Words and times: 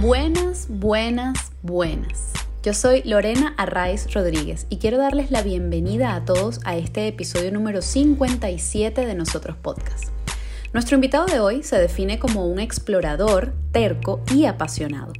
Buenas, 0.00 0.66
buenas, 0.70 1.52
buenas. 1.60 2.32
Yo 2.62 2.72
soy 2.72 3.02
Lorena 3.02 3.52
Arraiz 3.58 4.10
Rodríguez 4.14 4.66
y 4.70 4.78
quiero 4.78 4.96
darles 4.96 5.30
la 5.30 5.42
bienvenida 5.42 6.14
a 6.14 6.24
todos 6.24 6.58
a 6.64 6.74
este 6.74 7.06
episodio 7.06 7.52
número 7.52 7.82
57 7.82 9.04
de 9.04 9.14
Nosotros 9.14 9.58
Podcast. 9.58 10.06
Nuestro 10.72 10.94
invitado 10.94 11.26
de 11.26 11.38
hoy 11.40 11.62
se 11.62 11.78
define 11.78 12.18
como 12.18 12.46
un 12.46 12.60
explorador, 12.60 13.52
terco 13.72 14.22
y 14.34 14.46
apasionado. 14.46 15.12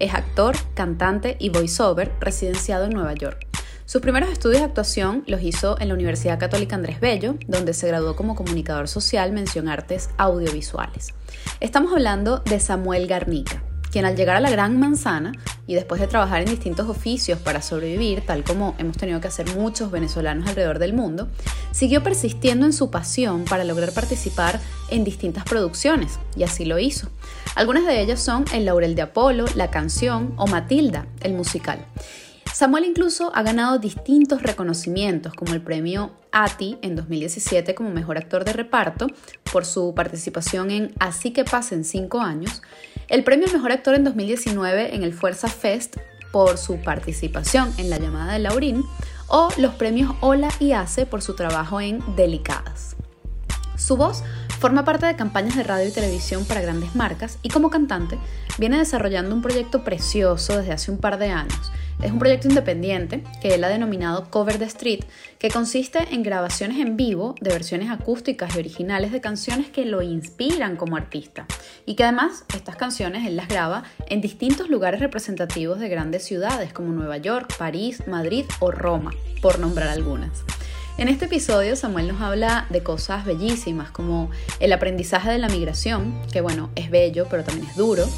Es 0.00 0.14
actor, 0.14 0.56
cantante 0.74 1.36
y 1.38 1.50
voiceover 1.50 2.10
residenciado 2.18 2.86
en 2.86 2.94
Nueva 2.94 3.14
York. 3.14 3.46
Sus 3.84 4.02
primeros 4.02 4.30
estudios 4.30 4.62
de 4.62 4.66
actuación 4.66 5.22
los 5.28 5.42
hizo 5.42 5.80
en 5.80 5.86
la 5.86 5.94
Universidad 5.94 6.40
Católica 6.40 6.74
Andrés 6.74 6.98
Bello, 6.98 7.36
donde 7.46 7.72
se 7.72 7.86
graduó 7.86 8.16
como 8.16 8.34
comunicador 8.34 8.88
social 8.88 9.30
mención 9.30 9.68
artes 9.68 10.10
audiovisuales. 10.16 11.14
Estamos 11.60 11.92
hablando 11.92 12.40
de 12.40 12.58
Samuel 12.58 13.06
Garnica, 13.06 13.62
quien 13.94 14.06
al 14.06 14.16
llegar 14.16 14.34
a 14.34 14.40
la 14.40 14.50
Gran 14.50 14.76
Manzana 14.80 15.30
y 15.68 15.74
después 15.74 16.00
de 16.00 16.08
trabajar 16.08 16.40
en 16.40 16.50
distintos 16.50 16.88
oficios 16.88 17.38
para 17.38 17.62
sobrevivir, 17.62 18.26
tal 18.26 18.42
como 18.42 18.74
hemos 18.78 18.96
tenido 18.96 19.20
que 19.20 19.28
hacer 19.28 19.54
muchos 19.54 19.92
venezolanos 19.92 20.48
alrededor 20.48 20.80
del 20.80 20.94
mundo, 20.94 21.28
siguió 21.70 22.02
persistiendo 22.02 22.66
en 22.66 22.72
su 22.72 22.90
pasión 22.90 23.44
para 23.44 23.62
lograr 23.62 23.92
participar 23.92 24.58
en 24.90 25.04
distintas 25.04 25.44
producciones, 25.44 26.18
y 26.34 26.42
así 26.42 26.64
lo 26.64 26.80
hizo. 26.80 27.08
Algunas 27.54 27.86
de 27.86 28.00
ellas 28.00 28.20
son 28.20 28.44
El 28.52 28.64
Laurel 28.64 28.96
de 28.96 29.02
Apolo, 29.02 29.44
La 29.54 29.70
Canción 29.70 30.32
o 30.38 30.48
Matilda, 30.48 31.06
el 31.20 31.34
musical. 31.34 31.86
Samuel 32.52 32.84
incluso 32.84 33.32
ha 33.34 33.42
ganado 33.42 33.78
distintos 33.78 34.42
reconocimientos, 34.42 35.34
como 35.34 35.54
el 35.54 35.60
premio 35.60 36.12
ATI 36.32 36.78
en 36.82 36.96
2017 36.96 37.74
como 37.74 37.90
mejor 37.90 38.18
actor 38.18 38.44
de 38.44 38.52
reparto 38.52 39.08
por 39.52 39.64
su 39.64 39.94
participación 39.94 40.70
en 40.70 40.94
Así 40.98 41.32
que 41.32 41.44
pasen 41.44 41.84
cinco 41.84 42.20
años, 42.20 42.62
el 43.08 43.24
premio 43.24 43.48
Mejor 43.52 43.72
Actor 43.72 43.94
en 43.94 44.04
2019 44.04 44.94
en 44.94 45.02
el 45.02 45.12
Fuerza 45.12 45.48
Fest 45.48 45.96
por 46.32 46.58
su 46.58 46.80
participación 46.80 47.72
en 47.78 47.90
La 47.90 47.98
llamada 47.98 48.32
de 48.32 48.38
Laurín 48.38 48.82
o 49.28 49.48
los 49.58 49.74
premios 49.74 50.14
Hola 50.20 50.48
y 50.58 50.72
Ace 50.72 51.06
por 51.06 51.22
su 51.22 51.34
trabajo 51.34 51.80
en 51.80 52.02
Delicadas. 52.16 52.96
Su 53.76 53.96
voz 53.96 54.22
forma 54.64 54.82
parte 54.82 55.04
de 55.04 55.14
campañas 55.14 55.56
de 55.56 55.62
radio 55.62 55.86
y 55.86 55.92
televisión 55.92 56.46
para 56.46 56.62
grandes 56.62 56.94
marcas 56.94 57.38
y 57.42 57.50
como 57.50 57.68
cantante 57.68 58.18
viene 58.56 58.78
desarrollando 58.78 59.34
un 59.34 59.42
proyecto 59.42 59.84
precioso 59.84 60.56
desde 60.56 60.72
hace 60.72 60.90
un 60.90 60.96
par 60.96 61.18
de 61.18 61.28
años 61.28 61.70
es 62.02 62.10
un 62.10 62.18
proyecto 62.18 62.48
independiente 62.48 63.22
que 63.40 63.54
él 63.54 63.62
ha 63.64 63.68
denominado 63.68 64.30
Cover 64.30 64.58
the 64.58 64.64
Street, 64.64 65.04
que 65.38 65.50
consiste 65.50 65.98
en 66.12 66.22
grabaciones 66.22 66.78
en 66.78 66.96
vivo 66.96 67.34
de 67.40 67.50
versiones 67.50 67.90
acústicas 67.90 68.56
y 68.56 68.58
originales 68.58 69.12
de 69.12 69.20
canciones 69.20 69.68
que 69.68 69.84
lo 69.84 70.02
inspiran 70.02 70.76
como 70.76 70.96
artista. 70.96 71.46
Y 71.86 71.94
que 71.94 72.04
además 72.04 72.44
estas 72.54 72.76
canciones 72.76 73.26
él 73.26 73.36
las 73.36 73.48
graba 73.48 73.84
en 74.08 74.20
distintos 74.20 74.70
lugares 74.70 75.00
representativos 75.00 75.78
de 75.78 75.88
grandes 75.88 76.24
ciudades 76.24 76.72
como 76.72 76.92
Nueva 76.92 77.18
York, 77.18 77.54
París, 77.58 78.02
Madrid 78.06 78.44
o 78.60 78.70
Roma, 78.70 79.12
por 79.40 79.58
nombrar 79.58 79.88
algunas. 79.88 80.44
En 80.96 81.08
este 81.08 81.24
episodio 81.24 81.74
Samuel 81.74 82.06
nos 82.06 82.20
habla 82.20 82.66
de 82.70 82.84
cosas 82.84 83.24
bellísimas 83.24 83.90
como 83.90 84.30
el 84.60 84.72
aprendizaje 84.72 85.32
de 85.32 85.38
la 85.38 85.48
migración, 85.48 86.14
que 86.32 86.40
bueno, 86.40 86.70
es 86.76 86.88
bello 86.88 87.26
pero 87.28 87.42
también 87.42 87.68
es 87.68 87.76
duro, 87.76 88.08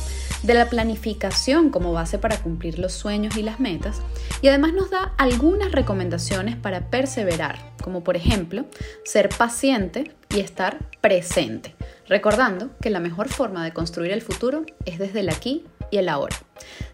de 0.42 0.52
la 0.52 0.69
planificación 0.69 1.70
como 1.70 1.94
base 1.94 2.19
para 2.19 2.36
cumplir 2.36 2.78
los 2.78 2.92
sueños 2.92 3.38
y 3.38 3.42
las 3.42 3.60
metas, 3.60 4.02
y 4.42 4.48
además 4.48 4.74
nos 4.74 4.91
da 4.91 5.14
algunas 5.16 5.72
recomendaciones 5.72 6.56
para 6.56 6.91
perseverar, 6.91 7.72
como 7.82 8.04
por 8.04 8.14
ejemplo 8.14 8.66
ser 9.06 9.30
paciente 9.30 10.12
y 10.28 10.41
estar 10.41 10.78
presente, 11.00 11.74
recordando 12.08 12.77
que 12.82 12.91
la 12.91 13.00
mejor 13.00 13.30
forma 13.30 13.64
de 13.64 13.72
construir 13.72 14.12
el 14.12 14.20
futuro 14.20 14.66
es 14.84 14.98
desde 14.98 15.20
el 15.20 15.30
aquí 15.30 15.64
y 15.91 15.97
el 15.97 16.10
ahora. 16.10 16.36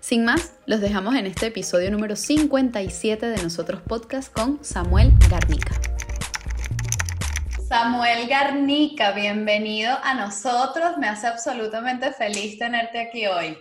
Sin 0.01 0.25
más, 0.25 0.59
los 0.67 0.81
dejamos 0.81 1.15
en 1.15 1.27
este 1.27 1.47
episodio 1.47 1.91
número 1.91 2.17
57 2.17 3.27
de 3.27 3.43
Nosotros 3.43 3.81
Podcast 3.83 4.33
con 4.33 4.63
Samuel 4.65 5.13
Garnica. 5.31 5.81
Samuel 7.69 8.29
Garnica, 8.29 9.13
bienvenido 9.13 9.97
a 10.03 10.15
nosotros. 10.15 10.99
Me 10.99 11.09
hace 11.09 11.27
absolutamente 11.27 12.13
feliz 12.13 12.59
tenerte 12.59 13.01
aquí 13.01 13.27
hoy. 13.27 13.57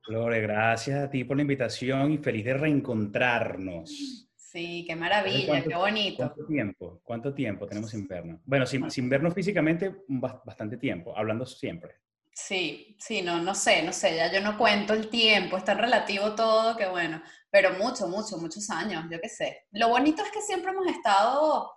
Flore, 0.00 0.40
gracias 0.40 1.04
a 1.04 1.08
ti 1.08 1.22
por 1.22 1.36
la 1.36 1.42
invitación 1.42 2.12
y 2.12 2.18
feliz 2.18 2.44
de 2.44 2.54
reencontrarnos. 2.54 4.28
Sí, 4.36 4.84
qué 4.86 4.96
maravilla, 4.96 5.62
qué 5.62 5.74
bonito. 5.76 6.16
¿Cuánto 6.16 6.46
tiempo? 6.46 7.00
¿Cuánto 7.04 7.34
tiempo 7.34 7.66
tenemos 7.66 7.90
sin 7.90 8.08
vernos? 8.08 8.40
Bueno, 8.44 8.66
sin, 8.66 8.90
sin 8.90 9.08
vernos 9.08 9.32
físicamente, 9.32 9.94
bastante 10.08 10.76
tiempo, 10.76 11.16
hablando 11.16 11.46
siempre. 11.46 11.94
Sí, 12.34 12.96
sí, 12.98 13.22
no, 13.22 13.40
no 13.40 13.54
sé, 13.54 13.82
no 13.82 13.92
sé, 13.92 14.16
ya 14.16 14.32
yo 14.32 14.40
no 14.40 14.56
cuento 14.56 14.94
el 14.94 15.10
tiempo, 15.10 15.56
es 15.56 15.64
tan 15.64 15.78
relativo 15.78 16.34
todo 16.34 16.76
que 16.76 16.88
bueno, 16.88 17.22
pero 17.50 17.74
mucho, 17.74 18.08
mucho, 18.08 18.38
muchos 18.38 18.70
años, 18.70 19.04
yo 19.10 19.20
qué 19.20 19.28
sé. 19.28 19.66
Lo 19.72 19.88
bonito 19.88 20.22
es 20.22 20.30
que 20.30 20.40
siempre 20.40 20.72
hemos 20.72 20.86
estado 20.86 21.70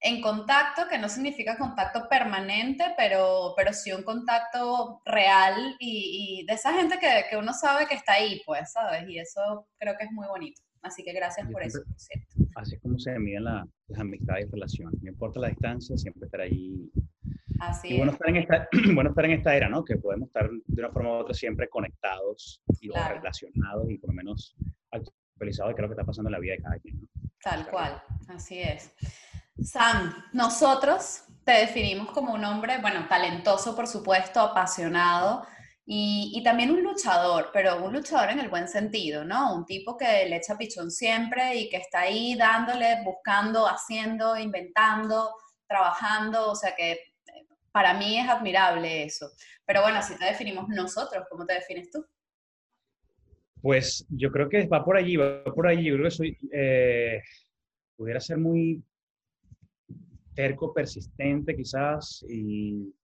en 0.00 0.20
contacto, 0.20 0.88
que 0.88 0.98
no 0.98 1.08
significa 1.08 1.58
contacto 1.58 2.08
permanente, 2.08 2.94
pero, 2.96 3.52
pero 3.56 3.72
sí 3.72 3.92
un 3.92 4.02
contacto 4.02 5.00
real 5.04 5.76
y, 5.78 6.44
de 6.46 6.54
esa 6.54 6.72
gente 6.72 6.98
que, 6.98 7.26
que, 7.28 7.36
uno 7.36 7.52
sabe 7.52 7.86
que 7.86 7.94
está 7.94 8.14
ahí, 8.14 8.40
pues, 8.46 8.72
¿sabes? 8.72 9.08
Y 9.08 9.18
eso 9.18 9.68
creo 9.78 9.96
que 9.96 10.04
es 10.04 10.12
muy 10.12 10.26
bonito. 10.26 10.60
Así 10.82 11.04
que 11.04 11.12
gracias 11.12 11.46
por 11.50 11.62
eso, 11.62 11.80
Así 12.56 12.74
es 12.74 12.80
como 12.80 12.98
se 12.98 13.18
miden 13.18 13.44
las 13.44 13.66
amistades 13.98 14.46
y 14.46 14.50
relaciones. 14.50 15.02
No 15.02 15.10
importa 15.10 15.38
la 15.38 15.48
distancia, 15.48 15.96
siempre 15.98 16.24
estar 16.24 16.40
ahí. 16.40 16.90
Así 17.60 17.88
y 17.88 17.96
bueno, 17.98 18.12
Estar 18.12 18.28
en 18.28 18.36
esta, 18.36 18.68
bueno 18.94 19.10
estar 19.10 19.24
en 19.24 19.32
esta 19.32 19.54
era, 19.54 19.68
¿no? 19.68 19.84
Que 19.84 19.96
podemos 19.96 20.28
estar 20.28 20.48
de 20.50 20.82
una 20.82 20.90
forma 20.90 21.10
u 21.10 21.14
otra 21.14 21.34
siempre 21.34 21.68
conectados 21.68 22.62
y 22.80 22.88
relacionados 22.90 23.90
y 23.90 23.98
por 23.98 24.10
lo 24.10 24.14
menos 24.14 24.56
actualizados 24.90 25.70
de 25.70 25.74
qué 25.74 25.80
es 25.80 25.82
lo 25.82 25.88
que 25.88 25.94
está 25.94 26.06
pasando 26.06 26.28
en 26.28 26.32
la 26.32 26.38
vida 26.38 26.54
de 26.54 26.62
cada 26.62 26.78
quien, 26.78 27.00
¿no? 27.00 27.08
Tal 27.42 27.66
cual, 27.68 28.02
así 28.28 28.60
es. 28.60 28.94
Sam, 29.62 30.14
nosotros 30.32 31.24
te 31.44 31.52
definimos 31.52 32.10
como 32.12 32.34
un 32.34 32.44
hombre, 32.44 32.78
bueno, 32.80 33.06
talentoso, 33.08 33.74
por 33.74 33.86
supuesto, 33.86 34.40
apasionado 34.40 35.44
y, 35.92 36.40
también 36.44 36.70
un 36.70 36.82
luchador, 36.82 37.50
pero 37.52 37.84
un 37.84 37.92
luchador 37.92 38.30
en 38.30 38.38
el 38.38 38.48
buen 38.48 38.68
sentido, 38.68 39.24
¿no? 39.24 39.54
Un 39.54 39.66
tipo 39.66 39.96
que 39.96 40.26
le 40.28 40.36
echa 40.36 40.56
pichón 40.56 40.90
siempre 40.90 41.56
y 41.56 41.68
que 41.68 41.78
está 41.78 42.00
ahí 42.00 42.36
dándole, 42.36 43.02
buscando, 43.04 43.66
haciendo, 43.66 44.36
inventando, 44.36 45.34
trabajando, 45.66 46.52
o 46.52 46.54
sea 46.54 46.74
que 46.76 47.00
para 47.72 47.94
mí 47.94 48.18
es 48.18 48.28
admirable 48.28 49.04
eso. 49.04 49.30
Pero 49.66 49.82
bueno, 49.82 50.02
si 50.02 50.16
te 50.16 50.24
definimos 50.24 50.68
nosotros, 50.68 51.24
¿cómo 51.30 51.46
te 51.46 51.54
defines 51.54 51.90
tú? 51.90 52.04
Pues 53.62 54.06
yo 54.08 54.30
creo 54.32 54.48
que 54.48 54.66
va 54.66 54.84
por 54.84 54.96
allí, 54.96 55.16
va 55.16 55.44
por 55.44 55.66
allí. 55.66 55.84
Yo 55.84 55.94
creo 55.94 56.04
que 56.04 56.10
soy, 56.10 56.38
eh, 56.52 57.22
pudiera 57.96 58.20
ser 58.20 58.38
muy 58.38 58.82
terco, 60.34 60.72
persistente 60.72 61.54
quizás 61.54 62.24
y, 62.28 62.94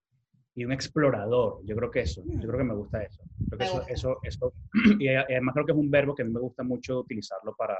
y, 0.55 0.65
un 0.65 0.71
explorador. 0.71 1.61
Yo 1.63 1.75
creo 1.75 1.91
que 1.91 2.01
eso, 2.01 2.23
yo 2.25 2.47
creo 2.47 2.57
que 2.57 2.63
me 2.63 2.73
gusta 2.73 3.03
eso. 3.03 3.23
Creo 3.47 3.59
que 3.59 3.65
eso, 3.65 3.87
eso, 3.87 4.17
eso, 4.23 4.53
y 4.99 5.07
además 5.09 5.53
creo 5.53 5.65
que 5.67 5.71
es 5.73 5.77
un 5.77 5.91
verbo 5.91 6.15
que 6.15 6.23
a 6.23 6.25
mí 6.25 6.31
me 6.31 6.39
gusta 6.39 6.63
mucho 6.63 6.99
utilizarlo 7.01 7.55
para, 7.55 7.77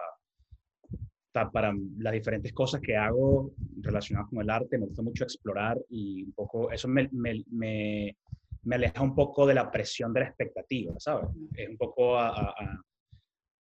para 1.52 1.74
las 2.00 2.14
diferentes 2.14 2.54
cosas 2.54 2.82
que 2.82 2.96
hago 2.96 3.52
relacionadas 3.82 4.30
con 4.30 4.42
el 4.42 4.50
arte. 4.50 4.78
Me 4.78 4.86
gusta 4.88 5.02
mucho 5.02 5.24
explorar 5.24 5.78
y 5.90 6.24
un 6.24 6.32
poco, 6.34 6.72
eso 6.72 6.88
me, 6.88 7.10
me, 7.12 7.44
me, 7.52 8.16
me 8.64 8.76
aleja 8.76 9.02
un 9.02 9.16
poco 9.16 9.46
de 9.46 9.56
la 9.56 9.70
presión 9.72 10.14
de 10.14 10.22
la 10.22 10.28
expectativa, 10.28 10.94
¿sabes? 10.98 11.30
Es 11.54 11.70
un 11.70 11.78
poco 11.78 12.18
a, 12.18 12.30
a, 12.30 12.82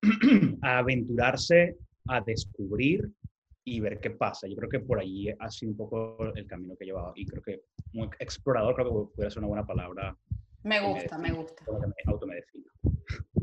a 0.61 0.77
aventurarse 0.79 1.77
a 2.07 2.21
descubrir 2.21 3.09
y 3.63 3.79
ver 3.81 3.99
qué 3.99 4.11
pasa. 4.11 4.47
Yo 4.47 4.55
creo 4.55 4.69
que 4.69 4.79
por 4.79 4.99
ahí 4.99 5.27
ha 5.37 5.49
sido 5.49 5.71
un 5.71 5.77
poco 5.77 6.33
el 6.35 6.47
camino 6.47 6.75
que 6.77 6.85
he 6.85 6.87
llevado 6.87 7.11
y 7.15 7.25
creo 7.25 7.43
que 7.43 7.61
un 7.93 8.09
explorador 8.19 8.75
creo 8.75 8.87
que 8.87 9.13
pudiera 9.13 9.29
ser 9.29 9.39
una 9.39 9.49
buena 9.49 9.65
palabra. 9.65 10.17
Me 10.63 10.79
gusta, 10.79 11.17
me, 11.17 11.31
gusta. 11.31 11.63
Me 11.65 12.11
automedefino. 12.11 12.65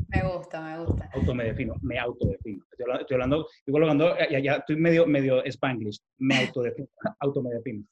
Me 0.07 0.21
gusta, 0.23 0.61
me 0.61 0.85
gusta. 0.85 1.09
Automedefino, 1.13 1.75
me 1.81 1.99
autodefino. 1.99 2.63
Estoy 2.71 2.83
hablando, 2.83 3.01
estoy 3.01 3.15
hablando 3.15 3.47
igual 3.65 3.83
hablando, 3.83 4.17
ya, 4.29 4.39
ya, 4.39 4.53
estoy 4.55 4.75
medio, 4.75 5.05
medio 5.05 5.43
spanglish. 5.45 5.99
Me 6.17 6.37
autodefino. 6.37 6.87
automedefino. 7.19 7.85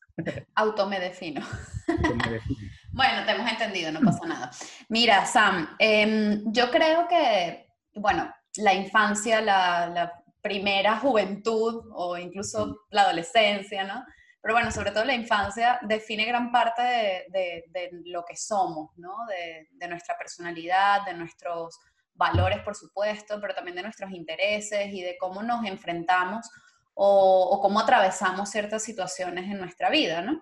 Automedefino. 0.55 1.41
bueno, 2.91 3.25
te 3.25 3.31
hemos 3.31 3.51
entendido, 3.51 3.91
no 3.91 4.01
pasa 4.01 4.27
nada. 4.27 4.51
Mira, 4.89 5.25
Sam, 5.25 5.75
eh, 5.79 6.41
yo 6.45 6.69
creo 6.69 7.07
que, 7.07 7.67
bueno, 7.95 8.31
la 8.57 8.73
infancia, 8.73 9.41
la, 9.41 9.87
la 9.87 10.23
primera 10.41 10.99
juventud 10.99 11.89
o 11.93 12.17
incluso 12.17 12.81
la 12.91 13.03
adolescencia, 13.03 13.85
¿no? 13.85 14.05
Pero 14.43 14.55
bueno, 14.55 14.71
sobre 14.71 14.91
todo 14.91 15.05
la 15.05 15.13
infancia 15.13 15.79
define 15.83 16.25
gran 16.25 16.51
parte 16.51 16.81
de, 17.29 17.89
lo 18.03 18.25
que 18.25 18.35
somos, 18.35 18.89
¿no? 18.97 19.15
De, 19.29 19.87
nuestra 19.87 20.17
personalidad, 20.17 21.05
de 21.05 21.13
nuestros 21.13 21.79
valores, 22.13 22.59
por 22.59 22.75
supuesto, 22.75 23.39
pero 23.39 23.55
también 23.55 23.77
de 23.77 23.83
nuestros 23.83 24.11
intereses 24.11 24.91
y 24.91 25.01
de 25.01 25.15
cómo 25.17 25.43
nos 25.43 25.65
enfrentamos 25.65 26.51
o, 26.93 27.57
cómo 27.61 27.79
atravesamos 27.79 28.49
ciertas 28.49 28.83
situaciones 28.83 29.45
en 29.49 29.59
nuestra 29.59 29.89
vida, 29.89 30.21
¿no? 30.21 30.41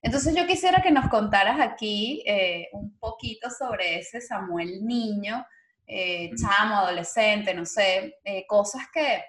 Entonces 0.00 0.34
yo 0.34 0.46
quisiera 0.46 0.80
que 0.80 0.90
nos 0.90 1.10
contaras 1.10 1.60
aquí 1.60 2.24
eh, 2.26 2.70
un 2.72 2.98
poquito 2.98 3.50
sobre 3.50 3.98
ese 3.98 4.22
Samuel 4.22 4.82
niño, 4.82 5.44
eh, 5.86 6.30
chamo, 6.40 6.76
adolescente, 6.76 7.52
no 7.52 7.66
sé, 7.66 8.18
eh, 8.24 8.46
cosas 8.46 8.84
que, 8.90 9.22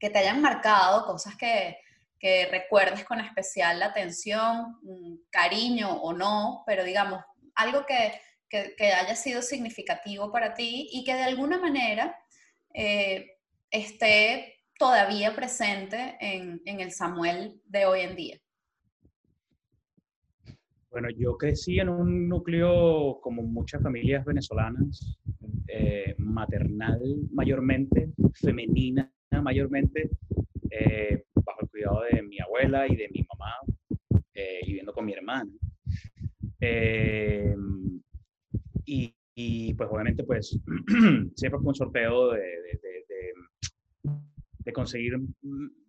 que, 0.00 0.10
te 0.10 0.18
hayan 0.18 0.42
marcado, 0.42 1.06
cosas 1.06 1.36
que, 1.36 1.78
que 2.24 2.46
recuerdes 2.50 3.04
con 3.04 3.20
especial 3.20 3.82
atención, 3.82 4.78
cariño 5.28 5.92
o 5.92 6.14
no, 6.14 6.62
pero 6.66 6.82
digamos, 6.82 7.20
algo 7.54 7.84
que, 7.84 8.12
que, 8.48 8.86
haya 8.86 9.14
sido 9.14 9.42
significativo 9.42 10.32
para 10.32 10.54
ti 10.54 10.88
y 10.90 11.04
que 11.04 11.12
de 11.12 11.24
alguna 11.24 11.58
manera 11.58 12.16
eh, 12.72 13.26
esté 13.70 14.54
todavía 14.78 15.36
presente 15.36 16.16
en, 16.18 16.62
en 16.64 16.80
el 16.80 16.92
Samuel 16.92 17.60
de 17.66 17.84
hoy 17.84 18.00
en 18.00 18.16
día. 18.16 18.40
Bueno, 20.88 21.10
yo 21.10 21.36
crecí 21.36 21.78
en 21.78 21.90
un 21.90 22.26
núcleo, 22.26 23.20
como 23.20 23.42
muchas 23.42 23.82
familias 23.82 24.24
venezolanas, 24.24 25.18
eh, 25.68 26.14
maternal 26.16 27.02
mayormente, 27.32 28.14
femenina 28.40 29.12
mayormente, 29.42 30.08
eh, 30.80 31.24
bajo 31.34 31.60
el 31.62 31.68
cuidado 31.68 32.02
de 32.10 32.22
mi 32.22 32.40
abuela 32.40 32.86
y 32.88 32.96
de 32.96 33.08
mi 33.10 33.26
mamá, 33.28 33.52
eh, 34.34 34.60
y 34.62 34.66
viviendo 34.66 34.92
con 34.92 35.04
mi 35.04 35.12
hermana. 35.12 35.50
Y, 39.36 39.74
pues 39.74 39.90
obviamente 39.90 40.22
pues 40.22 40.56
siempre 41.34 41.60
fue 41.60 41.68
un 41.68 41.74
sorteo 41.74 42.32
de, 42.32 42.40
de, 44.58 44.72
conseguir, 44.72 45.14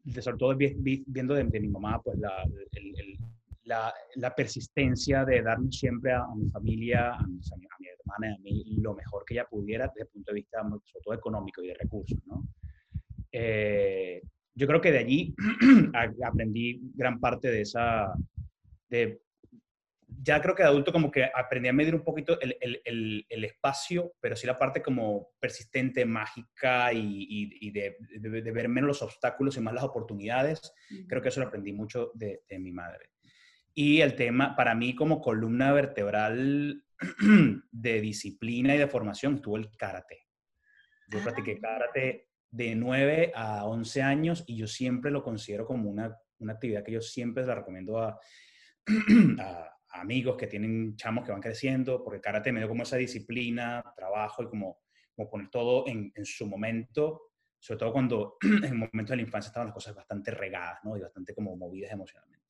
de, 0.04 0.22
sobre 0.22 0.38
todo 0.38 0.56
viendo 0.58 1.36
de, 1.36 1.60
mi 1.60 1.68
mamá, 1.68 2.02
pues 2.02 2.18
la, 2.18 2.44
el, 2.72 3.18
la, 3.66 3.94
la, 4.16 4.36
persistencia 4.36 5.24
de 5.26 5.42
darme 5.42 5.72
siempre 5.72 6.12
a, 6.14 6.26
mi 6.36 6.50
familia, 6.50 7.14
a, 7.14 7.28
mi 7.28 7.88
hermana 7.88 8.30
y 8.30 8.34
a 8.34 8.38
mí 8.40 8.78
lo 8.78 8.96
mejor 8.96 9.24
que 9.26 9.36
ella 9.36 9.48
pudiera 9.48 9.88
desde 9.88 10.02
el 10.02 10.08
punto 10.08 10.32
de 10.32 10.36
vista 10.36 10.62
sobre 10.62 11.04
todo 11.04 11.14
económico 11.14 11.64
y 11.64 11.68
de 11.68 11.76
recursos, 11.76 12.20
¿no? 12.26 12.48
Eh, 13.32 14.22
yo 14.56 14.68
creo 14.68 14.82
que 14.82 14.92
de 14.92 15.00
allí 15.00 15.36
aprendí 16.26 16.82
gran 16.96 17.20
parte 17.20 17.50
de 17.50 17.62
esa, 17.62 18.14
de, 18.90 19.22
ya 20.08 20.42
creo 20.42 20.56
que 20.56 20.64
de 20.64 20.70
adulto 20.70 20.94
como 20.94 21.12
que 21.12 21.30
aprendí 21.34 21.68
a 21.68 21.74
medir 21.74 21.94
un 21.94 22.04
poquito 22.04 22.40
el, 22.40 22.58
el, 22.62 23.26
el, 23.28 23.44
espacio, 23.44 24.14
pero 24.22 24.36
sí 24.36 24.48
la 24.48 24.58
parte 24.58 24.82
como 24.82 25.30
persistente, 25.40 26.06
mágica 26.06 26.94
y, 26.94 27.28
y, 27.30 27.72
de, 27.72 27.98
de, 28.18 28.52
ver 28.52 28.70
menos 28.70 28.88
los 28.88 29.02
obstáculos 29.02 29.58
y 29.58 29.62
más 29.62 29.74
las 29.74 29.84
oportunidades. 29.84 30.74
Creo 31.08 31.22
que 31.22 31.30
eso 31.30 31.42
lo 31.42 31.48
aprendí 31.48 31.74
mucho 31.74 32.12
de, 32.14 32.44
de 32.48 32.60
mi 32.60 32.72
madre. 32.72 33.10
Y 33.74 34.00
el 34.00 34.16
tema, 34.16 34.56
para 34.56 34.74
mí 34.74 34.96
como 34.96 35.20
columna 35.22 35.74
vertebral 35.74 36.82
de 37.72 38.02
disciplina 38.02 38.74
y 38.74 38.78
de 38.78 38.88
formación, 38.88 39.36
estuvo 39.36 39.58
el 39.58 39.70
karate. 39.76 40.28
Yo 41.10 41.22
practiqué 41.22 41.58
ah. 41.58 41.62
karate 41.62 42.30
de 42.56 42.74
9 42.74 43.34
a 43.36 43.66
11 43.66 44.02
años 44.02 44.44
y 44.48 44.56
yo 44.56 44.66
siempre 44.66 45.12
lo 45.12 45.22
considero 45.22 45.66
como 45.66 45.90
una, 45.90 46.18
una 46.40 46.54
actividad 46.54 46.84
que 46.84 46.94
yo 46.94 47.02
siempre 47.02 47.46
la 47.46 47.56
recomiendo 47.56 48.00
a, 48.00 48.18
amigos 49.90 50.38
que 50.38 50.48
tienen 50.48 50.96
chamos 50.96 51.26
que 51.26 51.32
van 51.32 51.42
creciendo, 51.42 52.02
porque 52.04 52.22
karate 52.22 52.54
me 52.54 52.60
dio 52.62 52.70
como 52.70 52.84
esa 52.84 52.96
disciplina, 52.96 53.84
trabajo 53.96 54.44
y 54.44 54.48
como, 54.48 54.80
como 55.16 55.30
poner 55.30 55.50
todo 55.50 55.86
en, 55.88 56.14
en 56.16 56.26
su 56.26 56.48
momento, 56.48 57.32
sobre 57.60 57.80
todo 57.80 57.92
cuando 57.92 58.38
en 58.42 58.64
el 58.64 58.76
momento 58.76 59.12
de 59.12 59.18
la 59.18 59.24
infancia 59.24 59.50
estaban 59.50 59.68
las 59.68 59.74
cosas 59.74 59.94
bastante 59.94 60.32
regadas, 60.32 60.80
¿no? 60.84 60.96
Y 60.96 61.02
bastante 61.02 61.36
como 61.36 61.58
movidas 61.58 61.92
emocionalmente. 61.92 62.46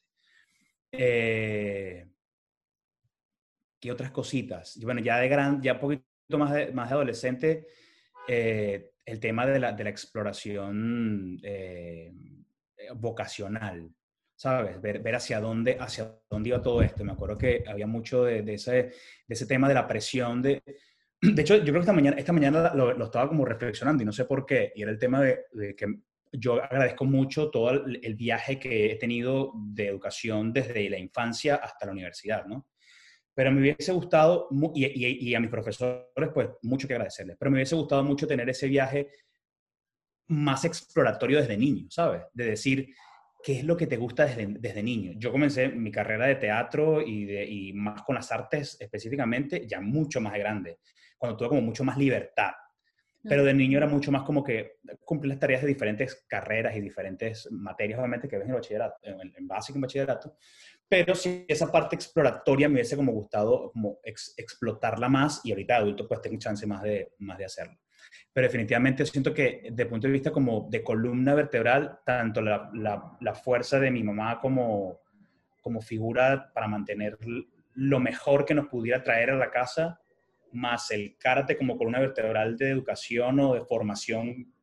Eh, 0.91 2.07
¿Qué 3.79 3.91
otras 3.91 4.11
cositas? 4.11 4.77
Bueno, 4.83 5.01
ya 5.01 5.17
de 5.17 5.29
gran, 5.29 5.61
ya 5.61 5.79
poquito 5.79 6.05
más 6.37 6.53
de, 6.53 6.71
más 6.71 6.89
de 6.89 6.95
adolescente, 6.95 7.67
eh, 8.27 8.94
el 9.05 9.19
tema 9.19 9.45
de 9.45 9.59
la, 9.59 9.71
de 9.71 9.83
la 9.83 9.89
exploración 9.89 11.39
eh, 11.43 12.11
vocacional, 12.95 13.91
¿sabes? 14.35 14.81
Ver, 14.81 14.99
ver, 14.99 15.15
hacia, 15.15 15.39
dónde, 15.39 15.77
hacia 15.79 16.17
dónde 16.29 16.49
iba 16.49 16.61
todo 16.61 16.81
esto. 16.81 17.03
Me 17.03 17.13
acuerdo 17.13 17.37
que 17.37 17.63
había 17.67 17.87
mucho 17.87 18.23
de, 18.23 18.53
ese, 18.53 18.71
de 18.73 18.93
ese 19.27 19.45
tema 19.45 19.67
de 19.67 19.73
la 19.75 19.87
presión 19.87 20.41
de... 20.41 20.61
De 21.21 21.41
hecho, 21.41 21.55
yo 21.55 21.63
creo 21.63 21.75
que 21.75 21.79
esta 21.79 21.93
mañana, 21.93 22.17
esta 22.17 22.33
mañana 22.33 22.73
lo, 22.75 22.93
lo 22.93 23.05
estaba 23.05 23.27
como 23.27 23.45
reflexionando 23.45 24.03
y 24.03 24.05
no 24.05 24.11
sé 24.11 24.25
por 24.25 24.45
qué, 24.45 24.73
y 24.75 24.83
era 24.83 24.91
el 24.91 24.99
tema 24.99 25.21
de 25.21 25.75
que 25.75 25.87
yo 26.39 26.61
agradezco 26.61 27.05
mucho 27.05 27.49
todo 27.49 27.71
el, 27.71 28.15
viaje 28.15 28.59
que 28.59 28.91
he 28.91 28.95
tenido 28.95 29.53
de 29.55 29.87
educación 29.87 30.53
desde 30.53 30.89
la 30.89 30.97
infancia 30.97 31.55
hasta 31.55 31.85
la 31.85 31.91
universidad, 31.91 32.45
¿no? 32.45 32.67
Pero 33.35 33.51
me 33.51 33.59
hubiese 33.59 33.91
gustado, 33.91 34.47
y, 34.73 35.29
y, 35.29 35.35
a 35.35 35.39
mis 35.39 35.49
profesores, 35.49 36.29
pues 36.33 36.49
mucho 36.63 36.87
que 36.87 36.93
agradecerles, 36.93 37.35
pero 37.37 37.51
me 37.51 37.57
hubiese 37.57 37.75
gustado 37.75 38.03
mucho 38.03 38.25
tener 38.25 38.49
ese 38.49 38.67
viaje 38.67 39.09
más 40.27 40.65
exploratorio 40.65 41.39
desde 41.39 41.57
niño, 41.57 41.85
¿sabes? 41.89 42.23
De 42.33 42.45
decir, 42.45 42.95
¿qué 43.43 43.59
es 43.59 43.63
lo 43.65 43.75
que 43.75 43.87
te 43.87 43.97
gusta 43.97 44.25
desde, 44.25 44.47
desde 44.47 44.81
niño? 44.81 45.11
Yo 45.17 45.31
comencé 45.31 45.67
mi 45.67 45.91
carrera 45.91 46.27
de 46.27 46.35
teatro 46.35 47.01
y, 47.01 47.25
de, 47.25 47.45
y 47.45 47.73
más 47.73 48.01
con 48.03 48.15
las 48.15 48.31
artes 48.31 48.77
específicamente, 48.79 49.67
ya 49.67 49.81
mucho 49.81 50.21
más 50.21 50.33
grande, 50.33 50.79
cuando 51.17 51.37
tuve 51.37 51.49
como 51.49 51.61
mucho 51.61 51.83
más 51.83 51.97
libertad 51.97 52.53
pero 53.27 53.43
de 53.43 53.53
niño 53.53 53.77
era 53.77 53.87
mucho 53.87 54.11
más 54.11 54.23
como 54.23 54.43
que 54.43 54.77
cumplir 55.03 55.29
las 55.29 55.39
tareas 55.39 55.61
de 55.61 55.67
diferentes 55.67 56.25
carreras 56.27 56.75
y 56.75 56.81
diferentes 56.81 57.51
materias, 57.51 57.99
obviamente, 57.99 58.27
que 58.27 58.37
ves 58.37 58.45
en 58.45 58.51
el 58.51 58.55
bachillerato, 58.55 58.95
en, 59.01 59.47
básico 59.47 59.77
en 59.77 59.81
bachillerato. 59.81 60.37
Pero 60.87 61.15
sí, 61.15 61.45
esa 61.47 61.71
parte 61.71 61.95
exploratoria 61.95 62.69
me 62.69 62.75
hubiese 62.75 62.95
como 62.95 63.11
gustado 63.11 63.71
como 63.71 63.99
explotarla 64.03 65.09
más 65.09 65.41
y 65.43 65.51
ahorita 65.51 65.77
adulto 65.77 66.07
pues 66.07 66.21
tengo 66.21 66.37
chance 66.37 66.65
más 66.67 66.83
de, 66.83 67.13
más 67.19 67.37
de 67.37 67.45
hacerlo. 67.45 67.77
Pero 68.31 68.47
definitivamente 68.47 69.05
siento 69.05 69.33
que 69.33 69.61
desde 69.71 69.89
punto 69.89 70.07
de 70.07 70.13
vista 70.13 70.31
como 70.31 70.67
de 70.69 70.83
columna 70.83 71.33
vertebral, 71.33 71.99
tanto 72.05 72.41
la, 72.41 72.69
la, 72.73 73.17
la 73.19 73.33
fuerza 73.33 73.79
de 73.79 73.89
mi 73.89 74.03
mamá 74.03 74.39
como, 74.39 75.01
como 75.61 75.81
figura 75.81 76.51
para 76.53 76.67
mantener 76.67 77.17
lo 77.75 77.99
mejor 77.99 78.45
que 78.45 78.53
nos 78.53 78.67
pudiera 78.67 79.03
traer 79.03 79.31
a 79.31 79.35
la 79.35 79.51
casa, 79.51 79.99
más 80.51 80.91
el 80.91 81.17
karate 81.17 81.57
como 81.57 81.77
columna 81.77 81.99
vertebral 81.99 82.57
de 82.57 82.69
educación 82.69 83.39
o 83.39 83.53
de 83.53 83.65
formación 83.65 84.53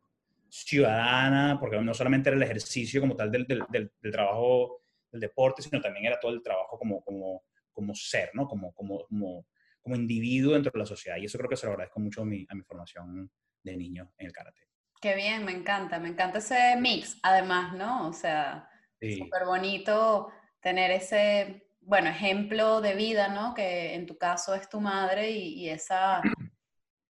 ciudadana, 0.48 1.58
porque 1.58 1.80
no 1.80 1.94
solamente 1.94 2.28
era 2.28 2.36
el 2.36 2.42
ejercicio 2.42 3.00
como 3.00 3.16
tal 3.16 3.30
del, 3.30 3.46
del, 3.46 3.64
del, 3.70 4.12
trabajo 4.12 4.81
del 5.12 5.20
deporte, 5.20 5.62
sino 5.62 5.80
también 5.80 6.06
era 6.06 6.18
todo 6.18 6.32
el 6.32 6.42
trabajo 6.42 6.78
como, 6.78 7.02
como, 7.02 7.44
como 7.72 7.94
ser, 7.94 8.30
¿no? 8.34 8.48
Como, 8.48 8.72
como, 8.74 9.04
como, 9.06 9.46
como, 9.80 9.96
individuo 9.96 10.54
dentro 10.54 10.72
de 10.72 10.78
la 10.78 10.86
sociedad. 10.86 11.18
Y 11.18 11.26
eso 11.26 11.38
creo 11.38 11.50
que 11.50 11.56
se 11.56 11.66
lo 11.66 11.72
agradezco 11.72 12.00
mucho 12.00 12.22
a 12.22 12.24
mi, 12.24 12.44
a 12.48 12.54
mi 12.54 12.62
formación 12.62 13.30
de 13.62 13.76
niño 13.76 14.12
en 14.18 14.26
el 14.26 14.32
karate. 14.32 14.62
Qué 15.00 15.14
bien, 15.14 15.44
me 15.44 15.52
encanta, 15.52 15.98
me 15.98 16.08
encanta 16.08 16.38
ese 16.38 16.76
mix, 16.76 17.18
además, 17.22 17.74
¿no? 17.74 18.08
O 18.08 18.12
sea, 18.12 18.68
súper 19.00 19.44
bonito 19.44 20.32
tener 20.60 20.92
ese 20.92 21.68
bueno, 21.84 22.08
ejemplo 22.08 22.80
de 22.80 22.94
vida, 22.94 23.28
¿no? 23.28 23.54
Que 23.54 23.94
en 23.94 24.06
tu 24.06 24.16
caso 24.16 24.54
es 24.54 24.68
tu 24.68 24.80
madre 24.80 25.30
y, 25.30 25.68
esa, 25.68 26.22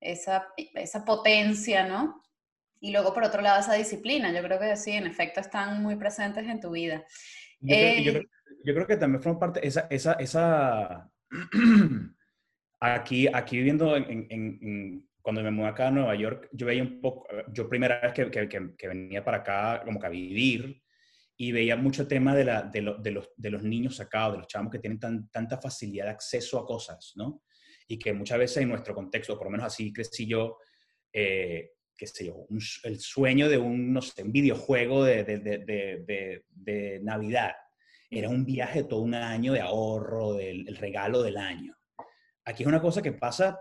esa, 0.00 0.49
esa, 0.56 1.04
potencia, 1.04 1.87
¿no? 1.87 2.23
Y 2.80 2.90
luego, 2.90 3.14
por 3.14 3.25
otro 3.25 3.42
lado, 3.42 3.61
esa 3.61 3.75
disciplina. 3.75 4.32
Yo 4.32 4.42
creo 4.42 4.59
que 4.59 4.76
sí, 4.76 4.92
en 4.92 5.06
efecto, 5.06 5.40
están 5.40 5.82
muy 5.82 5.97
presentes 5.97 6.49
en 6.49 6.61
tu 6.61 6.71
vida. 6.71 7.04
Yo, 7.62 8.12
creo, 8.12 8.23
yo, 8.64 8.75
creo, 8.75 8.87
que 8.87 8.97
también 8.97 9.23
forma 9.23 9.38
parte, 9.38 9.66
esa, 9.66 9.87
esa, 9.90 10.12
esa... 10.14 11.11
aquí, 12.81 13.28
aquí 13.33 13.57
viviendo 13.57 13.97
en, 13.97 14.26
en, 14.28 15.09
cuando 15.23 15.42
me 15.42 15.50
mudé 15.50 15.69
acá 15.69 15.88
a 15.88 15.90
Nueva 15.90 16.14
York, 16.16 16.49
yo 16.52 16.66
veía 16.66 16.83
un 16.83 17.00
poco, 17.00 17.26
yo 17.52 17.69
primera 17.69 18.00
vez 18.00 18.12
que, 18.12 18.31
que, 18.31 18.49
que 18.76 18.88
venía 18.88 19.25
para 19.25 19.38
acá 19.38 19.83
como 19.85 20.00
que 20.00 20.07
a 20.07 20.11
vivir, 20.11 20.83
y 21.37 21.50
veía 21.50 21.76
mucho 21.76 22.07
tema 22.07 22.35
de, 22.35 22.45
la, 22.45 22.62
de, 22.62 22.95
de, 23.00 23.11
los, 23.11 23.31
de 23.37 23.50
los 23.50 23.62
niños 23.62 23.97
sacados, 23.97 24.35
de 24.35 24.38
los 24.38 24.47
chavos 24.47 24.71
que 24.71 24.78
tienen 24.78 25.00
tan, 25.00 25.28
tanta 25.28 25.59
facilidad 25.59 26.04
de 26.04 26.11
acceso 26.12 26.59
a 26.59 26.66
cosas, 26.66 27.14
¿no? 27.16 27.42
Y 27.88 27.99
que 27.99 28.12
muchas 28.12 28.38
veces 28.38 28.59
en 28.59 28.69
nuestro 28.69 28.95
contexto, 28.95 29.37
por 29.37 29.47
lo 29.47 29.50
menos 29.50 29.66
así 29.66 29.92
crecí 29.92 30.26
yo, 30.26 30.59
eh, 31.12 31.73
qué 32.02 32.09
sé 32.09 32.26
yo, 32.26 32.49
el 32.82 32.99
sueño 32.99 33.49
de 33.49 33.59
un, 33.59 33.92
no 33.92 34.02
sé, 34.02 34.25
un 34.25 34.32
videojuego 34.32 35.04
de, 35.04 35.23
de, 35.23 36.42
de, 36.50 37.00
Navidad. 37.00 37.52
Era 38.11 38.28
un 38.28 38.44
viaje 38.44 38.82
todo 38.82 39.02
un 39.02 39.14
año 39.14 39.52
de 39.52 39.61
ahorro, 39.61 40.35
del 40.35 40.66
el 40.66 40.76
regalo 40.78 41.23
del 41.23 41.37
año. 41.37 41.78
Aquí 42.44 42.64
es 42.64 42.66
una 42.66 42.82
cosa 42.82 43.02
que 43.02 43.12
pasa 43.12 43.61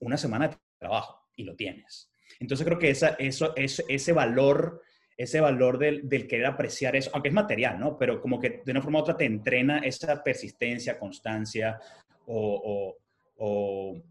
una 0.00 0.16
semana 0.16 0.48
de 0.48 0.56
trabajo 0.80 1.28
y 1.36 1.44
lo 1.44 1.54
tienes. 1.54 2.10
Entonces 2.40 2.66
creo 2.66 2.76
que 2.76 2.90
esa, 2.90 3.10
eso, 3.20 3.54
ese, 3.54 3.84
ese 3.86 4.12
valor 4.12 4.82
ese 5.16 5.40
valor 5.40 5.78
del, 5.78 6.08
del, 6.08 6.26
querer 6.26 6.46
apreciar 6.46 6.96
eso, 6.96 7.10
aunque 7.12 7.28
es 7.28 7.34
material, 7.34 7.78
¿no? 7.78 7.96
Pero 7.98 8.20
como 8.20 8.40
que 8.40 8.62
de 8.64 8.72
una 8.72 8.82
forma 8.82 8.98
u 8.98 9.02
otra 9.02 9.16
te 9.16 9.26
entrena 9.26 9.78
esa 9.78 10.24
persistencia, 10.24 10.98
constancia 10.98 11.78
o, 12.26 12.96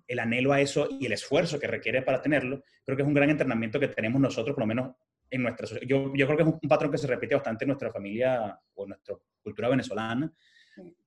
el 0.08 0.20
anhelo 0.20 0.54
a 0.54 0.62
eso 0.62 0.88
y 0.90 1.06
el 1.06 1.12
esfuerzo 1.12 1.60
que 1.60 1.68
requiere 1.68 2.02
para 2.02 2.22
tenerlo. 2.22 2.64
Creo 2.84 2.96
que 2.96 3.04
es 3.04 3.08
un 3.08 3.14
gran 3.14 3.30
entrenamiento 3.30 3.80
que 3.80 3.88
tenemos 3.90 4.20
nosotros, 4.20 4.56
por 4.56 4.64
lo 4.64 4.68
menos 4.68 4.96
en 5.30 5.44
nuestra 5.44 5.68
yo, 5.86 6.12
yo 6.16 6.26
creo 6.26 6.38
que 6.38 6.44
es 6.44 6.50
un 6.50 6.70
patrón 6.70 6.92
que 6.92 6.98
se 6.98 7.06
repite 7.06 7.36
bastante 7.36 7.64
en 7.64 7.68
nuestra 7.68 7.92
familia 7.92 8.60
o 8.74 8.84
en 8.84 8.90
nuestra 8.90 9.16
cultura 9.44 9.70
venezolana 9.70 10.34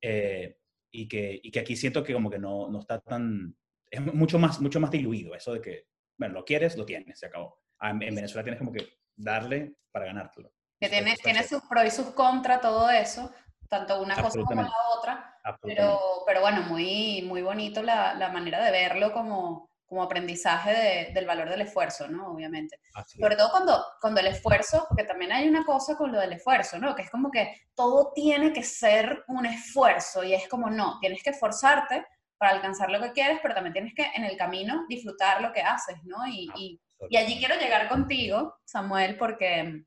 eh, 0.01 0.59
y, 0.93 1.09
que, 1.09 1.41
y 1.43 1.51
que 1.51 1.59
aquí 1.59 1.75
siento 1.75 2.05
que 2.05 2.13
como 2.13 2.31
que 2.31 2.39
no, 2.39 2.71
no 2.71 2.79
está 2.79 3.01
tan, 3.01 3.57
es 3.91 4.01
mucho 4.01 4.39
más, 4.39 4.61
mucho 4.61 4.79
más 4.79 4.93
diluido 4.93 5.35
eso 5.35 5.55
de 5.55 5.61
que 5.61 5.87
bueno, 6.17 6.35
lo 6.35 6.45
quieres, 6.45 6.77
lo 6.77 6.87
tienes, 6.87 7.19
se 7.19 7.27
acabó. 7.27 7.59
Ah, 7.81 7.91
en, 7.91 7.99
Venezuela 7.99 8.45
tienes 8.45 8.59
como 8.59 8.73
que 8.73 8.87
darle 9.17 9.75
para 9.91 10.07
ganártelo. 10.07 10.53
Que 10.79 10.89
tiene, 10.89 11.17
tiene 11.17 11.43
sus 11.43 11.63
pros 11.63 11.85
y 11.85 11.91
sus 11.91 12.07
contras, 12.13 12.61
todo 12.61 12.89
eso, 12.91 13.33
tanto 13.73 14.03
una 14.03 14.15
cosa 14.23 14.39
como 14.43 14.61
la 14.61 14.73
otra, 14.99 15.39
pero, 15.63 15.99
pero 16.27 16.43
bueno, 16.43 16.61
muy, 16.69 17.23
muy 17.23 17.41
bonito 17.41 17.83
la, 17.83 18.13
la 18.13 18.29
manera 18.29 18.63
de 18.63 18.71
verlo 18.71 19.15
como, 19.15 19.71
como 19.87 20.03
aprendizaje 20.03 21.11
del 21.15 21.25
valor 21.25 21.49
del 21.49 21.63
esfuerzo, 21.63 22.07
¿no? 22.07 22.33
Obviamente. 22.33 22.79
Sobre 23.19 23.35
todo 23.35 23.51
cuando, 23.51 23.83
cuando 23.99 24.21
el 24.21 24.27
esfuerzo, 24.27 24.85
porque 24.87 25.05
también 25.05 25.33
hay 25.33 25.49
una 25.49 25.65
cosa 25.65 25.97
con 25.97 26.13
lo 26.13 26.21
del 26.21 26.35
esfuerzo, 26.35 26.79
¿no? 26.79 26.95
Que 26.95 27.03
es 27.03 27.11
como 27.11 27.31
que 27.31 27.63
todo 27.75 28.13
tiene 28.15 28.53
que 28.53 28.63
ser 28.63 29.25
un 29.29 29.47
esfuerzo 29.47 30.23
y 30.23 30.35
es 30.35 30.47
como, 30.49 30.69
no, 30.69 30.99
tienes 31.01 31.23
que 31.23 31.31
esforzarte 31.31 32.07
para 32.37 32.53
alcanzar 32.53 32.91
lo 32.91 33.01
que 33.01 33.13
quieres, 33.13 33.39
pero 33.43 33.55
también 33.55 33.73
tienes 33.73 33.95
que 33.95 34.05
en 34.15 34.25
el 34.25 34.37
camino 34.37 34.85
disfrutar 34.87 35.41
lo 35.41 35.51
que 35.51 35.63
haces, 35.63 35.97
¿no? 36.05 36.27
Y, 36.27 36.51
y, 36.57 36.81
y 37.09 37.17
allí 37.17 37.39
quiero 37.39 37.57
llegar 37.57 37.89
contigo, 37.89 38.59
Samuel, 38.67 39.17
porque, 39.17 39.83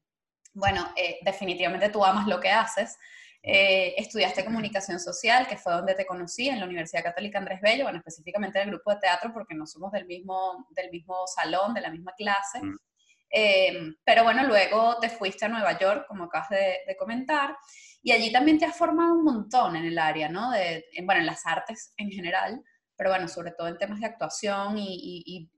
bueno, 0.56 0.92
eh, 0.96 1.20
definitivamente 1.22 1.90
tú 1.90 2.04
amas 2.04 2.26
lo 2.26 2.40
que 2.40 2.50
haces. 2.50 2.98
Eh, 3.48 3.94
estudiaste 3.98 4.44
comunicación 4.44 5.00
social, 5.00 5.48
que 5.48 5.56
fue 5.56 5.74
donde 5.74 5.94
te 5.94 6.06
conocí, 6.06 6.50
en 6.50 6.60
la 6.60 6.66
Universidad 6.66 7.04
Católica 7.04 7.38
Andrés 7.38 7.62
Bello, 7.62 7.84
bueno, 7.84 8.00
específicamente 8.00 8.60
en 8.60 8.70
el 8.70 8.72
grupo 8.76 8.92
de 8.92 9.02
teatro, 9.02 9.32
porque 9.32 9.54
no 9.54 9.68
somos 9.68 9.92
del 9.92 10.08
mismo, 10.08 10.68
del 10.72 10.90
mismo 10.90 11.28
salón, 11.28 11.76
de 11.76 11.82
la 11.82 11.92
misma 11.92 12.14
clase. 12.18 12.60
Mm. 12.62 12.76
Eh, 13.30 13.94
pero 14.04 14.24
bueno, 14.24 14.48
luego 14.48 14.98
te 15.00 15.10
fuiste 15.10 15.46
a 15.46 15.50
Nueva 15.50 15.78
York, 15.78 16.06
como 16.08 16.24
acabas 16.24 16.50
de, 16.50 16.80
de 16.88 16.98
comentar, 16.98 17.56
y 18.02 18.12
allí 18.12 18.32
también 18.32 18.60
te 18.60 18.66
has 18.66 18.78
formado 18.78 19.14
un 19.14 19.24
montón 19.24 19.76
en 19.76 19.86
el 19.86 19.98
área, 19.98 20.30
¿no? 20.30 20.52
De, 20.52 20.86
bueno, 21.04 21.22
en 21.22 21.28
las 21.28 21.46
artes 21.46 21.92
en 21.98 22.12
general, 22.12 22.64
pero 22.96 23.10
bueno, 23.10 23.28
sobre 23.28 23.52
todo 23.52 23.68
en 23.68 23.80
temas 23.80 24.00
de 24.00 24.06
actuación 24.06 24.76
y, 24.78 25.50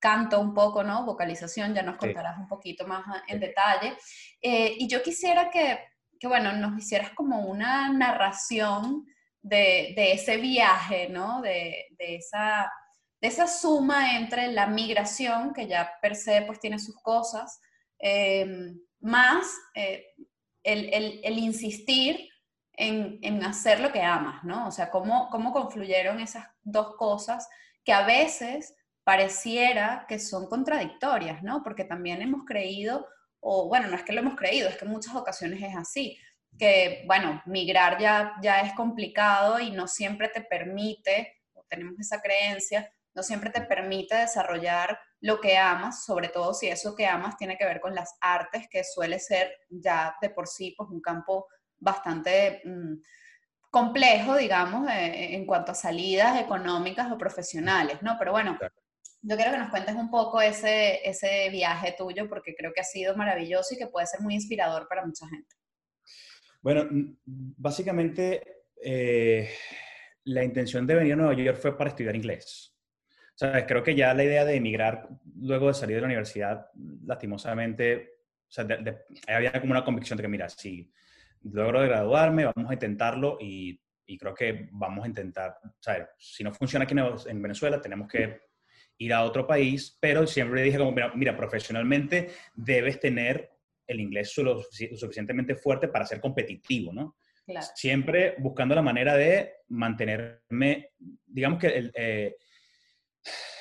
canto 0.00 0.40
un 0.40 0.52
poco, 0.52 0.82
¿no? 0.82 1.06
Vocalización, 1.06 1.74
ya 1.74 1.82
nos 1.84 1.96
contarás 1.96 2.36
un 2.36 2.48
poquito 2.48 2.88
más 2.88 3.04
en 3.28 3.38
detalle. 3.38 3.96
Eh, 4.40 4.74
y 4.78 4.88
yo 4.88 5.00
quisiera 5.00 5.48
que, 5.48 5.78
que, 6.22 6.28
bueno, 6.28 6.52
nos 6.52 6.78
hicieras 6.78 7.10
como 7.10 7.46
una 7.46 7.88
narración 7.88 9.04
de, 9.42 9.92
de 9.96 10.12
ese 10.12 10.36
viaje, 10.36 11.08
¿no? 11.08 11.42
De, 11.42 11.88
de, 11.98 12.14
esa, 12.14 12.72
de 13.20 13.26
esa 13.26 13.48
suma 13.48 14.16
entre 14.16 14.52
la 14.52 14.68
migración, 14.68 15.52
que 15.52 15.66
ya 15.66 15.98
per 16.00 16.14
se 16.14 16.42
pues 16.42 16.60
tiene 16.60 16.78
sus 16.78 16.94
cosas, 17.02 17.60
eh, 17.98 18.72
más 19.00 19.52
eh, 19.74 20.14
el, 20.62 21.38
insistir 21.38 22.28
en, 22.74 23.42
hacer 23.42 23.80
lo 23.80 23.90
que 23.90 24.02
amas, 24.02 24.44
¿no? 24.44 24.68
O 24.68 24.70
sea, 24.70 24.92
cómo, 24.92 25.28
cómo 25.28 25.52
confluyeron 25.52 26.20
esas 26.20 26.46
dos 26.62 26.94
cosas 26.94 27.48
que 27.82 27.92
a 27.92 28.06
veces 28.06 28.76
pareciera 29.02 30.06
que 30.08 30.20
son 30.20 30.46
contradictorias, 30.46 31.42
¿no? 31.42 31.64
Porque 31.64 31.82
también 31.82 32.22
hemos 32.22 32.44
creído, 32.46 33.08
o 33.44 33.68
bueno, 33.68 33.88
no 33.88 33.96
es 33.96 34.04
que 34.04 34.12
lo 34.12 34.20
hemos 34.20 34.36
creído, 34.36 34.68
es 34.68 34.76
que 34.76 34.84
en 34.84 34.92
muchas 34.92 35.14
ocasiones 35.16 35.60
es 35.62 35.76
así, 35.76 36.16
que, 36.58 37.04
bueno, 37.06 37.42
migrar 37.46 37.98
ya, 37.98 38.34
ya 38.40 38.60
es 38.60 38.72
complicado 38.74 39.58
y 39.58 39.72
no 39.72 39.88
siempre 39.88 40.28
te 40.28 40.42
permite, 40.42 41.42
o 41.52 41.64
tenemos 41.68 41.98
esa 41.98 42.20
creencia, 42.20 42.92
no 43.14 43.22
siempre 43.22 43.50
te 43.50 43.62
permite 43.62 44.14
desarrollar 44.14 44.98
lo 45.20 45.40
que 45.40 45.58
amas, 45.58 46.04
sobre 46.04 46.28
todo 46.28 46.54
si 46.54 46.68
eso 46.68 46.94
que 46.94 47.06
amas 47.06 47.36
tiene 47.36 47.58
que 47.58 47.64
ver 47.64 47.80
con 47.80 47.94
las 47.94 48.16
artes, 48.20 48.68
que 48.70 48.84
suele 48.84 49.18
ser 49.18 49.52
ya 49.68 50.16
de 50.22 50.30
por 50.30 50.46
sí 50.46 50.74
pues, 50.76 50.88
un 50.90 51.00
campo 51.00 51.46
bastante 51.78 52.62
mm, 52.64 52.94
complejo, 53.70 54.36
digamos, 54.36 54.88
eh, 54.88 55.34
en 55.34 55.46
cuanto 55.46 55.72
a 55.72 55.74
salidas 55.74 56.40
económicas 56.40 57.10
o 57.10 57.18
profesionales, 57.18 58.02
¿no? 58.02 58.16
Pero 58.18 58.32
bueno, 58.32 58.56
yo 59.22 59.36
quiero 59.36 59.52
que 59.52 59.58
nos 59.58 59.70
cuentes 59.70 59.94
un 59.94 60.10
poco 60.10 60.40
ese, 60.40 61.08
ese 61.08 61.48
viaje 61.50 61.94
tuyo, 61.96 62.28
porque 62.28 62.54
creo 62.54 62.72
que 62.72 62.80
ha 62.80 62.84
sido 62.84 63.16
maravilloso 63.16 63.74
y 63.74 63.78
que 63.78 63.86
puede 63.86 64.06
ser 64.06 64.20
muy 64.20 64.34
inspirador 64.34 64.88
para 64.88 65.06
mucha 65.06 65.28
gente. 65.28 65.56
Bueno, 66.60 66.88
básicamente 67.24 68.64
eh, 68.82 69.48
la 70.24 70.42
intención 70.42 70.86
de 70.86 70.96
venir 70.96 71.12
a 71.12 71.16
Nueva 71.16 71.34
York 71.34 71.58
fue 71.58 71.76
para 71.76 71.90
estudiar 71.90 72.16
inglés. 72.16 72.76
O 73.34 73.38
sea, 73.38 73.64
creo 73.66 73.82
que 73.82 73.94
ya 73.94 74.12
la 74.12 74.24
idea 74.24 74.44
de 74.44 74.56
emigrar 74.56 75.08
luego 75.36 75.68
de 75.68 75.74
salir 75.74 75.96
de 75.96 76.02
la 76.02 76.06
universidad, 76.06 76.66
lastimosamente, 77.04 78.10
o 78.48 78.52
sea, 78.52 78.66
había 79.28 79.52
como 79.52 79.72
una 79.72 79.84
convicción 79.84 80.16
de 80.16 80.22
que, 80.22 80.28
mira, 80.28 80.48
si 80.48 80.92
logro 81.44 81.80
de 81.80 81.88
graduarme, 81.88 82.44
vamos 82.44 82.70
a 82.70 82.74
intentarlo 82.74 83.38
y, 83.40 83.80
y 84.06 84.18
creo 84.18 84.34
que 84.34 84.68
vamos 84.72 85.04
a 85.04 85.08
intentar, 85.08 85.58
o 85.64 85.82
sea, 85.82 86.08
si 86.18 86.44
no 86.44 86.52
funciona 86.52 86.84
aquí 86.84 86.94
en 87.26 87.42
Venezuela, 87.42 87.80
tenemos 87.80 88.08
que 88.08 88.51
ir 89.04 89.12
a 89.12 89.24
otro 89.24 89.46
país, 89.46 89.96
pero 90.00 90.26
siempre 90.26 90.62
dije 90.62 90.78
como, 90.78 90.92
mira, 90.92 91.12
mira 91.14 91.36
profesionalmente 91.36 92.30
debes 92.54 93.00
tener 93.00 93.50
el 93.86 94.00
inglés 94.00 94.36
lo, 94.38 94.62
suficientemente 94.62 95.56
fuerte 95.56 95.88
para 95.88 96.06
ser 96.06 96.20
competitivo, 96.20 96.92
¿no? 96.92 97.16
Claro. 97.44 97.66
Siempre 97.74 98.36
buscando 98.38 98.74
la 98.74 98.82
manera 98.82 99.16
de 99.16 99.54
mantenerme, 99.68 100.90
digamos 101.26 101.58
que 101.58 101.66
el, 101.66 101.92
eh, 101.96 102.36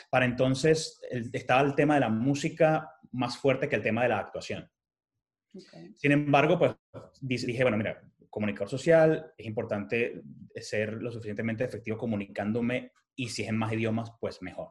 para 0.09 0.25
entonces 0.25 1.01
estaba 1.33 1.61
el 1.61 1.73
tema 1.73 1.95
de 1.95 2.01
la 2.01 2.09
música 2.09 2.91
más 3.11 3.37
fuerte 3.37 3.67
que 3.67 3.75
el 3.75 3.81
tema 3.81 4.03
de 4.03 4.09
la 4.09 4.19
actuación. 4.19 4.69
Sin 5.95 6.11
embargo, 6.11 6.57
pues 6.57 6.75
dije, 7.19 7.63
bueno, 7.63 7.77
mira, 7.77 8.01
comunicador 8.29 8.69
social, 8.69 9.33
es 9.37 9.45
importante 9.45 10.21
ser 10.55 10.93
lo 10.93 11.11
suficientemente 11.11 11.65
efectivo 11.65 11.97
comunicándome 11.97 12.91
y 13.15 13.29
si 13.29 13.43
es 13.43 13.49
en 13.49 13.57
más 13.57 13.73
idiomas, 13.73 14.11
pues 14.19 14.41
mejor. 14.41 14.69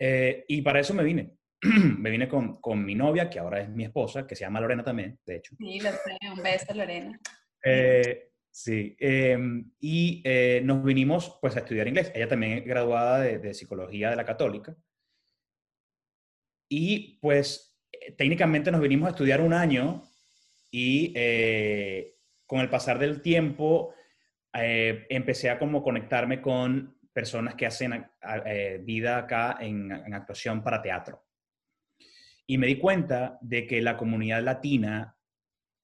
Eh, 0.00 0.44
y 0.48 0.62
para 0.62 0.80
eso 0.80 0.94
me 0.94 1.04
vine. 1.04 1.36
me 1.98 2.10
vine 2.10 2.28
con, 2.28 2.60
con, 2.60 2.84
mi 2.84 2.96
novia, 2.96 3.30
que 3.30 3.38
ahora 3.38 3.60
es 3.60 3.68
mi 3.68 3.84
esposa, 3.84 4.26
que 4.26 4.34
se 4.34 4.44
llama 4.44 4.60
Lorena 4.60 4.82
también, 4.82 5.18
de 5.24 5.36
hecho. 5.36 5.54
Sí, 5.56 5.78
lo 5.78 5.90
sé, 5.90 6.18
un 6.34 6.42
beso, 6.42 6.74
Lorena. 6.74 7.20
Eh, 7.62 8.30
Sí, 8.52 8.96
em, 8.98 9.70
y 9.80 10.22
eh, 10.24 10.60
nos 10.64 10.82
vinimos 10.82 11.38
pues 11.40 11.56
a 11.56 11.60
estudiar 11.60 11.88
inglés. 11.88 12.10
Ella 12.14 12.28
también 12.28 12.58
es 12.58 12.64
graduada 12.66 13.20
de, 13.20 13.54
psicología 13.54 14.10
de 14.10 14.16
la 14.16 14.24
católica. 14.24 14.76
Y 16.68 17.18
pues 17.20 17.78
eh, 17.92 18.12
técnicamente 18.12 18.70
nos 18.70 18.80
vinimos 18.80 19.06
a 19.08 19.10
estudiar 19.10 19.40
un 19.40 19.52
año 19.52 20.02
y 20.70 21.12
eh, 21.16 22.16
con 22.46 22.60
el 22.60 22.70
pasar 22.70 22.98
del 22.98 23.22
tiempo 23.22 23.94
empecé 24.52 25.48
a 25.48 25.60
como 25.60 25.80
conectarme 25.80 26.42
con 26.42 26.98
personas 27.12 27.54
que 27.54 27.66
hacen 27.66 28.06
vida 28.82 29.18
acá 29.18 29.58
en, 29.60 29.90
en 29.90 30.14
actuación 30.14 30.62
para 30.62 30.82
teatro. 30.82 31.26
Y 32.46 32.58
me 32.58 32.66
di 32.66 32.78
cuenta 32.78 33.38
de 33.40 33.66
que 33.66 33.80
la 33.80 33.96
comunidad 33.96 34.42
latina, 34.42 35.16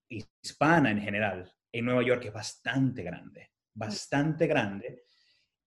hispana 0.09 0.91
en 0.91 1.01
general, 1.01 1.53
en 1.73 1.85
Nueva 1.85 2.03
York 2.03 2.25
es 2.25 2.33
bastante 2.33 3.03
grande, 3.03 3.51
bastante 3.75 4.47
grande. 4.47 5.05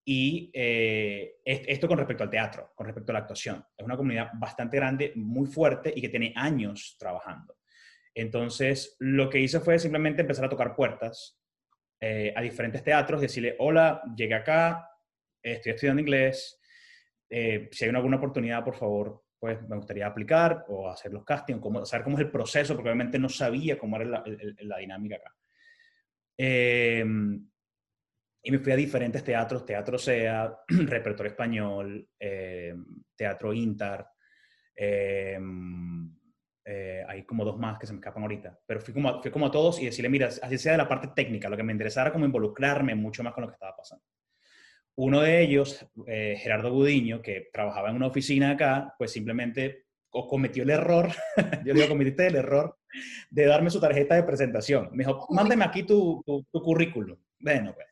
Y 0.04 0.50
eh, 0.52 1.36
esto 1.44 1.86
con 1.86 1.98
respecto 1.98 2.24
al 2.24 2.30
teatro, 2.30 2.72
con 2.74 2.86
respecto 2.86 3.12
a 3.12 3.14
la 3.14 3.18
actuación. 3.20 3.64
Es 3.76 3.84
una 3.84 3.96
comunidad 3.96 4.30
bastante 4.34 4.76
grande, 4.76 5.12
muy 5.14 5.46
fuerte 5.46 5.92
y 5.94 6.00
que 6.00 6.08
tiene 6.08 6.32
años 6.36 6.96
trabajando. 6.98 7.56
Entonces, 8.14 8.96
lo 8.98 9.30
que 9.30 9.38
hice 9.38 9.60
fue 9.60 9.78
simplemente 9.78 10.22
empezar 10.22 10.46
a 10.46 10.48
tocar 10.48 10.74
puertas 10.74 11.40
eh, 12.00 12.32
a 12.34 12.40
diferentes 12.40 12.82
teatros, 12.82 13.20
decirle, 13.20 13.54
hola, 13.58 14.02
llegué 14.16 14.34
acá, 14.34 14.89
estoy 15.42 15.72
estudiando 15.72 16.00
inglés, 16.00 16.60
eh, 17.28 17.68
si 17.70 17.84
hay 17.84 17.90
alguna 17.94 18.16
oportunidad, 18.16 18.64
por 18.64 18.74
favor, 18.74 19.22
pues 19.38 19.66
me 19.68 19.76
gustaría 19.76 20.06
aplicar 20.06 20.64
o 20.68 20.90
hacer 20.90 21.12
los 21.12 21.24
castings, 21.24 21.60
cómo, 21.60 21.84
saber 21.86 22.04
cómo 22.04 22.16
es 22.18 22.24
el 22.24 22.30
proceso, 22.30 22.74
porque 22.74 22.90
obviamente 22.90 23.18
no 23.18 23.28
sabía 23.28 23.78
cómo 23.78 23.96
era 23.96 24.22
la 24.26 24.78
dinámica 24.78 25.16
acá. 25.16 25.34
Em, 26.36 27.46
y 28.42 28.50
me 28.50 28.58
fui 28.58 28.72
a 28.72 28.76
diferentes 28.76 29.22
teatros, 29.22 29.66
Teatro 29.66 29.98
SEA, 29.98 30.58
Repertorio 30.68 31.30
Español, 31.30 32.08
em, 32.18 32.84
Teatro 33.14 33.52
Intar, 33.52 34.08
em, 34.74 36.10
eh, 36.64 37.04
hay 37.06 37.24
como 37.24 37.44
dos 37.44 37.58
más 37.58 37.78
que 37.78 37.86
se 37.86 37.92
me 37.92 37.98
escapan 37.98 38.22
ahorita, 38.22 38.58
pero 38.66 38.80
fui 38.80 38.94
como, 38.94 39.20
fui 39.20 39.30
como 39.30 39.46
a 39.46 39.50
todos 39.50 39.80
y 39.80 39.86
decirle, 39.86 40.08
mira, 40.08 40.28
así 40.28 40.58
sea 40.58 40.72
de 40.72 40.78
la 40.78 40.88
parte 40.88 41.08
técnica, 41.14 41.48
lo 41.48 41.56
que 41.56 41.62
me 41.62 41.72
interesara 41.72 42.12
como 42.12 42.24
involucrarme 42.24 42.94
mucho 42.94 43.22
más 43.22 43.34
con 43.34 43.42
lo 43.42 43.48
que 43.48 43.54
estaba 43.54 43.76
pasando. 43.76 44.04
Uno 44.96 45.20
de 45.20 45.42
ellos, 45.42 45.86
eh, 46.06 46.36
Gerardo 46.38 46.72
Gudiño, 46.72 47.22
que 47.22 47.48
trabajaba 47.52 47.90
en 47.90 47.96
una 47.96 48.08
oficina 48.08 48.50
acá, 48.50 48.94
pues 48.98 49.12
simplemente 49.12 49.86
cometió 50.10 50.64
el 50.64 50.70
error, 50.70 51.08
yo 51.64 51.72
digo, 51.72 51.88
cometiste 51.88 52.26
el 52.26 52.36
error 52.36 52.76
de 53.30 53.46
darme 53.46 53.70
su 53.70 53.80
tarjeta 53.80 54.16
de 54.16 54.24
presentación. 54.24 54.90
Me 54.92 55.04
dijo, 55.04 55.26
mándeme 55.30 55.64
aquí 55.64 55.84
tu, 55.84 56.22
tu, 56.26 56.62
currículum. 56.62 57.16
Bueno, 57.38 57.74
pues. 57.74 57.86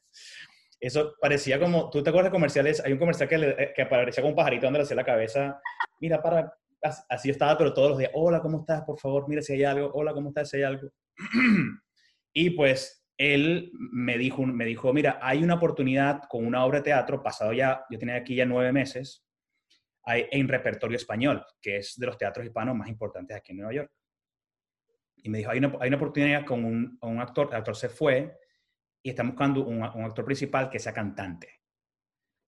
Eso 0.81 1.15
parecía 1.21 1.59
como, 1.59 1.91
¿tú 1.91 2.03
te 2.03 2.11
acuerdas 2.11 2.31
de 2.31 2.37
comerciales? 2.37 2.81
Hay 2.85 2.93
un 2.93 2.99
comercial 2.99 3.29
que, 3.29 3.39
le, 3.39 3.73
que 3.75 3.87
parecía 3.87 4.23
como 4.23 4.31
un 4.31 4.37
pajarito 4.37 4.67
donde 4.67 4.79
le 4.79 4.85
hacía 4.85 4.97
la 4.97 5.05
cabeza. 5.05 5.61
Mira, 6.01 6.23
para, 6.23 6.53
así 7.09 7.31
estaba, 7.31 7.59
pero 7.59 7.75
todos 7.75 7.91
los 7.91 7.99
días, 7.99 8.13
hola, 8.15 8.41
¿cómo 8.41 8.61
estás? 8.61 8.83
Por 8.83 8.99
favor, 8.99 9.29
mira 9.29 9.43
si 9.43 9.55
hay 9.55 9.65
algo. 9.65 9.91
Hola, 9.95 10.13
¿cómo 10.13 10.29
estás? 10.29 10.51
Si 10.51 10.59
hay 10.59 10.63
algo. 10.63 10.89
y 12.33 12.51
pues 12.51 13.05
él 13.19 13.73
me 13.75 14.17
dijo, 14.17 14.47
me 14.47 14.65
dijo, 14.65 14.93
mira, 14.93 15.19
hay 15.21 15.43
una 15.43 15.55
oportunidad 15.55 16.23
con 16.29 16.47
una 16.47 16.65
obra 16.65 16.79
de 16.79 16.85
teatro, 16.85 17.23
pasado 17.23 17.53
ya, 17.53 17.85
yo 17.91 17.99
tenía 17.99 18.15
aquí 18.15 18.37
ya 18.37 18.47
nueve 18.47 18.73
meses, 18.73 19.29
en 20.07 20.49
repertorio 20.49 20.97
español, 20.97 21.45
que 21.61 21.79
es 21.79 21.99
de 21.99 22.07
los 22.07 22.17
teatros 22.17 22.47
hispanos 22.47 22.75
más 22.75 22.89
importantes 22.89 23.37
aquí 23.37 23.53
en 23.53 23.59
Nueva 23.59 23.75
York. 23.75 23.93
Y 25.17 25.29
me 25.29 25.39
dijo, 25.39 25.51
hay 25.51 25.59
una, 25.59 25.97
oportunidad 25.97 26.47
con 26.47 26.65
un, 26.65 27.21
actor, 27.21 27.49
el 27.51 27.57
actor 27.57 27.77
se 27.77 27.89
fue 27.89 28.37
y 29.03 29.11
están 29.11 29.29
buscando 29.29 29.65
un, 29.67 29.83
un, 29.83 30.05
actor 30.05 30.25
principal 30.25 30.71
que 30.71 30.79
sea 30.79 30.95
cantante. 30.95 31.49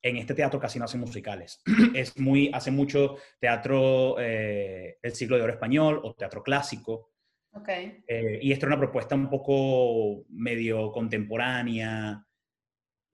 En 0.02 0.16
este 0.16 0.34
teatro 0.34 0.58
casi 0.58 0.78
no 0.78 0.86
hacen 0.86 1.00
musicales. 1.00 1.60
es 1.94 2.18
muy, 2.18 2.50
hace 2.54 2.70
mucho 2.70 3.16
teatro 3.38 4.16
eh, 4.18 4.98
el 5.02 5.14
siglo 5.14 5.36
de 5.36 5.42
oro 5.42 5.52
español 5.52 6.00
o 6.02 6.14
teatro 6.14 6.42
clásico. 6.42 7.09
Okay. 7.52 8.02
Eh, 8.06 8.38
y 8.42 8.52
esto 8.52 8.66
era 8.66 8.74
una 8.74 8.84
propuesta 8.84 9.14
un 9.14 9.28
poco 9.28 10.24
medio 10.28 10.92
contemporánea. 10.92 12.24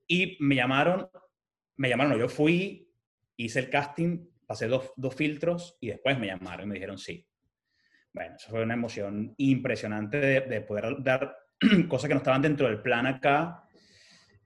Y 0.06 0.36
me 0.40 0.54
llamaron, 0.54 1.08
me 1.76 1.88
llamaron, 1.88 2.18
yo 2.18 2.28
fui, 2.28 2.88
hice 3.36 3.60
el 3.60 3.70
casting, 3.70 4.26
pasé 4.46 4.68
dos, 4.68 4.92
dos 4.96 5.14
filtros 5.14 5.76
y 5.80 5.88
después 5.88 6.18
me 6.18 6.26
llamaron 6.26 6.66
y 6.66 6.68
me 6.68 6.74
dijeron 6.74 6.98
sí. 6.98 7.26
Bueno, 8.12 8.36
eso 8.36 8.50
fue 8.50 8.62
una 8.62 8.74
emoción 8.74 9.34
impresionante 9.38 10.18
de, 10.18 10.40
de 10.42 10.60
poder 10.60 10.96
dar 11.00 11.36
cosas 11.88 12.08
que 12.08 12.14
no 12.14 12.18
estaban 12.18 12.42
dentro 12.42 12.66
del 12.66 12.80
plan 12.80 13.06
acá. 13.06 13.62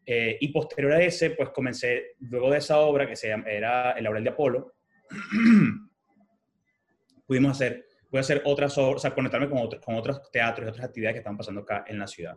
Eh, 0.06 0.38
y 0.40 0.48
posterior 0.48 0.92
a 0.92 1.02
ese, 1.02 1.30
pues 1.30 1.50
comencé, 1.50 2.16
luego 2.18 2.50
de 2.50 2.58
esa 2.58 2.78
obra 2.78 3.06
que 3.06 3.14
se 3.14 3.28
llama, 3.28 3.44
era 3.46 3.92
El 3.92 4.04
Laurel 4.04 4.24
de 4.24 4.30
Apolo, 4.30 4.74
pudimos 7.26 7.52
hacer, 7.52 7.86
pude 8.10 8.20
hacer 8.20 8.42
otras 8.44 8.76
obras, 8.76 8.96
o 8.96 8.98
sea, 8.98 9.14
conectarme 9.14 9.48
con, 9.48 9.58
otro, 9.58 9.80
con 9.80 9.94
otros 9.94 10.30
teatros 10.30 10.66
y 10.66 10.70
otras 10.70 10.86
actividades 10.86 11.14
que 11.14 11.20
están 11.20 11.36
pasando 11.36 11.60
acá 11.60 11.84
en 11.86 11.98
la 11.98 12.06
ciudad. 12.06 12.36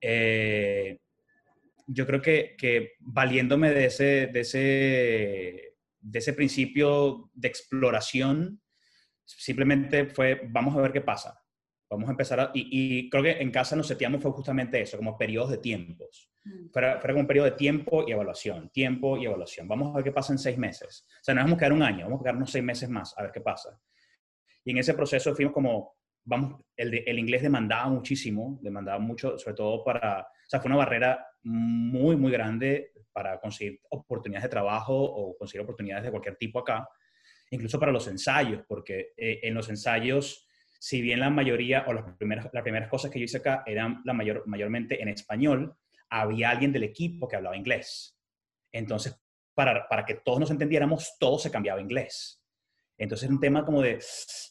Eh, 0.00 0.98
yo 1.86 2.06
creo 2.06 2.20
que, 2.20 2.54
que, 2.58 2.92
valiéndome 3.00 3.70
de 3.70 3.86
ese, 3.86 4.26
de, 4.26 4.40
ese, 4.40 5.76
de 6.00 6.18
ese 6.18 6.32
principio 6.34 7.30
de 7.34 7.48
exploración, 7.48 8.60
simplemente 9.24 10.06
fue, 10.06 10.42
vamos 10.48 10.76
a 10.76 10.80
ver 10.80 10.92
qué 10.92 11.00
pasa. 11.00 11.38
Vamos 11.90 12.08
a 12.08 12.12
empezar 12.12 12.40
a, 12.40 12.50
y, 12.54 12.68
y, 12.70 13.10
creo 13.10 13.22
que 13.22 13.32
en 13.32 13.50
casa 13.50 13.76
nos 13.76 13.86
seteamos 13.86 14.22
fue 14.22 14.30
justamente 14.30 14.80
eso, 14.80 14.96
como 14.96 15.18
periodos 15.18 15.50
de 15.50 15.58
tiempos. 15.58 16.30
Mm. 16.44 16.70
Fuera, 16.72 16.98
fuera, 16.98 17.12
como 17.12 17.20
un 17.20 17.26
periodo 17.26 17.46
de 17.46 17.56
tiempo 17.56 18.04
y 18.06 18.12
evaluación, 18.12 18.70
tiempo 18.70 19.18
y 19.18 19.26
evaluación. 19.26 19.68
Vamos 19.68 19.90
a 19.90 19.96
ver 19.96 20.04
qué 20.04 20.12
pasa 20.12 20.32
en 20.32 20.38
seis 20.38 20.56
meses. 20.56 21.06
O 21.08 21.24
sea, 21.24 21.34
no 21.34 21.42
vamos 21.42 21.56
a 21.56 21.58
quedar 21.58 21.72
un 21.72 21.82
año, 21.82 22.06
vamos 22.06 22.20
a 22.20 22.24
quedarnos 22.24 22.50
seis 22.50 22.64
meses 22.64 22.88
más 22.88 23.16
a 23.18 23.22
ver 23.22 23.32
qué 23.32 23.40
pasa. 23.42 23.78
Y 24.64 24.72
en 24.72 24.78
ese 24.78 24.94
proceso 24.94 25.34
fuimos 25.34 25.52
como, 25.52 25.94
vamos, 26.24 26.60
el, 26.76 27.02
el 27.06 27.18
inglés 27.18 27.42
demandaba 27.42 27.88
muchísimo, 27.88 28.58
demandaba 28.62 28.98
mucho, 28.98 29.38
sobre 29.38 29.56
todo 29.56 29.84
para, 29.84 30.20
o 30.20 30.48
sea, 30.48 30.60
fue 30.60 30.68
una 30.68 30.78
barrera 30.78 31.26
muy, 31.42 32.16
muy 32.16 32.30
grande 32.30 32.92
para 33.12 33.38
conseguir 33.40 33.80
oportunidades 33.90 34.44
de 34.44 34.50
trabajo 34.50 34.94
o 34.94 35.36
conseguir 35.36 35.62
oportunidades 35.62 36.04
de 36.04 36.10
cualquier 36.10 36.36
tipo 36.36 36.60
acá, 36.60 36.88
incluso 37.50 37.78
para 37.78 37.92
los 37.92 38.06
ensayos, 38.08 38.62
porque 38.66 39.12
eh, 39.16 39.40
en 39.42 39.54
los 39.54 39.68
ensayos 39.68 40.46
si 40.82 41.00
bien 41.00 41.20
la 41.20 41.30
mayoría 41.30 41.84
o 41.86 41.92
las 41.92 42.04
primeras, 42.16 42.48
las 42.52 42.64
primeras 42.64 42.88
cosas 42.88 43.08
que 43.08 43.20
yo 43.20 43.26
hice 43.26 43.36
acá 43.36 43.62
eran 43.64 44.02
la 44.04 44.12
mayor, 44.12 44.42
mayormente 44.48 45.00
en 45.00 45.06
español, 45.10 45.76
había 46.10 46.50
alguien 46.50 46.72
del 46.72 46.82
equipo 46.82 47.28
que 47.28 47.36
hablaba 47.36 47.56
inglés. 47.56 48.18
Entonces, 48.72 49.16
para, 49.54 49.86
para 49.88 50.04
que 50.04 50.14
todos 50.14 50.40
nos 50.40 50.50
entendiéramos, 50.50 51.16
todo 51.20 51.38
se 51.38 51.52
cambiaba 51.52 51.78
a 51.78 51.82
inglés. 51.84 52.41
Entonces, 52.98 53.28
un 53.28 53.40
tema 53.40 53.64
como 53.64 53.82
de, 53.82 53.98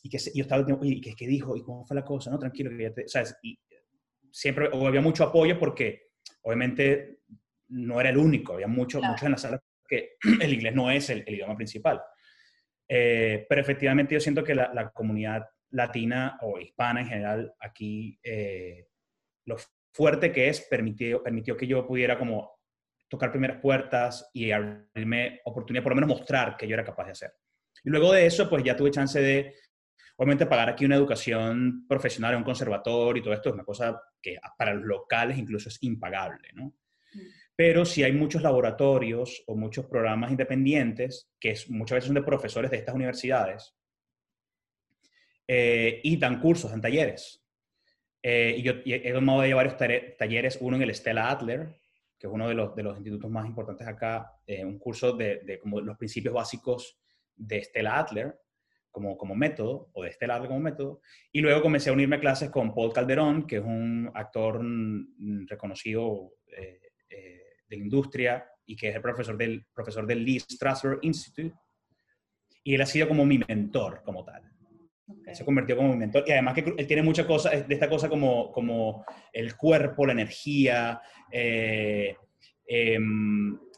y 0.03 0.09
que 0.09 0.17
yo 0.17 0.41
estaba, 0.41 0.65
y 0.83 1.01
¿qué, 1.01 1.13
¿qué, 1.15 1.27
dijo? 1.27 1.55
¿Y 1.55 1.63
cómo 1.63 1.85
fue 1.85 1.95
la 1.95 2.03
cosa? 2.03 2.31
No, 2.31 2.39
tranquilo, 2.39 2.69
que 2.69 2.83
ya 2.83 2.93
te, 2.93 3.07
¿sabes? 3.07 3.35
Y 3.43 3.57
siempre 4.31 4.69
había 4.73 5.01
mucho 5.01 5.23
apoyo 5.23 5.57
porque, 5.57 6.09
obviamente, 6.41 7.19
no 7.69 7.99
era 7.99 8.09
el 8.09 8.17
único, 8.17 8.53
había 8.53 8.67
mucho, 8.67 8.99
claro. 8.99 9.13
muchos 9.13 9.25
en 9.25 9.31
la 9.31 9.37
sala 9.37 9.63
que 9.87 10.15
el 10.41 10.53
inglés 10.53 10.75
no 10.75 10.89
es 10.89 11.09
el, 11.09 11.23
el 11.25 11.35
idioma 11.35 11.55
principal. 11.55 12.01
Eh, 12.87 13.45
pero 13.47 13.61
efectivamente 13.61 14.13
yo 14.13 14.19
siento 14.19 14.43
que 14.43 14.55
la, 14.55 14.73
la 14.73 14.89
comunidad 14.89 15.47
latina 15.71 16.37
o 16.41 16.59
hispana 16.59 17.01
en 17.01 17.07
general, 17.07 17.53
aquí 17.59 18.19
eh, 18.23 18.87
lo 19.45 19.57
fuerte 19.93 20.31
que 20.31 20.49
es 20.49 20.61
permitió, 20.61 21.23
permitió 21.23 21.55
que 21.55 21.67
yo 21.67 21.85
pudiera 21.85 22.17
como 22.17 22.59
tocar 23.07 23.31
primeras 23.31 23.61
puertas 23.61 24.29
y 24.33 24.51
abrirme 24.51 25.41
oportunidad, 25.45 25.83
por 25.83 25.91
lo 25.91 25.95
menos 25.95 26.17
mostrar 26.17 26.55
que 26.55 26.67
yo 26.67 26.73
era 26.73 26.85
capaz 26.85 27.05
de 27.05 27.11
hacer. 27.11 27.33
Y 27.83 27.89
luego 27.89 28.11
de 28.13 28.25
eso, 28.25 28.49
pues 28.49 28.63
ya 28.63 28.75
tuve 28.75 28.91
chance 28.91 29.19
de, 29.19 29.55
obviamente, 30.17 30.45
pagar 30.45 30.69
aquí 30.69 30.85
una 30.85 30.95
educación 30.95 31.85
profesional, 31.87 32.35
un 32.35 32.43
conservatorio 32.43 33.21
y 33.21 33.23
todo 33.23 33.33
esto 33.33 33.49
es 33.49 33.55
una 33.55 33.63
cosa 33.63 34.01
que 34.21 34.37
para 34.57 34.73
los 34.73 34.85
locales 34.85 35.37
incluso 35.37 35.69
es 35.69 35.81
impagable, 35.81 36.49
¿no? 36.53 36.73
Mm. 37.13 37.19
Pero 37.55 37.85
si 37.85 38.03
hay 38.03 38.11
muchos 38.11 38.41
laboratorios 38.41 39.43
o 39.47 39.55
muchos 39.55 39.85
programas 39.85 40.31
independientes 40.31 41.29
que 41.39 41.51
es, 41.51 41.69
muchas 41.69 41.97
veces 41.97 42.07
son 42.07 42.15
de 42.15 42.23
profesores 42.23 42.71
de 42.71 42.77
estas 42.77 42.95
universidades, 42.95 43.75
eh, 45.53 45.99
y 46.03 46.15
dan 46.15 46.39
cursos, 46.39 46.71
dan 46.71 46.79
talleres. 46.79 47.43
Eh, 48.23 48.55
y 48.57 48.61
yo 48.61 48.73
y 48.85 48.93
he 48.93 49.11
tomado 49.11 49.45
ya 49.45 49.53
varios 49.53 49.75
talleres, 50.17 50.57
uno 50.61 50.77
en 50.77 50.83
el 50.83 50.95
Stella 50.95 51.29
Adler, 51.29 51.75
que 52.17 52.27
es 52.27 52.33
uno 52.33 52.47
de 52.47 52.53
los, 52.53 52.73
de 52.73 52.83
los 52.83 52.95
institutos 52.95 53.29
más 53.29 53.45
importantes 53.45 53.85
acá, 53.85 54.31
eh, 54.47 54.63
un 54.63 54.79
curso 54.79 55.11
de, 55.11 55.39
de, 55.39 55.59
como 55.59 55.81
los 55.81 55.97
principios 55.97 56.33
básicos 56.33 57.00
de 57.41 57.63
Stella 57.63 57.99
Adler 57.99 58.39
como, 58.89 59.17
como 59.17 59.35
método, 59.35 59.89
o 59.93 60.03
de 60.03 60.11
Stella 60.11 60.35
Adler 60.35 60.49
como 60.49 60.59
método, 60.59 61.01
y 61.31 61.39
luego 61.39 61.61
comencé 61.61 61.89
a 61.89 61.93
unirme 61.93 62.17
a 62.17 62.19
clases 62.19 62.49
con 62.49 62.73
Paul 62.73 62.93
Calderón, 62.93 63.47
que 63.47 63.57
es 63.57 63.63
un 63.63 64.11
actor 64.13 64.61
reconocido 65.47 66.33
eh, 66.47 66.79
eh, 67.09 67.43
de 67.67 67.77
la 67.77 67.83
industria 67.83 68.45
y 68.65 68.75
que 68.75 68.89
es 68.89 68.95
el 68.95 69.01
profesor 69.01 69.37
del, 69.37 69.65
profesor 69.73 70.05
del 70.05 70.23
Lee 70.25 70.39
Strasberg 70.39 70.99
Institute, 71.03 71.55
y 72.63 72.75
él 72.75 72.81
ha 72.81 72.85
sido 72.85 73.07
como 73.07 73.25
mi 73.25 73.39
mentor 73.39 74.01
como 74.03 74.23
tal. 74.23 74.43
Okay. 75.07 75.35
Se 75.35 75.43
convirtió 75.43 75.75
como 75.75 75.89
mi 75.89 75.97
mentor. 75.97 76.23
Y 76.27 76.31
además 76.31 76.53
que 76.53 76.73
él 76.77 76.87
tiene 76.87 77.01
muchas 77.01 77.25
cosas, 77.25 77.67
de 77.67 77.73
esta 77.73 77.89
cosa 77.89 78.07
como, 78.07 78.51
como 78.51 79.05
el 79.33 79.55
cuerpo, 79.57 80.05
la 80.05 80.13
energía. 80.13 81.01
Eh, 81.31 82.15
eh, 82.67 82.99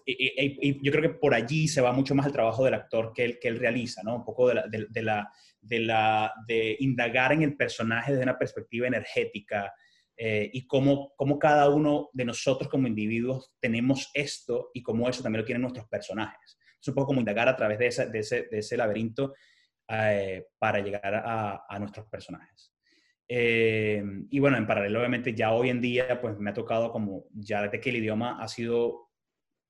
y, 0.06 0.70
y, 0.70 0.84
yo 0.84 0.92
creo 0.92 1.02
que 1.02 1.18
por 1.18 1.34
allí 1.34 1.68
se 1.68 1.82
va 1.82 1.92
mucho 1.92 2.16
más 2.16 2.26
el 2.26 2.34
trabajo 2.34 2.64
del 2.66 2.74
actor 2.74 3.14
que 3.14 3.24
él, 3.26 3.40
que 3.40 3.48
él 3.48 3.60
realiza, 3.60 4.04
¿no? 4.04 4.16
Un 4.16 4.26
poco 4.26 4.50
de, 4.50 4.56
la, 4.56 4.68
de, 4.68 4.88
de, 4.90 5.02
la, 5.02 5.32
de, 5.62 5.80
la, 5.80 6.34
de 6.48 6.76
indagar 6.80 7.32
en 7.32 7.44
el 7.44 7.56
personaje 7.56 8.12
desde 8.12 8.24
una 8.24 8.38
perspectiva 8.38 8.88
energética 8.88 9.74
eh, 10.16 10.50
y 10.54 10.68
cómo, 10.68 11.14
cómo 11.16 11.40
cada 11.40 11.70
uno 11.70 12.10
de 12.14 12.26
nosotros 12.26 12.70
como 12.70 12.88
individuos 12.88 13.54
tenemos 13.60 14.12
esto 14.14 14.70
y 14.74 14.84
cómo 14.84 15.10
eso 15.10 15.24
también 15.24 15.42
lo 15.42 15.46
tienen 15.46 15.62
nuestros 15.62 15.88
personajes. 15.88 16.58
Es 16.80 16.88
un 16.88 16.94
poco 16.94 17.08
como 17.08 17.20
indagar 17.20 17.48
a 17.48 17.56
través 17.56 17.80
de 17.80 17.88
ese, 17.88 18.08
de 18.08 18.20
ese, 18.20 18.44
de 18.44 18.60
ese 18.60 18.78
laberinto 18.78 19.34
eh, 19.88 20.46
para 20.60 20.80
llegar 20.80 21.16
a, 21.16 21.66
a 21.68 21.80
nuestros 21.80 22.08
personajes. 22.08 22.74
Eh, 23.28 24.04
y 24.30 24.40
bueno, 24.40 24.58
en 24.58 24.68
paralelo, 24.68 25.00
obviamente, 25.00 25.34
ya 25.34 25.54
hoy 25.54 25.70
en 25.70 25.82
día, 25.82 26.20
pues 26.22 26.38
me 26.38 26.52
ha 26.52 26.54
tocado 26.54 26.92
como, 26.92 27.26
ya 27.34 27.64
desde 27.64 27.80
que 27.80 27.90
el 27.90 27.98
idioma 27.98 28.38
ha 28.42 28.48
sido 28.48 29.10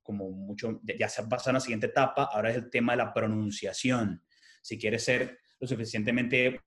como 0.04 0.30
mucho, 0.30 0.82
ya 0.84 1.10
se 1.10 1.22
ha 1.22 1.30
pasado 1.30 1.52
a 1.52 1.54
la 1.54 1.60
siguiente 1.60 1.88
etapa, 1.88 2.30
ahora 2.32 2.52
es 2.52 2.58
el 2.58 2.70
tema 2.70 2.94
de 2.94 2.98
la 2.98 3.14
pronunciación. 3.14 4.22
Si 4.62 4.78
quieres 4.78 5.04
ser 5.04 5.40
lo 5.60 5.68
suficientemente 5.68 6.62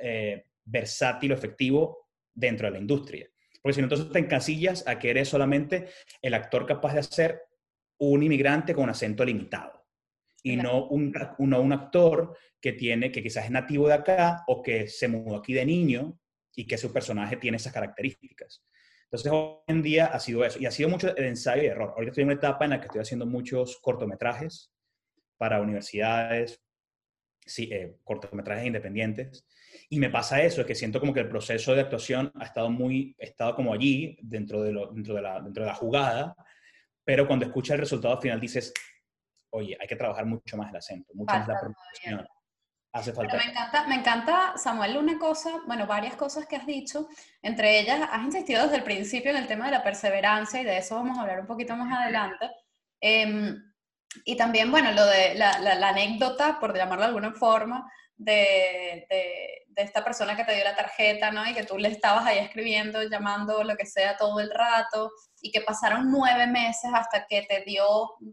eh, 0.00 0.44
versátil 0.64 1.32
o 1.32 1.34
efectivo 1.34 2.10
dentro 2.34 2.66
de 2.66 2.72
la 2.72 2.78
industria. 2.78 3.28
Porque 3.62 3.74
si 3.74 3.80
no, 3.80 3.86
entonces 3.86 4.12
te 4.12 4.18
encasillas 4.18 4.86
a 4.86 4.98
que 4.98 5.10
eres 5.10 5.28
solamente 5.28 5.88
el 6.22 6.34
actor 6.34 6.66
capaz 6.66 6.94
de 6.94 7.00
hacer 7.00 7.42
un 7.98 8.22
inmigrante 8.22 8.74
con 8.74 8.84
un 8.84 8.90
acento 8.90 9.24
limitado 9.24 9.86
y 10.42 10.56
no 10.56 10.86
un, 10.86 11.12
no 11.38 11.60
un 11.60 11.72
actor 11.72 12.36
que 12.60 12.72
tiene, 12.72 13.10
que 13.10 13.22
quizás 13.22 13.46
es 13.46 13.50
nativo 13.50 13.88
de 13.88 13.94
acá 13.94 14.44
o 14.46 14.62
que 14.62 14.86
se 14.86 15.08
mudó 15.08 15.36
aquí 15.36 15.52
de 15.52 15.64
niño 15.64 16.18
y 16.54 16.66
que 16.66 16.78
su 16.78 16.92
personaje 16.92 17.36
tiene 17.36 17.56
esas 17.56 17.72
características. 17.72 18.64
Entonces, 19.10 19.32
hoy 19.32 19.56
en 19.66 19.82
día 19.82 20.06
ha 20.06 20.20
sido 20.20 20.44
eso. 20.44 20.58
Y 20.58 20.66
ha 20.66 20.70
sido 20.70 20.88
mucho 20.88 21.12
de 21.12 21.28
ensayo 21.28 21.62
y 21.62 21.66
error. 21.66 21.90
Ahorita 21.90 22.10
estoy 22.10 22.22
en 22.22 22.28
una 22.28 22.36
etapa 22.36 22.64
en 22.64 22.70
la 22.72 22.80
que 22.80 22.86
estoy 22.86 23.00
haciendo 23.00 23.24
muchos 23.26 23.78
cortometrajes 23.80 24.70
para 25.38 25.60
universidades, 25.62 26.62
sí, 27.46 27.70
eh, 27.72 27.96
cortometrajes 28.04 28.66
independientes. 28.66 29.46
Y 29.88 29.98
me 29.98 30.10
pasa 30.10 30.42
eso, 30.42 30.60
es 30.60 30.66
que 30.66 30.74
siento 30.74 31.00
como 31.00 31.14
que 31.14 31.20
el 31.20 31.28
proceso 31.28 31.74
de 31.74 31.80
actuación 31.80 32.30
ha 32.34 32.44
estado 32.44 32.70
muy, 32.70 33.16
ha 33.20 33.24
estado 33.24 33.54
como 33.54 33.72
allí, 33.72 34.18
dentro 34.20 34.62
de, 34.62 34.72
lo, 34.72 34.92
dentro 34.92 35.14
de, 35.14 35.22
la, 35.22 35.40
dentro 35.40 35.62
de 35.62 35.68
la 35.70 35.74
jugada, 35.74 36.36
pero 37.04 37.26
cuando 37.26 37.46
escuchas 37.46 37.74
el 37.74 37.80
resultado 37.80 38.20
final 38.20 38.38
dices, 38.38 38.72
oye, 39.50 39.76
hay 39.80 39.86
que 39.86 39.96
trabajar 39.96 40.26
mucho 40.26 40.56
más 40.58 40.68
el 40.70 40.76
acento, 40.76 41.14
mucho 41.14 41.32
Falta 41.32 41.46
más 41.46 41.54
la 41.54 41.60
pronunciación. 41.60 42.28
Hace 42.92 43.12
falta. 43.12 43.32
Pero 43.32 43.44
me 43.44 43.50
encanta, 43.50 43.86
me 43.86 43.94
encanta, 43.96 44.52
Samuel, 44.56 44.96
una 44.96 45.18
cosa, 45.18 45.60
bueno, 45.66 45.86
varias 45.86 46.16
cosas 46.16 46.46
que 46.46 46.56
has 46.56 46.66
dicho. 46.66 47.08
Entre 47.42 47.80
ellas, 47.80 48.08
has 48.10 48.22
insistido 48.24 48.62
desde 48.62 48.76
el 48.76 48.82
principio 48.82 49.30
en 49.30 49.36
el 49.36 49.46
tema 49.46 49.66
de 49.66 49.72
la 49.72 49.82
perseverancia 49.82 50.60
y 50.60 50.64
de 50.64 50.78
eso 50.78 50.96
vamos 50.96 51.18
a 51.18 51.22
hablar 51.22 51.40
un 51.40 51.46
poquito 51.46 51.76
más 51.76 51.92
adelante. 51.92 52.50
Eh, 53.00 53.54
y 54.24 54.36
también, 54.36 54.70
bueno, 54.70 54.92
lo 54.92 55.04
de 55.04 55.34
la, 55.34 55.58
la, 55.58 55.74
la, 55.74 55.88
anécdota, 55.90 56.58
por 56.58 56.74
llamarlo 56.74 57.02
de 57.02 57.08
alguna 57.08 57.32
forma, 57.32 57.90
de, 58.16 59.06
de, 59.10 59.64
de, 59.68 59.82
esta 59.82 60.02
persona 60.02 60.34
que 60.34 60.44
te 60.44 60.54
dio 60.54 60.64
la 60.64 60.74
tarjeta, 60.74 61.30
¿no? 61.30 61.46
Y 61.46 61.54
que 61.54 61.64
tú 61.64 61.78
le 61.78 61.88
estabas 61.88 62.26
ahí 62.26 62.38
escribiendo, 62.38 63.02
llamando, 63.02 63.62
lo 63.62 63.76
que 63.76 63.86
sea, 63.86 64.16
todo 64.16 64.40
el 64.40 64.50
rato, 64.50 65.10
y 65.40 65.52
que 65.52 65.60
pasaron 65.60 66.10
nueve 66.10 66.46
meses 66.46 66.90
hasta 66.92 67.26
que 67.26 67.42
te 67.42 67.62
dio 67.64 67.84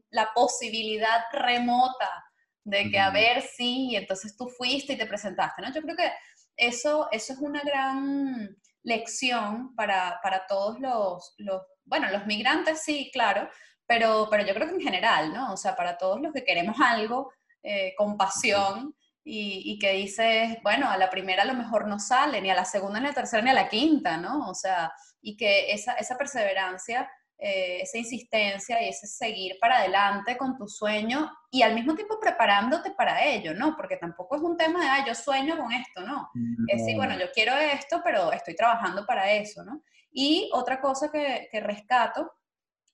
la 0.10 0.32
posibilidad 0.34 1.26
remota 1.34 2.26
de 2.66 2.90
que 2.90 3.00
a 3.00 3.12
ver 3.12 3.42
si, 3.44 3.92
y 3.92 3.96
entonces 3.96 4.36
tú 4.36 4.50
fuiste 4.50 4.94
y 4.94 4.98
te 4.98 5.06
presentaste, 5.06 5.62
¿no? 5.62 5.72
Yo 5.72 5.82
creo 5.82 5.96
que 5.96 6.12
eso, 6.58 7.08
eso 7.12 7.34
es 7.34 7.40
una 7.40 7.62
gran 7.62 8.58
lección 8.84 9.76
para, 9.76 10.20
para 10.22 10.48
todos 10.48 10.80
los, 10.80 11.36
los, 11.38 11.62
bueno, 11.86 12.10
los 12.10 12.26
migrantes 12.26 12.82
sí, 12.82 13.12
claro, 13.14 13.48
pero, 13.86 14.28
pero 14.32 14.46
yo 14.46 14.54
creo 14.56 14.68
que 14.68 14.76
en 14.76 14.82
general, 14.82 15.32
¿no? 15.32 15.54
O 15.54 15.58
sea, 15.58 15.76
para 15.76 15.98
todos 15.98 16.20
los 16.20 16.34
que 16.34 16.44
queremos 16.44 16.76
algo 16.82 17.32
eh, 17.62 17.94
con 17.96 18.18
pasión 18.18 18.96
y, 19.24 19.62
y, 19.66 19.80
que 19.80 19.92
dices, 19.94 20.58
bueno, 20.64 20.90
a 20.90 20.98
la 20.98 21.10
primera 21.12 21.44
a 21.44 21.46
lo 21.46 21.54
mejor 21.54 21.88
no 21.88 22.00
sale, 22.00 22.42
ni 22.42 22.50
a 22.50 22.56
la 22.56 22.66
segunda, 22.66 23.00
ni 23.00 23.08
a 23.08 23.10
la 23.10 23.16
tercera, 23.16 23.44
ni 23.44 23.52
a 23.52 23.54
la 23.54 23.70
quinta, 23.70 24.18
¿no? 24.18 24.50
O 24.50 24.56
sea, 24.56 24.92
y 25.22 25.38
que 25.38 25.72
esa, 25.72 25.94
esa 25.94 26.18
perseverancia 26.18 27.10
eh, 27.38 27.82
esa 27.82 27.98
insistencia 27.98 28.82
y 28.82 28.88
ese 28.88 29.08
seguir 29.08 29.58
para 29.60 29.80
adelante 29.80 30.38
con 30.38 30.58
tu 30.58 30.70
sueño 30.70 31.30
y 31.52 31.64
al 31.64 31.76
mismo 31.76 31.94
tiempo 31.94 32.18
preparándote 32.18 32.92
para 32.92 33.26
ello, 33.26 33.54
¿no? 33.54 33.76
Porque 33.76 33.98
tampoco 33.98 34.38
es 34.38 34.42
un 34.42 34.56
tema 34.56 34.80
de, 34.80 34.88
ah, 34.88 35.06
yo 35.06 35.14
sueño 35.14 35.58
con 35.58 35.74
esto, 35.74 36.02
¿no? 36.02 36.30
Es 36.68 36.80
decir, 36.80 36.96
bueno, 36.96 37.20
yo 37.20 37.26
quiero 37.34 37.54
esto, 37.58 38.02
pero 38.06 38.32
estoy 38.32 38.56
trabajando 38.56 39.06
para 39.06 39.34
eso, 39.34 39.66
¿no? 39.66 39.84
Y 40.14 40.50
otra 40.54 40.80
cosa 40.80 41.12
que, 41.12 41.50
rescato, 41.60 42.32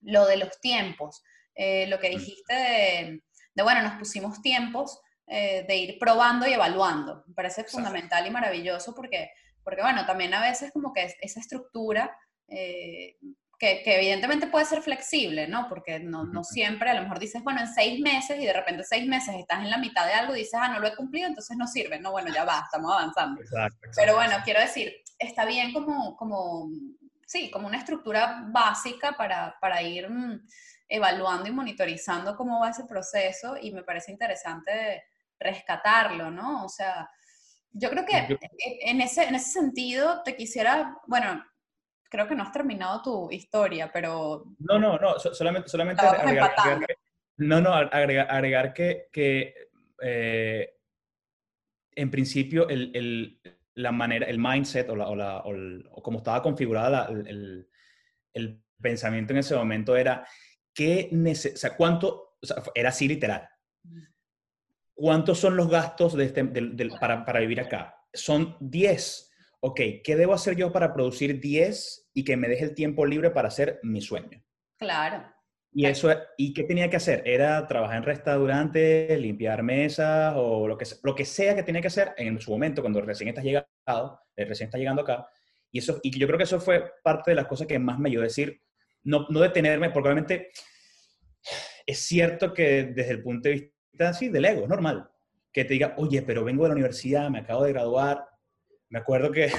lo 0.01 0.25
de 0.25 0.37
los 0.37 0.59
tiempos, 0.59 1.21
eh, 1.53 1.85
lo 1.85 1.99
que 1.99 2.09
dijiste 2.09 3.21
de, 3.53 3.63
bueno, 3.63 3.83
nos 3.83 3.99
pusimos 3.99 4.41
tiempos 4.41 4.99
eh, 5.27 5.65
de 5.67 5.75
ir 5.77 5.99
probando 5.99 6.47
y 6.47 6.53
evaluando. 6.53 7.23
Me 7.27 7.35
parece 7.35 7.63
fundamental 7.65 8.25
y 8.25 8.31
maravilloso 8.31 8.95
porque, 8.95 9.29
porque, 9.63 9.83
bueno, 9.83 10.03
también 10.07 10.33
a 10.33 10.41
veces 10.41 10.71
como 10.71 10.93
que 10.93 11.13
esa 11.21 11.39
estructura 11.39 12.17
que, 13.61 13.83
evidentemente 13.85 14.47
puede 14.47 14.65
ser 14.65 14.81
flexible, 14.81 15.47
¿no? 15.47 15.69
Porque 15.69 15.99
no, 15.99 16.25
no, 16.25 16.43
siempre, 16.43 16.89
a 16.89 16.95
lo 16.95 17.03
mejor 17.03 17.19
dices, 17.19 17.43
bueno, 17.43 17.61
en 17.61 17.71
seis 17.71 17.99
meses 18.01 18.39
y 18.39 18.45
de 18.47 18.53
repente 18.53 18.83
seis 18.83 19.05
meses 19.07 19.35
estás 19.35 19.59
en 19.59 19.69
la 19.69 19.77
mitad 19.77 20.07
de 20.07 20.13
algo 20.13 20.35
y 20.35 20.39
dices, 20.39 20.55
ah, 20.55 20.69
no 20.69 20.79
lo 20.79 20.87
he 20.87 20.95
cumplido, 20.95 21.27
entonces 21.27 21.55
no 21.55 21.67
sirve. 21.67 21.99
No, 21.99 22.11
bueno, 22.11 22.33
ya 22.33 22.43
va, 22.43 22.63
estamos 22.65 22.91
avanzando. 22.91 23.39
Exacto, 23.39 23.77
Pero 23.95 24.15
bueno, 24.15 24.35
quiero 24.43 24.59
decir, 24.59 24.91
está 25.19 25.45
bien 25.45 25.73
como, 25.73 26.17
como, 26.17 26.71
sí, 27.27 27.51
como 27.51 27.67
una 27.67 27.77
estructura 27.77 28.45
básica 28.47 29.11
para, 29.11 29.55
para 29.61 29.79
ir 29.83 30.09
mm, 30.09 30.41
evaluando 30.87 31.47
y 31.47 31.51
monitorizando 31.51 32.35
cómo 32.35 32.59
va 32.61 32.71
ese 32.71 32.85
proceso 32.85 33.57
y 33.61 33.71
me 33.71 33.83
parece 33.83 34.11
interesante 34.11 35.03
rescatarlo, 35.39 36.31
¿no? 36.31 36.65
O 36.65 36.69
sea, 36.69 37.07
yo 37.73 37.91
creo 37.91 38.05
que 38.05 38.39
en 38.81 39.01
ese, 39.01 39.25
en 39.25 39.35
ese 39.35 39.51
sentido 39.51 40.23
te 40.23 40.35
quisiera, 40.35 40.97
bueno, 41.05 41.43
creo 42.11 42.27
que 42.27 42.35
no 42.35 42.43
has 42.43 42.51
terminado 42.51 43.01
tu 43.01 43.31
historia, 43.31 43.89
pero... 43.91 44.43
No, 44.59 44.77
no, 44.77 44.99
no, 44.99 45.17
solamente, 45.17 45.69
solamente 45.69 46.05
agregar, 46.05 46.53
que, 46.85 46.95
no, 47.37 47.61
no, 47.61 47.73
agregar, 47.73 48.73
que, 48.73 49.07
que 49.13 49.55
eh, 50.01 50.73
en 51.95 52.11
principio 52.11 52.67
el, 52.67 52.91
el, 52.93 53.41
la 53.75 53.93
manera, 53.93 54.27
el 54.27 54.39
mindset 54.39 54.89
o, 54.89 54.95
la, 54.97 55.07
o, 55.07 55.15
la, 55.15 55.37
o, 55.37 56.03
como 56.03 56.17
estaba 56.17 56.43
configurada 56.43 57.07
el, 57.07 57.69
el, 58.33 58.61
pensamiento 58.81 59.31
en 59.31 59.39
ese 59.39 59.55
momento 59.55 59.95
era 59.95 60.27
que, 60.73 61.07
o 61.13 61.35
sea, 61.35 61.77
cuánto, 61.77 62.35
o 62.41 62.45
sea, 62.45 62.63
era 62.73 62.89
así 62.89 63.07
literal. 63.07 63.47
¿Cuántos 64.95 65.37
son 65.37 65.55
los 65.55 65.69
gastos 65.69 66.17
de 66.17 66.25
este, 66.25 66.43
para, 66.99 67.23
para 67.23 67.39
vivir 67.39 67.61
acá? 67.61 67.95
Son 68.11 68.57
10 68.59 69.31
ok, 69.61 69.79
¿qué 70.03 70.15
debo 70.15 70.33
hacer 70.33 70.55
yo 70.55 70.71
para 70.71 70.93
producir 70.93 71.39
10 71.39 72.00
y 72.13 72.23
que 72.23 72.37
me 72.37 72.47
deje 72.47 72.65
el 72.65 72.75
tiempo 72.75 73.05
libre 73.05 73.31
para 73.31 73.47
hacer 73.47 73.79
mi 73.83 74.01
sueño? 74.01 74.43
Claro. 74.77 75.23
Y 75.73 75.85
eso, 75.85 76.13
¿y 76.37 76.53
qué 76.53 76.63
tenía 76.63 76.89
que 76.89 76.97
hacer? 76.97 77.23
Era 77.25 77.65
trabajar 77.65 77.97
en 77.97 78.03
restaurantes, 78.03 79.17
limpiar 79.17 79.63
mesas 79.63 80.33
o 80.35 80.67
lo 80.67 80.77
que, 80.77 80.85
lo 81.01 81.15
que 81.15 81.23
sea 81.23 81.55
que 81.55 81.63
tenía 81.63 81.81
que 81.81 81.87
hacer 81.87 82.13
en 82.17 82.39
su 82.41 82.51
momento 82.51 82.81
cuando 82.81 82.99
recién 82.99 83.29
estás 83.29 83.45
llegado, 83.45 84.19
eh, 84.35 84.45
recién 84.45 84.67
estás 84.67 84.79
llegando 84.79 85.03
acá. 85.03 85.27
Y, 85.71 85.79
eso, 85.79 85.99
y 86.03 86.17
yo 86.19 86.27
creo 86.27 86.37
que 86.37 86.43
eso 86.43 86.59
fue 86.59 86.91
parte 87.01 87.31
de 87.31 87.35
las 87.35 87.47
cosas 87.47 87.67
que 87.67 87.79
más 87.79 87.97
me 87.99 88.09
ayudó 88.09 88.23
a 88.23 88.25
decir, 88.25 88.61
no, 89.03 89.27
no 89.29 89.39
detenerme, 89.39 89.91
porque 89.91 90.09
obviamente 90.09 90.51
es 91.85 91.99
cierto 91.99 92.53
que 92.53 92.91
desde 92.93 93.11
el 93.11 93.23
punto 93.23 93.47
de 93.47 93.55
vista 93.55 94.09
así 94.09 94.27
del 94.27 94.45
ego, 94.45 94.63
es 94.63 94.69
normal, 94.69 95.09
que 95.53 95.63
te 95.63 95.73
diga, 95.73 95.95
oye, 95.97 96.21
pero 96.21 96.43
vengo 96.43 96.63
de 96.63 96.69
la 96.69 96.75
universidad, 96.75 97.29
me 97.29 97.39
acabo 97.39 97.63
de 97.63 97.71
graduar, 97.71 98.27
me 98.89 98.99
acuerdo 98.99 99.31
que 99.31 99.51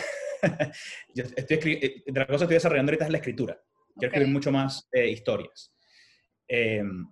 yo 1.15 1.25
estoy 1.37 1.73
eh, 1.75 2.03
de 2.07 2.21
la 2.21 2.27
cosa 2.27 2.39
que 2.39 2.45
estoy 2.45 2.55
desarrollando 2.55 2.91
ahorita 2.91 3.05
es 3.07 3.11
la 3.11 3.19
escritura. 3.19 3.61
Quiero 3.95 4.09
escribir 4.13 4.33
mucho 4.33 4.51
más 4.51 4.89
eh, 4.93 5.09
historias. 5.09 5.73
Em, 6.49 7.07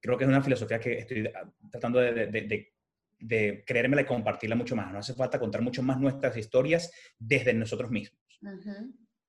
creo 0.00 0.16
que 0.16 0.24
es 0.24 0.28
una 0.28 0.42
filosofía 0.42 0.78
que 0.78 0.98
estoy 0.98 1.30
tratando 1.70 2.00
de, 2.00 2.26
de, 2.26 2.72
de, 3.18 3.64
creérmela 3.66 4.02
y 4.02 4.06
compartirla 4.06 4.56
mucho 4.56 4.76
más. 4.76 4.92
No 4.92 4.98
hace 4.98 5.14
falta 5.14 5.38
contar 5.38 5.62
mucho 5.62 5.82
más 5.82 5.98
nuestras 5.98 6.36
historias 6.36 6.92
desde 7.18 7.54
nosotros 7.54 7.90
mismos. 7.90 8.20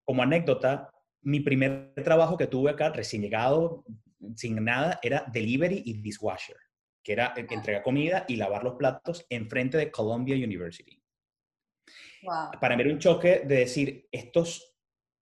Como 0.03 0.21
anécdota, 0.21 0.89
mi 1.21 1.39
primer 1.39 1.93
trabajo 2.03 2.37
que 2.37 2.47
tuve 2.47 2.71
acá, 2.71 2.89
recién 2.89 3.21
llegado, 3.21 3.85
sin 4.35 4.63
nada, 4.63 4.99
era 5.01 5.25
delivery 5.31 5.81
y 5.85 6.01
dishwasher, 6.01 6.57
que 7.03 7.13
era 7.13 7.27
ah. 7.27 7.33
entregar 7.37 7.81
comida 7.81 8.25
y 8.27 8.35
lavar 8.35 8.63
los 8.63 8.75
platos 8.75 9.25
enfrente 9.29 9.77
de 9.77 9.91
Columbia 9.91 10.35
University. 10.35 11.01
Para 12.59 12.75
mí 12.75 12.81
era 12.81 12.91
un 12.91 12.99
choque 12.99 13.43
de 13.45 13.55
decir, 13.57 14.07
estos 14.11 14.75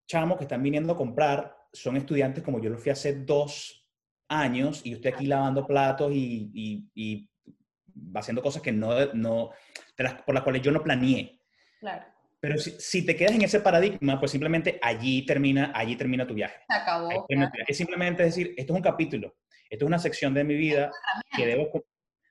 chamos 0.08 0.38
que 0.38 0.44
están 0.44 0.64
viniendo 0.64 0.94
a 0.94 0.98
comprar 0.98 1.56
son 1.72 1.98
estudiantes 1.98 2.44
como 2.44 2.62
yo 2.62 2.70
lo 2.70 2.78
fui 2.78 2.92
hace 2.92 3.16
dos 3.16 3.88
años 4.30 4.82
y 4.84 4.92
yo 4.92 4.96
estoy 4.98 5.12
aquí 5.12 5.26
lavando 5.26 5.66
platos 5.66 6.12
y, 6.14 6.90
y, 6.94 7.30
haciendo 8.16 8.42
cosas 8.42 8.62
que 8.62 8.72
no, 8.72 8.94
no 9.14 9.52
por 10.26 10.36
las 10.36 10.44
cuales 10.44 10.62
yo 10.62 10.72
no 10.72 10.84
planeé. 10.84 11.40
Claro. 11.80 12.06
Pero 12.40 12.58
si, 12.58 12.72
si, 12.72 13.06
te 13.06 13.16
quedas 13.16 13.34
en 13.34 13.44
ese 13.44 13.62
paradigma, 13.62 14.20
pues 14.20 14.32
simplemente 14.32 14.78
allí 14.82 15.26
termina, 15.26 15.72
allí 15.74 15.96
termina 15.96 16.28
tu 16.28 16.34
viaje. 16.34 16.58
Se 16.68 16.76
acabó. 16.76 17.26
Es 17.68 17.78
simplemente 17.78 18.24
decir, 18.24 18.54
esto 18.58 18.74
es 18.74 18.78
un 18.78 18.84
capítulo, 18.84 19.38
esto 19.70 19.86
es 19.86 19.88
una 19.88 20.00
sección 20.00 20.34
de 20.34 20.44
mi 20.44 20.56
vida 20.56 20.92
que 21.36 21.46
debo, 21.46 21.72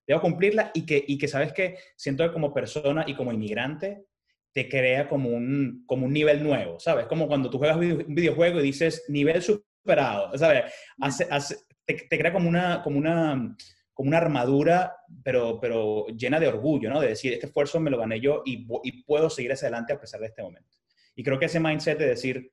debo 0.06 0.20
cumplirla 0.20 0.70
y 0.74 0.84
que, 0.84 1.02
y 1.06 1.16
que 1.16 1.28
sabes 1.28 1.52
que 1.52 1.78
siento 1.96 2.24
que 2.24 2.32
como 2.32 2.52
persona 2.52 3.04
y 3.06 3.14
como 3.14 3.32
inmigrante 3.32 4.04
te 4.52 4.68
crea 4.68 5.08
como 5.08 5.30
un, 5.30 5.84
como 5.86 6.06
un 6.06 6.12
nivel 6.12 6.42
nuevo, 6.42 6.78
¿sabes? 6.78 7.06
Como 7.06 7.26
cuando 7.26 7.48
tú 7.50 7.58
juegas 7.58 7.76
un 7.76 8.14
videojuego 8.14 8.60
y 8.60 8.64
dices 8.64 9.04
nivel 9.08 9.42
superado, 9.42 10.36
¿sabes? 10.36 10.72
Hace, 11.00 11.56
te, 11.86 12.08
crea 12.08 12.32
como 12.32 12.48
una, 12.48 12.82
como 12.82 12.98
una, 12.98 13.56
como 13.94 14.08
una 14.08 14.18
armadura, 14.18 14.96
pero, 15.24 15.58
pero 15.60 16.06
llena 16.08 16.38
de 16.38 16.48
orgullo, 16.48 16.90
¿no? 16.90 17.00
De 17.00 17.08
decir, 17.08 17.32
este 17.32 17.46
esfuerzo 17.46 17.80
me 17.80 17.90
lo 17.90 17.98
gané 17.98 18.20
yo 18.20 18.42
y, 18.44 18.66
y 18.84 19.02
puedo 19.04 19.30
seguir 19.30 19.52
hacia 19.52 19.68
adelante 19.68 19.94
a 19.94 20.00
pesar 20.00 20.20
de 20.20 20.26
este 20.26 20.42
momento. 20.42 20.76
Y 21.14 21.22
creo 21.22 21.38
que 21.38 21.46
ese 21.46 21.60
mindset 21.60 21.98
de 21.98 22.08
decir, 22.08 22.52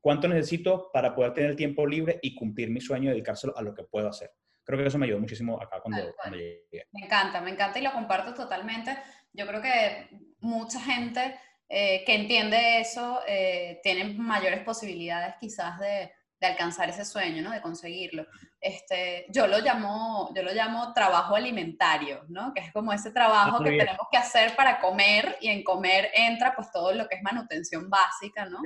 ¿cuánto 0.00 0.28
necesito 0.28 0.90
para 0.92 1.14
poder 1.14 1.32
tener 1.32 1.56
tiempo 1.56 1.86
libre 1.86 2.18
y 2.22 2.34
cumplir 2.34 2.70
mi 2.70 2.80
sueño 2.80 3.10
y 3.10 3.12
dedicárselo 3.12 3.56
a 3.56 3.62
lo 3.62 3.74
que 3.74 3.84
puedo 3.84 4.08
hacer? 4.08 4.30
Creo 4.64 4.78
que 4.78 4.86
eso 4.86 4.98
me 4.98 5.06
ayudó 5.06 5.18
muchísimo 5.18 5.60
acá 5.60 5.80
cuando, 5.80 6.14
cuando 6.14 6.38
llegué. 6.38 6.86
Me 6.92 7.06
encanta, 7.06 7.40
me 7.40 7.50
encanta 7.50 7.78
y 7.78 7.82
lo 7.82 7.92
comparto 7.92 8.32
totalmente. 8.32 8.96
Yo 9.32 9.46
creo 9.46 9.62
que 9.62 10.08
mucha 10.40 10.80
gente 10.80 11.38
eh, 11.68 12.04
que 12.04 12.14
entiende 12.14 12.80
eso 12.80 13.20
eh, 13.26 13.80
tiene 13.82 14.04
mayores 14.14 14.60
posibilidades 14.62 15.36
quizás 15.40 15.78
de, 15.78 16.12
de, 16.38 16.46
alcanzar 16.46 16.90
ese 16.90 17.04
sueño, 17.04 17.40
¿no? 17.40 17.50
De 17.50 17.62
conseguirlo. 17.62 18.26
Este, 18.60 19.24
yo, 19.30 19.46
lo 19.46 19.58
llamo, 19.58 20.30
yo 20.36 20.42
lo 20.42 20.52
llamo 20.52 20.92
trabajo 20.92 21.34
alimentario, 21.34 22.24
¿no? 22.28 22.52
Que 22.52 22.60
es 22.60 22.72
como 22.72 22.92
ese 22.92 23.10
trabajo 23.10 23.56
ah, 23.58 23.64
que 23.64 23.70
tenemos 23.70 24.06
que 24.10 24.18
hacer 24.18 24.54
para 24.54 24.80
comer 24.80 25.38
y 25.40 25.48
en 25.48 25.64
comer 25.64 26.10
entra 26.12 26.54
pues 26.54 26.70
todo 26.70 26.92
lo 26.92 27.08
que 27.08 27.16
es 27.16 27.22
manutención 27.22 27.88
básica, 27.88 28.44
¿no? 28.44 28.58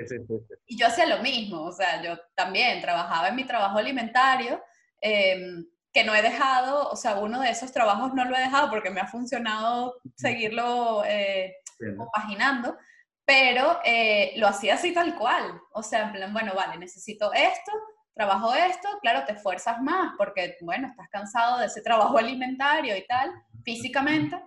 Y 0.67 0.77
yo 0.77 0.89
hacía 0.89 1.07
lo 1.07 1.23
mismo, 1.23 1.63
o 1.63 1.73
sea, 1.73 2.03
yo 2.03 2.19
también 2.35 2.81
trabajaba 2.81 3.29
en 3.29 3.37
mi 3.37 3.45
trabajo 3.45 3.79
alimentario. 3.79 4.61
Eh, 5.01 5.65
que 5.97 6.05
no 6.05 6.15
he 6.15 6.21
dejado, 6.21 6.91
o 6.91 6.95
sea, 6.95 7.17
uno 7.17 7.41
de 7.41 7.49
esos 7.49 7.73
trabajos 7.73 8.13
no 8.13 8.27
lo 8.27 8.37
he 8.37 8.41
dejado 8.41 8.69
porque 8.69 8.91
me 8.91 9.01
ha 9.01 9.07
funcionado 9.07 9.95
seguirlo 10.15 11.03
eh, 11.07 11.55
compaginando, 11.97 12.77
pero 13.25 13.81
eh, 13.83 14.35
lo 14.37 14.47
hacía 14.47 14.75
así 14.75 14.93
tal 14.93 15.17
cual. 15.17 15.59
O 15.73 15.83
sea, 15.83 16.03
en 16.03 16.13
plan, 16.13 16.35
bueno, 16.35 16.53
vale, 16.55 16.77
necesito 16.77 17.33
esto, 17.33 17.73
trabajo 18.15 18.55
esto, 18.55 18.87
claro, 19.01 19.25
te 19.25 19.33
esfuerzas 19.33 19.81
más 19.81 20.13
porque, 20.19 20.59
bueno, 20.61 20.87
estás 20.89 21.09
cansado 21.09 21.61
de 21.61 21.67
ese 21.67 21.81
trabajo 21.81 22.19
alimentario 22.19 22.95
y 22.95 23.07
tal, 23.07 23.33
físicamente, 23.65 24.39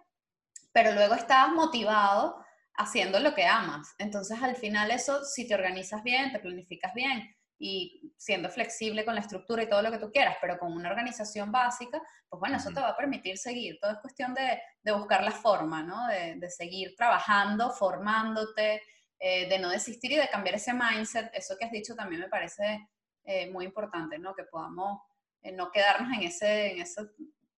pero 0.71 0.91
luego 0.91 1.15
estás 1.15 1.49
motivado 1.49 2.45
haciendo 2.75 3.19
lo 3.19 3.33
que 3.33 3.47
amas. 3.47 3.95
Entonces, 3.97 4.39
al 4.43 4.55
final 4.55 4.91
eso, 4.91 5.25
si 5.25 5.47
te 5.47 5.55
organizas 5.55 6.03
bien, 6.03 6.31
te 6.31 6.38
planificas 6.38 6.93
bien, 6.93 7.35
y 7.62 8.13
siendo 8.17 8.50
flexible 8.50 9.04
con 9.04 9.15
la 9.15 9.22
estructura 9.22 9.62
y 9.62 9.69
todo 9.69 9.82
lo 9.82 9.91
que 9.91 10.00
tú 10.00 10.10
quieras, 10.12 10.38
pero 10.39 10.58
con 10.58 10.72
una 10.72 10.89
organización 10.89 11.52
básica, 11.52 12.02
pues 12.30 12.39
bueno, 12.39 12.56
eso 12.56 12.69
te 12.72 12.80
va 12.80 12.89
a 12.89 12.98
permitir 12.98 13.38
seguir. 13.38 13.78
Todo 13.82 13.91
es 13.91 13.98
cuestión 14.00 14.34
de, 14.34 14.62
de 14.82 14.91
buscar 14.93 15.24
la 15.24 15.32
forma, 15.32 15.84
¿no? 15.84 16.08
De, 16.08 16.36
de 16.36 16.50
seguir 16.50 16.95
trabajando, 16.95 17.69
formándote, 17.72 18.82
eh, 19.19 19.50
de 19.50 19.60
no 19.60 19.69
desistir 19.69 20.13
y 20.13 20.15
de 20.15 20.30
cambiar 20.30 20.56
ese 20.56 20.74
mindset. 20.74 21.30
Eso 21.34 21.56
que 21.60 21.65
has 21.65 21.72
dicho 21.72 21.95
también 21.95 22.22
me 22.22 22.30
parece 22.30 22.88
eh, 23.26 23.52
muy 23.52 23.65
importante, 23.65 24.17
¿no? 24.17 24.34
Que 24.34 24.45
podamos 24.45 25.02
eh, 25.41 25.52
no 25.52 25.69
quedarnos 25.72 26.13
en 26.13 26.24
ese, 26.24 26.72
en 26.72 26.82
ese 26.82 27.02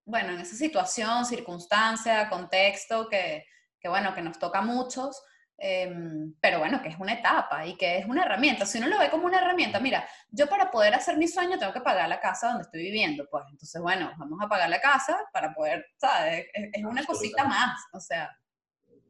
bueno, 0.04 0.34
en 0.34 0.40
esa 0.40 0.56
situación, 0.56 1.26
circunstancia, 1.26 2.28
contexto 2.28 3.08
que, 3.08 3.46
que 3.80 3.88
bueno, 3.88 4.16
que 4.16 4.22
nos 4.24 4.40
toca 4.40 4.60
a 4.60 4.64
muchos, 4.64 5.24
em, 5.62 6.34
pero 6.41 6.60
bueno, 6.60 6.82
que 6.82 6.89
es 6.89 7.00
una 7.00 7.13
etapa 7.13 7.65
y 7.65 7.76
que 7.76 8.00
es 8.00 8.06
una 8.06 8.24
herramienta. 8.24 8.65
Si 8.65 8.80
uno 8.80 8.88
lo 8.88 8.97
ve 8.97 9.10
como 9.10 9.26
una 9.26 9.39
herramienta, 9.39 9.80
mira, 9.80 10.08
yo 10.32 10.47
para 10.47 10.71
poder 10.71 10.95
hacer 10.95 11.17
mi 11.17 11.28
sueño 11.28 11.60
tengo 11.60 11.71
que 11.71 11.82
pagar 11.82 12.10
la 12.10 12.19
casa 12.19 12.47
donde 12.47 12.63
estoy 12.63 12.82
viviendo, 12.82 13.28
pues 13.30 13.43
entonces, 13.52 13.82
bueno, 13.82 14.12
vamos 14.17 14.39
a 14.41 14.50
pagar 14.50 14.69
la 14.69 14.82
casa 14.82 15.17
para 15.32 15.54
poder, 15.54 15.86
¿sabes? 15.97 16.47
Es, 16.54 16.84
una 16.84 17.06
cosita 17.06 17.45
más, 17.45 17.80
o 17.93 18.00
sea. 18.00 18.36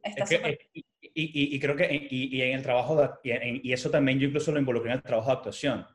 Está 0.04 0.26
y, 0.34 0.82
y, 1.14 1.56
y, 1.56 1.60
creo 1.60 1.76
que 1.76 2.08
y, 2.10 2.42
en 2.42 2.56
el 2.56 2.64
trabajo, 2.64 2.96
de, 2.96 3.62
y, 3.64 3.72
eso 3.72 3.90
también 3.90 4.20
yo 4.20 4.28
incluso 4.28 4.52
lo 4.52 4.60
involucré 4.60 4.92
en 4.92 4.98
el 4.98 5.04
trabajo 5.04 5.30
de 5.30 5.38
actuación. 5.38 5.88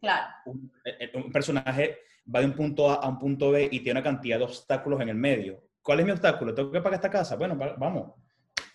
Claro. 0.00 0.26
Un, 0.46 0.72
eh, 0.84 1.10
un 1.14 1.30
personaje 1.32 1.98
va 2.34 2.40
de 2.40 2.46
un 2.46 2.54
punto 2.54 2.90
A 2.90 2.94
a 2.96 3.08
un 3.08 3.18
punto 3.18 3.50
B 3.50 3.68
y 3.70 3.80
tiene 3.80 4.00
una 4.00 4.02
cantidad 4.02 4.38
de 4.38 4.44
obstáculos 4.44 5.00
en 5.00 5.08
el 5.08 5.16
medio. 5.16 5.62
¿Cuál 5.82 6.00
es 6.00 6.06
mi 6.06 6.12
obstáculo? 6.12 6.54
¿Tengo 6.54 6.70
que 6.70 6.80
pagar 6.80 6.94
esta 6.96 7.10
casa? 7.10 7.36
Bueno, 7.36 7.56
vamos. 7.56 8.12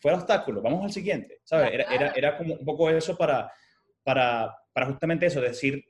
Fuera 0.04 0.18
obstáculo, 0.18 0.62
vamos 0.62 0.84
al 0.84 0.92
siguiente. 0.92 1.40
¿Sabes? 1.46 1.72
Era, 1.72 1.86
era, 1.86 2.12
era, 2.12 2.38
como 2.38 2.56
un 2.56 2.66
poco 2.66 2.90
eso 2.90 3.16
para, 3.16 3.50
para, 4.04 4.54
para 4.74 4.88
justamente 4.88 5.28
eso, 5.28 5.40
decir, 5.40 5.82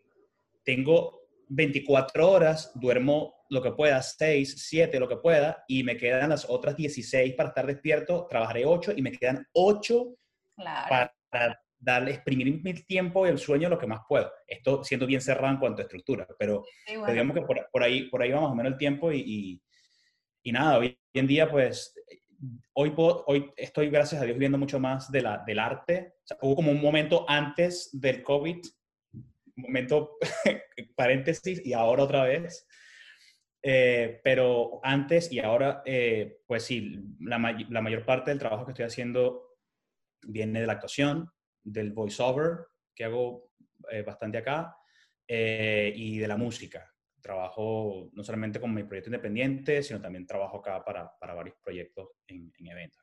tengo 0.63 1.23
24 1.49 2.29
horas, 2.29 2.71
duermo 2.75 3.33
lo 3.49 3.59
que 3.59 3.71
pueda, 3.71 3.99
6, 4.03 4.67
7, 4.67 4.99
lo 4.99 5.09
que 5.09 5.17
pueda, 5.17 5.63
y 5.67 5.83
me 5.83 5.97
quedan 5.97 6.29
las 6.29 6.47
otras 6.47 6.77
16 6.77 7.33
para 7.33 7.49
estar 7.49 7.65
despierto, 7.65 8.27
trabajaré 8.29 8.67
8 8.67 8.93
y 8.95 9.01
me 9.01 9.11
quedan 9.11 9.47
8 9.53 10.05
claro. 10.57 11.11
para 11.31 11.59
darle, 11.79 12.11
exprimir 12.11 12.61
mi 12.63 12.73
tiempo 12.83 13.25
y 13.25 13.31
el 13.31 13.39
sueño 13.39 13.67
lo 13.67 13.79
que 13.79 13.87
más 13.87 14.01
puedo. 14.07 14.31
Esto 14.45 14.83
siendo 14.83 15.07
bien 15.07 15.21
cerrado 15.21 15.55
en 15.55 15.59
cuanto 15.59 15.81
a 15.81 15.85
estructura, 15.85 16.27
pero 16.37 16.63
digamos 16.87 17.35
que 17.35 17.41
por, 17.41 17.67
por, 17.71 17.81
ahí, 17.81 18.11
por 18.11 18.21
ahí 18.21 18.29
va 18.29 18.41
más 18.41 18.51
o 18.51 18.55
menos 18.55 18.73
el 18.73 18.77
tiempo 18.77 19.11
y, 19.11 19.59
y, 20.43 20.51
nada, 20.51 20.77
hoy 20.77 20.99
en 21.15 21.25
día 21.25 21.49
pues 21.49 21.95
hoy, 22.73 22.93
hoy 22.95 23.51
estoy 23.55 23.89
gracias 23.89 24.21
a 24.21 24.25
Dios 24.25 24.37
viendo 24.37 24.57
mucho 24.57 24.79
más 24.79 25.11
de 25.11 25.21
la, 25.21 25.43
del 25.45 25.59
arte. 25.59 26.15
hubo 26.41 26.55
como 26.55 26.71
un 26.71 26.81
momento 26.81 27.25
antes 27.27 27.89
del 27.93 28.23
COVID, 28.23 28.57
momento 29.55 30.17
paréntesis 30.95 31.61
y 31.65 31.73
ahora 31.73 32.03
otra 32.03 32.23
vez. 32.23 32.67
Eh, 33.65 34.19
pero 34.23 34.81
antes 34.83 35.31
y 35.31 35.39
ahora, 35.39 35.81
eh, 35.85 36.39
pues 36.45 36.63
sí, 36.63 36.99
la, 37.21 37.37
la, 37.69 37.81
mayor 37.81 38.05
parte 38.05 38.29
del 38.31 38.39
trabajo 38.39 38.65
que 38.65 38.71
estoy 38.71 38.85
haciendo 38.85 39.53
viene 40.21 40.59
de 40.59 40.67
la 40.67 40.73
actuación, 40.73 41.31
del 41.63 41.93
voiceover, 41.93 42.67
que 42.93 43.05
hago 43.05 43.51
eh, 43.89 44.01
bastante 44.01 44.37
acá, 44.37 44.75
eh, 45.27 45.93
y 45.95 46.17
de 46.17 46.27
la 46.27 46.37
música. 46.37 46.92
Trabajo 47.23 48.09
no 48.11 48.23
solamente 48.23 48.59
con 48.59 48.73
mi 48.73 48.83
proyecto 48.83 49.09
independiente, 49.09 49.81
sino 49.81 50.01
también 50.01 50.27
trabajo 50.27 50.57
acá 50.57 50.83
para, 50.83 51.09
para 51.17 51.33
varios 51.33 51.55
proyectos 51.63 52.09
en, 52.27 52.51
eventos. 52.67 53.01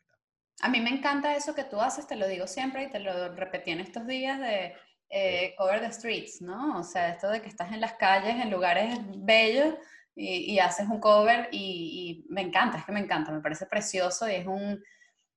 A 0.61 0.69
mí 0.69 0.79
me 0.81 0.91
encanta 0.91 1.35
eso 1.35 1.55
que 1.55 1.65
tú 1.65 1.81
haces, 1.81 2.07
te 2.07 2.17
lo 2.17 2.29
digo 2.29 2.47
siempre 2.47 2.85
y 2.85 2.91
te 2.91 2.99
lo 2.99 3.35
repetí 3.35 3.71
en 3.71 3.81
estos 3.81 4.07
días 4.07 4.39
de 4.39 4.75
eh, 5.09 5.55
cover 5.57 5.81
the 5.81 5.91
streets, 5.91 6.43
¿no? 6.43 6.79
O 6.79 6.83
sea, 6.83 7.09
esto 7.09 7.31
de 7.31 7.41
que 7.41 7.49
estás 7.49 7.73
en 7.73 7.81
las 7.81 7.95
calles, 7.95 8.35
en 8.35 8.51
lugares 8.51 8.99
bellos 9.17 9.75
y, 10.15 10.53
y 10.53 10.59
haces 10.59 10.87
un 10.87 11.01
cover 11.01 11.49
y, 11.51 12.27
y, 12.29 12.33
me 12.33 12.43
encanta, 12.43 12.77
es 12.77 12.85
que 12.85 12.93
me 12.93 13.01
encanta, 13.01 13.33
me 13.33 13.41
parece 13.41 13.65
precioso 13.65 14.29
y 14.29 14.35
es 14.35 14.47
un, 14.47 14.85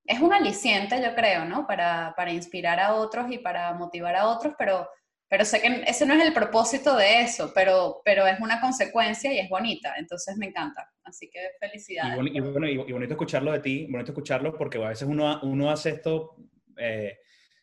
es 0.05 0.19
un 0.19 0.33
aliciente, 0.33 1.01
yo 1.01 1.15
creo, 1.15 1.45
¿no? 1.45 1.65
Para, 1.65 2.13
para, 2.17 2.33
inspirar 2.33 2.79
a 2.79 2.95
otros 2.95 3.31
y 3.31 3.37
para 3.37 3.73
motivar 3.73 4.15
a 4.15 4.27
otros, 4.27 4.53
pero, 4.57 4.89
pero 5.33 5.45
sé 5.45 5.63
que 5.63 5.83
ese 5.87 6.05
no 6.05 6.13
es 6.13 6.23
el 6.23 6.31
propósito 6.31 6.95
de 6.95 7.21
eso, 7.21 7.51
pero, 7.55 8.03
pero 8.05 8.27
es 8.27 8.39
una 8.39 8.61
consecuencia 8.61 9.33
y 9.33 9.39
es 9.39 9.49
bonita, 9.49 9.95
entonces 9.97 10.37
me 10.37 10.45
encanta. 10.45 10.87
Así 11.03 11.27
que 11.27 11.39
felicidades. 11.59 12.19
Y, 12.31 12.39
bueno, 12.39 12.67
y, 12.67 12.77
bonito 12.77 13.13
escucharlo 13.15 13.51
de 13.51 13.59
ti, 13.59 13.87
bonito 13.89 14.11
escucharlo 14.11 14.55
porque 14.55 14.77
a 14.77 14.89
veces 14.89 15.07
uno, 15.07 15.39
uno 15.41 15.71
hace 15.71 15.89
esto, 15.89 16.35
eh, 16.77 17.17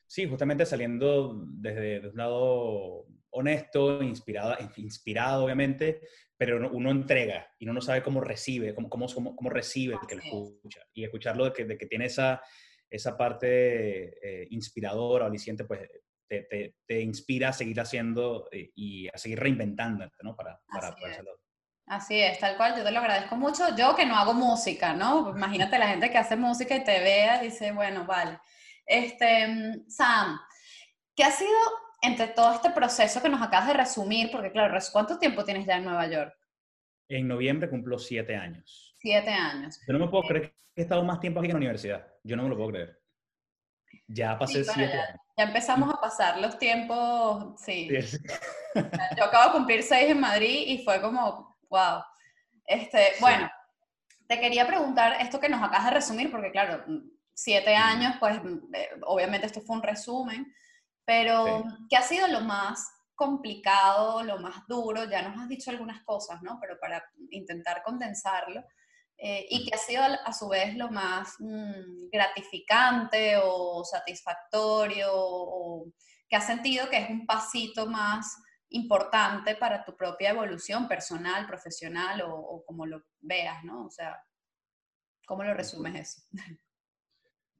sí, 0.04 0.26
justamente 0.26 0.66
saliendo 0.66 1.44
desde, 1.46 2.00
desde 2.00 2.08
un 2.08 2.16
lado 2.16 3.06
honesto, 3.30 4.02
inspirado, 4.02 4.56
inspirado 4.76 5.44
obviamente, 5.44 6.00
pero 6.36 6.68
uno 6.72 6.90
entrega 6.90 7.54
y 7.56 7.66
uno 7.66 7.74
no 7.74 7.82
sabe 7.82 8.02
cómo 8.02 8.20
recibe, 8.20 8.74
cómo, 8.74 8.90
cómo, 8.90 9.06
cómo, 9.06 9.48
recibe 9.48 9.94
el 9.94 10.08
que 10.08 10.16
lo 10.16 10.22
escucha. 10.22 10.80
Y 10.92 11.04
escucharlo 11.04 11.44
de 11.44 11.52
que, 11.52 11.64
de 11.66 11.78
que 11.78 11.86
tiene 11.86 12.06
esa, 12.06 12.42
esa 12.90 13.16
parte 13.16 14.08
eh, 14.28 14.48
inspiradora, 14.50 15.26
aliciente, 15.26 15.62
pues 15.62 15.88
te, 16.30 16.42
te, 16.42 16.76
te, 16.86 17.00
inspira 17.00 17.48
a 17.48 17.52
seguir 17.52 17.80
haciendo 17.80 18.48
eh, 18.52 18.70
y 18.76 19.08
a 19.08 19.18
seguir 19.18 19.40
reinventándote, 19.40 20.16
¿no? 20.22 20.36
Para, 20.36 20.60
para 20.72 20.94
poder 20.94 21.12
hacerlo. 21.12 21.32
Así 21.86 22.20
es, 22.20 22.38
tal 22.38 22.56
cual, 22.56 22.76
yo 22.76 22.84
te 22.84 22.92
lo 22.92 23.00
agradezco 23.00 23.34
mucho. 23.34 23.76
Yo 23.76 23.96
que 23.96 24.06
no 24.06 24.16
hago 24.16 24.32
música, 24.32 24.94
¿no? 24.94 25.30
Imagínate 25.36 25.76
la 25.76 25.88
gente 25.88 26.08
que 26.08 26.18
hace 26.18 26.36
música 26.36 26.76
y 26.76 26.84
te 26.84 27.00
vea 27.00 27.42
y 27.42 27.46
dice, 27.46 27.72
bueno, 27.72 28.06
vale. 28.06 28.38
Este, 28.86 29.48
mm, 29.48 29.88
Sam, 29.88 30.38
¿qué 31.16 31.24
ha 31.24 31.32
sido 31.32 31.50
entre 32.00 32.28
todo 32.28 32.54
este 32.54 32.70
proceso 32.70 33.20
que 33.20 33.28
nos 33.28 33.42
acabas 33.42 33.66
de 33.66 33.74
resumir, 33.74 34.30
porque 34.30 34.52
claro, 34.52 34.78
¿cuánto 34.92 35.18
tiempo 35.18 35.44
tienes 35.44 35.66
ya 35.66 35.78
en 35.78 35.84
Nueva 35.84 36.06
York? 36.08 36.32
En 37.08 37.26
noviembre 37.26 37.68
cumplo 37.68 37.98
siete 37.98 38.36
años. 38.36 38.94
Siete 39.00 39.30
años. 39.30 39.80
Yo 39.84 39.92
no 39.92 39.98
me 39.98 40.08
puedo 40.08 40.28
creer 40.28 40.54
que 40.74 40.82
he 40.82 40.82
estado 40.82 41.02
más 41.02 41.18
tiempo 41.18 41.40
aquí 41.40 41.48
en 41.48 41.54
la 41.54 41.58
universidad. 41.58 42.06
Yo 42.22 42.36
no 42.36 42.44
me 42.44 42.50
lo 42.50 42.56
puedo 42.56 42.70
creer. 42.70 43.00
Ya 44.06 44.38
pasé 44.38 44.62
siete 44.62 44.92
ya, 44.92 45.04
años. 45.08 45.19
Ya 45.40 45.46
empezamos 45.46 45.90
a 45.90 45.98
pasar 45.98 46.38
los 46.38 46.58
tiempos, 46.58 47.58
sí. 47.58 47.88
Yo 49.16 49.24
acabo 49.24 49.46
de 49.46 49.52
cumplir 49.52 49.82
seis 49.82 50.10
en 50.10 50.20
Madrid 50.20 50.64
y 50.66 50.84
fue 50.84 51.00
como, 51.00 51.56
wow. 51.70 52.02
Este, 52.66 53.14
Bueno, 53.20 53.50
te 54.28 54.38
quería 54.38 54.66
preguntar 54.66 55.16
esto 55.18 55.40
que 55.40 55.48
nos 55.48 55.62
acabas 55.62 55.86
de 55.86 55.90
resumir, 55.92 56.30
porque 56.30 56.50
claro, 56.50 56.84
siete 57.32 57.74
años, 57.74 58.16
pues 58.20 58.36
eh, 58.74 58.90
obviamente 59.06 59.46
esto 59.46 59.62
fue 59.62 59.76
un 59.76 59.82
resumen. 59.82 60.54
Pero, 61.06 61.64
¿qué 61.88 61.96
ha 61.96 62.02
sido 62.02 62.28
lo 62.28 62.42
más 62.42 62.92
complicado, 63.14 64.22
lo 64.22 64.40
más 64.40 64.66
duro? 64.68 65.04
Ya 65.04 65.22
nos 65.22 65.40
has 65.40 65.48
dicho 65.48 65.70
algunas 65.70 66.02
cosas, 66.04 66.42
¿no? 66.42 66.58
Pero 66.60 66.78
para 66.78 67.02
intentar 67.30 67.82
condensarlo. 67.82 68.62
Eh, 69.22 69.46
y 69.50 69.66
qué 69.66 69.74
ha 69.74 69.78
sido 69.78 70.02
a 70.02 70.32
su 70.32 70.48
vez 70.48 70.74
lo 70.76 70.90
más 70.90 71.36
mm, 71.38 72.08
gratificante 72.10 73.36
o 73.42 73.84
satisfactorio 73.84 75.08
o 75.12 75.92
que 76.26 76.36
has 76.36 76.46
sentido 76.46 76.88
que 76.88 76.96
es 76.96 77.10
un 77.10 77.26
pasito 77.26 77.86
más 77.86 78.42
importante 78.70 79.56
para 79.56 79.84
tu 79.84 79.94
propia 79.94 80.30
evolución 80.30 80.88
personal, 80.88 81.46
profesional 81.46 82.22
o, 82.22 82.34
o 82.34 82.64
como 82.64 82.86
lo 82.86 83.02
veas, 83.20 83.62
¿no? 83.64 83.84
O 83.84 83.90
sea, 83.90 84.16
¿cómo 85.26 85.44
lo 85.44 85.52
resumes 85.52 85.94
eso? 85.96 86.22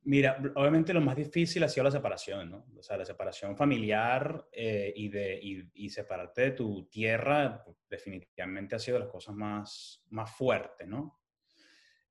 Mira, 0.02 0.40
obviamente 0.54 0.94
lo 0.94 1.02
más 1.02 1.14
difícil 1.14 1.62
ha 1.62 1.68
sido 1.68 1.84
la 1.84 1.90
separación, 1.90 2.50
¿no? 2.50 2.66
O 2.78 2.82
sea, 2.82 2.96
la 2.96 3.04
separación 3.04 3.54
familiar 3.54 4.46
eh, 4.50 4.92
y, 4.96 5.10
de, 5.10 5.38
y, 5.74 5.90
separarte 5.90 6.40
de 6.40 6.50
tu 6.52 6.86
tierra 6.86 7.62
definitivamente 7.88 8.76
ha 8.76 8.78
sido 8.78 8.96
de 8.96 9.04
las 9.04 9.12
cosas 9.12 9.34
más, 9.34 10.02
más 10.08 10.34
fuertes, 10.34 10.88
¿no? 10.88 11.19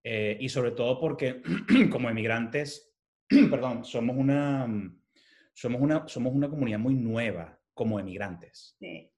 Eh, 0.03 0.37
y 0.39 0.49
sobre 0.49 0.71
todo 0.71 0.99
porque 0.99 1.41
como 1.91 2.09
emigrantes, 2.09 2.95
perdón, 3.29 3.83
somos 3.83 4.15
una, 4.17 4.67
somos, 5.53 5.81
una, 5.81 6.07
somos 6.07 6.33
una 6.33 6.49
comunidad 6.49 6.79
muy 6.79 6.95
nueva 6.95 7.59
como 7.73 7.99
emigrantes. 7.99 8.75
Sí. 8.79 9.11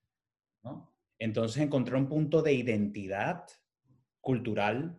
¿no? 0.64 0.94
Entonces 1.20 1.62
encontrar 1.62 1.98
un 1.98 2.10
punto 2.10 2.42
de 2.42 2.54
identidad 2.54 3.46
cultural, 4.20 4.98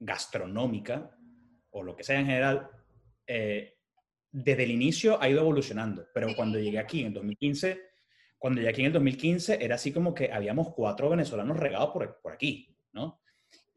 gastronómica, 0.00 1.16
o 1.70 1.82
lo 1.82 1.94
que 1.94 2.04
sea 2.04 2.20
en 2.20 2.26
general, 2.26 2.70
eh, 3.26 3.78
desde 4.30 4.64
el 4.64 4.70
inicio 4.70 5.20
ha 5.20 5.28
ido 5.28 5.40
evolucionando. 5.40 6.06
Pero 6.14 6.34
cuando 6.36 6.58
llegué 6.58 6.78
aquí 6.78 7.04
en 7.04 7.12
2015, 7.12 7.80
cuando 8.38 8.60
llegué 8.60 8.70
aquí 8.70 8.80
en 8.82 8.86
el 8.86 8.92
2015, 8.94 9.64
era 9.64 9.74
así 9.74 9.92
como 9.92 10.14
que 10.14 10.32
habíamos 10.32 10.72
cuatro 10.74 11.10
venezolanos 11.10 11.56
regados 11.56 11.90
por, 11.90 12.20
por 12.20 12.32
aquí, 12.32 12.76
¿no? 12.92 13.20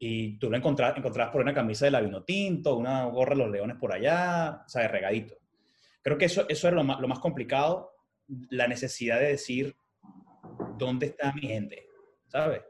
Y 0.04 0.36
tú 0.36 0.50
lo 0.50 0.56
encontrabas, 0.56 0.98
encontrabas 0.98 1.32
por 1.32 1.42
una 1.42 1.54
camisa 1.54 1.84
de 1.84 1.92
la 1.92 2.00
vino 2.00 2.24
tinto, 2.24 2.76
una 2.76 3.04
gorra 3.04 3.36
de 3.36 3.42
los 3.42 3.52
leones 3.52 3.76
por 3.76 3.92
allá, 3.92 4.64
o 4.66 4.68
sea, 4.68 4.88
regadito. 4.88 5.36
Creo 6.02 6.18
que 6.18 6.24
eso, 6.24 6.44
eso 6.48 6.66
era 6.66 6.74
lo 6.76 6.82
más, 6.82 6.98
lo 6.98 7.06
más 7.06 7.20
complicado, 7.20 7.94
la 8.50 8.66
necesidad 8.66 9.20
de 9.20 9.28
decir, 9.28 9.76
¿dónde 10.76 11.06
está 11.06 11.32
mi 11.32 11.42
gente? 11.42 11.86
¿Sabes? 12.26 12.62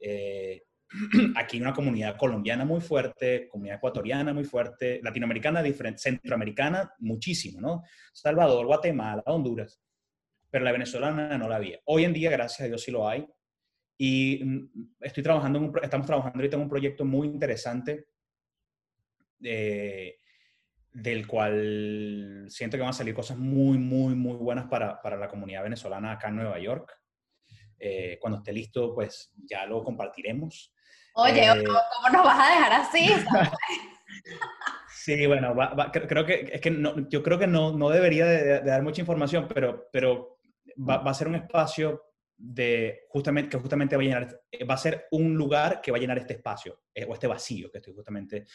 Eh, 0.00 0.62
aquí 1.36 1.58
hay 1.58 1.60
una 1.62 1.74
comunidad 1.74 2.16
colombiana 2.16 2.64
muy 2.64 2.80
fuerte, 2.80 3.48
comunidad 3.50 3.76
ecuatoriana 3.76 4.32
muy 4.32 4.44
fuerte, 4.44 4.98
latinoamericana 5.02 5.62
diferente, 5.62 6.00
centroamericana 6.00 6.94
muchísimo, 7.00 7.60
¿no? 7.60 7.82
Salvador, 8.14 8.64
Guatemala, 8.64 9.22
Honduras, 9.26 9.78
pero 10.48 10.64
la 10.64 10.72
venezolana 10.72 11.36
no 11.36 11.50
la 11.50 11.56
había. 11.56 11.80
Hoy 11.84 12.04
en 12.04 12.14
día, 12.14 12.30
gracias 12.30 12.60
a 12.62 12.64
Dios, 12.68 12.80
sí 12.80 12.90
lo 12.90 13.06
hay. 13.06 13.28
Y 14.04 14.40
mm, 14.42 14.96
estoy 15.00 15.22
trabajando 15.22 15.60
en 15.60 15.66
un, 15.66 15.78
estamos 15.80 16.08
trabajando 16.08 16.36
ahorita 16.36 16.56
en 16.56 16.62
un 16.62 16.68
proyecto 16.68 17.04
muy 17.04 17.28
interesante 17.28 18.08
eh, 19.44 20.16
del 20.90 21.24
cual 21.24 22.46
siento 22.48 22.76
que 22.76 22.80
van 22.80 22.90
a 22.90 22.94
salir 22.94 23.14
cosas 23.14 23.38
muy, 23.38 23.78
muy, 23.78 24.16
muy 24.16 24.34
buenas 24.34 24.66
para, 24.66 25.00
para 25.00 25.16
la 25.16 25.28
comunidad 25.28 25.62
venezolana 25.62 26.10
acá 26.10 26.30
en 26.30 26.34
Nueva 26.34 26.58
York. 26.58 26.98
Eh, 27.78 28.18
cuando 28.20 28.38
esté 28.38 28.52
listo, 28.52 28.92
pues 28.92 29.32
ya 29.36 29.66
lo 29.66 29.84
compartiremos. 29.84 30.74
Oye, 31.14 31.44
eh, 31.44 31.64
¿cómo 31.64 32.08
nos 32.12 32.24
vas 32.24 32.40
a 32.40 32.54
dejar 32.54 32.72
así? 32.72 33.06
sí, 34.88 35.26
bueno, 35.26 35.54
creo 35.92 36.26
que, 36.26 36.50
es 36.52 36.60
que 36.60 36.76
yo 37.08 37.22
creo 37.22 37.38
que 37.38 37.46
no, 37.46 37.70
no 37.70 37.88
debería 37.88 38.26
de, 38.26 38.62
dar 38.62 38.82
mucha 38.82 39.00
información, 39.00 39.46
pero, 39.46 39.88
pero 39.92 40.40
va, 40.76 40.98
va, 40.98 41.12
a 41.12 41.14
ser 41.14 41.28
un 41.28 41.36
espacio 41.36 42.11
de 42.44 43.02
justamente, 43.08 43.50
que 43.50 43.58
justamente 43.58 43.94
va 43.94 44.02
a 44.02 44.04
llenar, 44.04 44.40
eh, 44.50 44.64
va 44.64 44.74
a 44.74 44.78
ser 44.78 45.06
un 45.12 45.34
lugar 45.34 45.80
que 45.80 45.92
va 45.92 45.98
a 45.98 46.00
llenar 46.00 46.18
este 46.18 46.34
espacio, 46.34 46.80
eh, 46.92 47.04
o 47.08 47.14
este 47.14 47.28
vacío 47.28 47.70
que 47.70 47.78
estoy 47.78 47.94
justamente... 47.94 48.46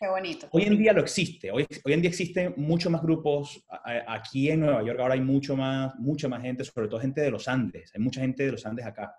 Qué 0.00 0.08
bonito. 0.08 0.48
Hoy 0.50 0.62
en 0.62 0.78
día 0.78 0.94
lo 0.94 1.02
existe, 1.02 1.50
hoy, 1.50 1.66
hoy 1.84 1.92
en 1.92 2.00
día 2.00 2.08
existen 2.08 2.54
muchos 2.56 2.90
más 2.90 3.02
grupos, 3.02 3.62
aquí 4.06 4.50
en 4.50 4.60
Nueva 4.60 4.82
York 4.82 4.98
ahora 4.98 5.14
hay 5.14 5.20
mucho 5.20 5.56
más, 5.56 5.94
mucha 5.96 6.26
más 6.26 6.40
gente, 6.40 6.64
sobre 6.64 6.88
todo 6.88 7.00
gente 7.00 7.20
de 7.20 7.30
los 7.30 7.46
Andes, 7.46 7.92
hay 7.94 8.00
mucha 8.00 8.22
gente 8.22 8.46
de 8.46 8.52
los 8.52 8.64
Andes 8.64 8.86
acá. 8.86 9.14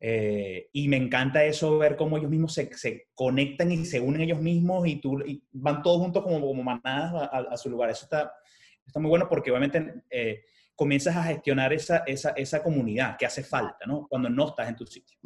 Eh, 0.00 0.70
y 0.72 0.88
me 0.88 0.96
encanta 0.96 1.44
eso, 1.44 1.78
ver 1.78 1.96
cómo 1.96 2.16
ellos 2.16 2.30
mismos 2.30 2.54
se, 2.54 2.72
se 2.74 3.08
conectan 3.14 3.72
y 3.72 3.84
se 3.84 4.00
unen 4.00 4.22
ellos 4.22 4.40
mismos 4.40 4.86
y, 4.86 4.96
tú, 4.96 5.20
y 5.20 5.42
van 5.52 5.82
todos 5.82 6.00
juntos 6.00 6.22
como, 6.22 6.40
como 6.40 6.62
manadas 6.62 7.28
a, 7.30 7.56
su 7.58 7.68
lugar. 7.68 7.90
Eso 7.90 8.04
está, 8.04 8.32
está 8.86 9.00
muy 9.00 9.10
bueno 9.10 9.28
porque 9.28 9.50
obviamente 9.50 10.02
comienzas 10.74 11.16
a 11.16 11.24
gestionar 11.24 11.72
esa, 11.72 11.98
esa, 11.98 12.30
esa 12.30 12.62
comunidad 12.62 13.16
que 13.16 13.26
hace 13.26 13.44
falta, 13.44 13.86
¿no? 13.86 14.06
Cuando 14.08 14.28
no 14.28 14.48
estás 14.48 14.68
en 14.68 14.76
tu 14.76 14.86
sitio. 14.86 15.18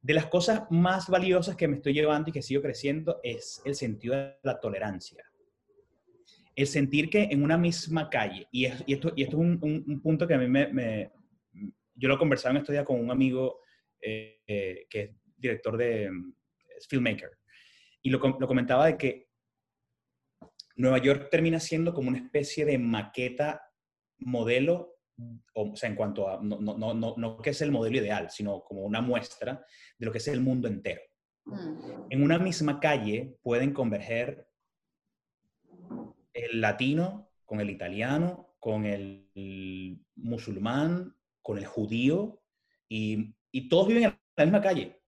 De 0.00 0.14
las 0.14 0.26
cosas 0.26 0.62
más 0.70 1.08
valiosas 1.08 1.56
que 1.56 1.66
me 1.66 1.76
estoy 1.76 1.92
llevando 1.94 2.30
y 2.30 2.32
que 2.32 2.42
sigo 2.42 2.62
creciendo 2.62 3.20
es 3.22 3.60
el 3.64 3.74
sentido 3.74 4.14
de 4.14 4.36
la 4.42 4.60
tolerancia. 4.60 5.24
El 6.54 6.66
sentir 6.66 7.10
que 7.10 7.24
en 7.24 7.42
una 7.42 7.58
misma 7.58 8.08
calle, 8.08 8.46
y, 8.50 8.64
esto, 8.64 9.12
y 9.16 9.22
esto 9.24 9.36
es 9.36 9.42
un, 9.42 9.58
un, 9.60 10.00
punto 10.00 10.26
que 10.26 10.34
a 10.34 10.38
mí 10.38 10.48
me, 10.48 10.72
me, 10.72 11.10
Yo 11.94 12.08
lo 12.08 12.18
conversaba 12.18 12.52
en 12.52 12.58
estos 12.58 12.72
días 12.72 12.84
con 12.84 13.00
un 13.00 13.10
amigo 13.10 13.60
eh, 14.00 14.40
eh, 14.46 14.86
que 14.88 15.00
es 15.00 15.10
director 15.36 15.76
de... 15.76 16.10
Es 16.78 16.86
filmmaker. 16.86 17.30
Y 18.02 18.10
lo, 18.10 18.18
lo 18.18 18.46
comentaba 18.46 18.86
de 18.86 18.96
que 18.96 19.26
Nueva 20.76 20.98
York 20.98 21.28
termina 21.30 21.58
siendo 21.58 21.92
como 21.92 22.08
una 22.08 22.18
especie 22.18 22.64
de 22.64 22.78
maqueta 22.78 23.65
modelo, 24.18 24.96
o, 25.54 25.74
sea, 25.76 25.88
en 25.88 25.96
cuanto 25.96 26.28
a, 26.28 26.40
no, 26.42 26.60
no, 26.60 26.94
no, 26.94 27.14
no, 27.16 27.38
que 27.38 27.50
es 27.50 27.60
el 27.62 27.72
modelo 27.72 27.98
ideal, 27.98 28.30
sino 28.30 28.62
como 28.62 28.82
una 28.82 29.00
muestra 29.00 29.64
de 29.98 30.06
lo 30.06 30.12
que 30.12 30.18
es 30.18 30.28
el 30.28 30.40
mundo 30.40 30.68
entero. 30.68 31.00
Mm. 31.44 32.06
En 32.10 32.22
una 32.22 32.38
misma 32.38 32.80
calle 32.80 33.38
pueden 33.42 33.72
converger 33.72 34.48
el 36.32 36.60
latino 36.60 37.30
con 37.44 37.60
el 37.60 37.70
italiano, 37.70 38.54
con 38.58 38.84
el 38.84 40.02
musulmán, 40.16 41.16
con 41.40 41.58
el 41.58 41.66
judío, 41.66 42.42
y, 42.88 43.34
y 43.52 43.68
todos 43.68 43.88
viven 43.88 44.04
en 44.04 44.18
la 44.36 44.44
misma 44.44 44.60
calle. 44.60 45.00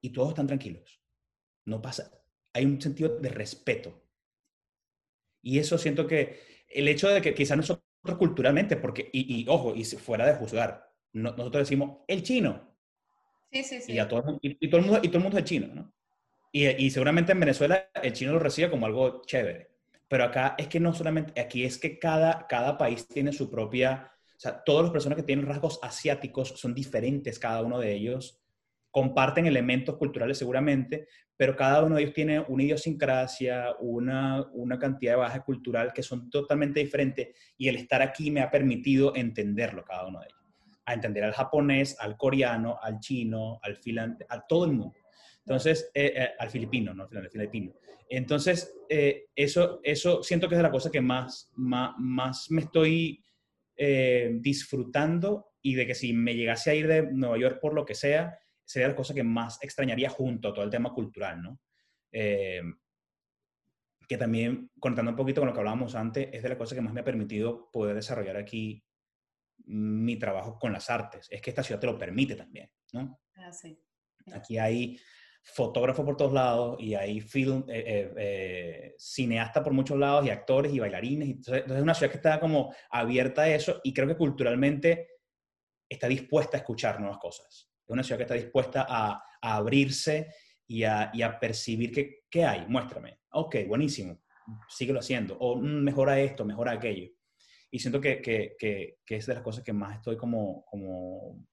Y 0.00 0.10
todos 0.10 0.30
están 0.30 0.46
tranquilos. 0.46 1.02
No 1.64 1.82
pasa. 1.82 2.12
Hay 2.52 2.64
un 2.64 2.80
sentido 2.80 3.18
de 3.18 3.28
respeto. 3.28 4.02
Y 5.42 5.58
eso 5.58 5.78
siento 5.78 6.06
que 6.06 6.38
el 6.68 6.88
hecho 6.88 7.08
de 7.08 7.20
que 7.20 7.34
quizás 7.34 7.56
nosotros 7.56 7.84
culturalmente, 8.18 8.76
porque, 8.76 9.08
y, 9.12 9.46
ojo, 9.48 9.74
y 9.74 9.84
fuera 9.84 10.26
de 10.26 10.34
juzgar, 10.34 10.88
nosotros 11.12 11.68
decimos 11.68 11.98
el 12.06 12.22
chino. 12.22 12.76
Sí, 13.50 13.62
sí, 13.62 13.80
sí. 13.80 13.92
Y, 13.92 14.08
todo, 14.08 14.20
el 14.20 14.24
mundo, 14.26 14.40
y 15.02 15.08
todo 15.08 15.18
el 15.18 15.22
mundo 15.22 15.38
es 15.38 15.44
chino, 15.44 15.68
¿no? 15.74 15.92
Y, 16.52 16.66
y, 16.66 16.90
seguramente 16.90 17.32
en 17.32 17.40
Venezuela 17.40 17.90
el 18.02 18.12
chino 18.12 18.32
lo 18.32 18.38
recibe 18.38 18.70
como 18.70 18.86
algo 18.86 19.22
chévere. 19.26 19.70
Pero 20.08 20.24
acá 20.24 20.54
es 20.56 20.68
que 20.68 20.80
no 20.80 20.94
solamente, 20.94 21.38
aquí 21.38 21.64
es 21.64 21.78
que 21.78 21.98
cada, 21.98 22.46
cada 22.46 22.78
país 22.78 23.06
tiene 23.06 23.32
su 23.32 23.50
propia, 23.50 24.12
o 24.36 24.40
sea, 24.40 24.62
todas 24.64 24.84
las 24.84 24.92
personas 24.92 25.16
que 25.16 25.22
tienen 25.22 25.46
rasgos 25.46 25.78
asiáticos 25.82 26.48
son 26.48 26.74
diferentes 26.74 27.38
cada 27.38 27.62
uno 27.62 27.78
de 27.78 27.92
ellos, 27.92 28.37
comparten 28.98 29.46
elementos 29.46 29.96
culturales 29.96 30.38
seguramente, 30.38 31.06
pero 31.36 31.54
cada 31.54 31.84
uno 31.84 31.94
de 31.94 32.02
ellos 32.02 32.14
tiene 32.14 32.40
una 32.48 32.64
idiosincrasia, 32.64 33.76
una, 33.78 34.44
una 34.54 34.76
cantidad 34.76 35.12
de 35.12 35.18
base 35.18 35.40
cultural 35.42 35.92
que 35.92 36.02
son 36.02 36.28
totalmente 36.28 36.80
diferentes 36.80 37.28
y 37.56 37.68
el 37.68 37.76
estar 37.76 38.02
aquí 38.02 38.32
me 38.32 38.40
ha 38.40 38.50
permitido 38.50 39.14
entenderlo 39.14 39.84
cada 39.84 40.08
uno 40.08 40.18
de 40.18 40.26
ellos. 40.26 40.40
A 40.84 40.94
entender 40.94 41.22
al 41.22 41.32
japonés, 41.32 41.96
al 42.00 42.16
coreano, 42.16 42.76
al 42.82 42.98
chino, 42.98 43.60
al 43.62 43.76
filante, 43.76 44.26
a 44.28 44.44
todo 44.44 44.64
el 44.64 44.72
mundo. 44.72 44.96
Entonces, 45.46 45.92
eh, 45.94 46.12
eh, 46.16 46.28
al 46.36 46.50
filipino, 46.50 46.92
no 46.92 47.04
al 47.04 47.30
filipino. 47.30 47.72
Entonces, 48.10 48.74
eh, 48.88 49.26
eso, 49.36 49.78
eso 49.84 50.24
siento 50.24 50.48
que 50.48 50.56
es 50.56 50.60
la 50.60 50.72
cosa 50.72 50.90
que 50.90 51.00
más, 51.00 51.52
más, 51.54 51.94
más 51.98 52.50
me 52.50 52.62
estoy 52.62 53.22
disfrutando 54.40 55.52
y 55.62 55.76
de 55.76 55.86
que 55.86 55.94
si 55.94 56.12
me 56.12 56.34
llegase 56.34 56.72
a 56.72 56.74
ir 56.74 56.88
de 56.88 57.12
Nueva 57.12 57.38
York 57.38 57.60
por 57.60 57.74
lo 57.74 57.84
que 57.84 57.94
sea, 57.94 58.36
sería 58.68 58.88
la 58.88 58.96
cosa 58.96 59.14
que 59.14 59.24
más 59.24 59.58
extrañaría 59.62 60.10
junto 60.10 60.48
a 60.48 60.54
todo 60.54 60.62
el 60.62 60.70
tema 60.70 60.92
cultural, 60.92 61.42
¿no? 61.42 61.58
Eh, 62.12 62.60
que 64.06 64.18
también, 64.18 64.70
contando 64.78 65.10
un 65.10 65.16
poquito 65.16 65.40
con 65.40 65.48
lo 65.48 65.54
que 65.54 65.60
hablábamos 65.60 65.94
antes, 65.94 66.28
es 66.32 66.42
de 66.42 66.50
la 66.50 66.58
cosa 66.58 66.74
que 66.74 66.82
más 66.82 66.92
me 66.92 67.00
ha 67.00 67.04
permitido 67.04 67.70
poder 67.70 67.94
desarrollar 67.94 68.36
aquí 68.36 68.84
mi 69.64 70.18
trabajo 70.18 70.58
con 70.58 70.72
las 70.72 70.90
artes. 70.90 71.28
Es 71.30 71.40
que 71.40 71.50
esta 71.50 71.62
ciudad 71.62 71.80
te 71.80 71.86
lo 71.86 71.98
permite 71.98 72.36
también, 72.36 72.70
¿no? 72.92 73.20
Ah, 73.36 73.52
sí. 73.52 73.82
Aquí 74.32 74.58
hay 74.58 74.98
fotógrafos 75.42 76.04
por 76.04 76.16
todos 76.16 76.32
lados 76.32 76.76
y 76.78 76.94
hay 76.94 77.20
film, 77.20 77.64
eh, 77.68 78.12
eh, 78.16 78.94
cineastas 78.98 79.62
por 79.62 79.72
muchos 79.72 79.98
lados 79.98 80.26
y 80.26 80.30
actores 80.30 80.72
y 80.74 80.78
bailarines. 80.78 81.28
Entonces, 81.28 81.64
es 81.66 81.82
una 81.82 81.94
ciudad 81.94 82.10
que 82.10 82.18
está 82.18 82.38
como 82.38 82.74
abierta 82.90 83.42
a 83.42 83.48
eso 83.48 83.80
y 83.82 83.94
creo 83.94 84.08
que 84.08 84.16
culturalmente 84.16 85.08
está 85.88 86.06
dispuesta 86.06 86.58
a 86.58 86.60
escuchar 86.60 87.00
nuevas 87.00 87.18
cosas. 87.18 87.67
Es 87.88 87.92
una 87.92 88.02
ciudad 88.02 88.18
que 88.18 88.24
está 88.24 88.34
dispuesta 88.34 88.86
a, 88.86 89.24
abrirse 89.40 90.34
y 90.66 90.82
a, 90.84 91.38
percibir 91.40 92.20
qué 92.28 92.44
hay. 92.44 92.66
Muéstrame. 92.66 93.20
Ok, 93.30 93.56
buenísimo. 93.66 94.20
Síguelo 94.68 95.00
haciendo. 95.00 95.38
O 95.38 95.56
mm, 95.56 95.84
mejora 95.84 96.20
esto, 96.20 96.44
mejora 96.44 96.72
aquello. 96.72 97.08
Y 97.70 97.78
siento 97.78 97.98
que, 97.98 98.20
es 99.06 99.26
de 99.26 99.34
las 99.34 99.42
cosas 99.42 99.64
que 99.64 99.72
más 99.72 99.96
estoy 99.96 100.18
como, 100.18 100.66
como 100.66 101.46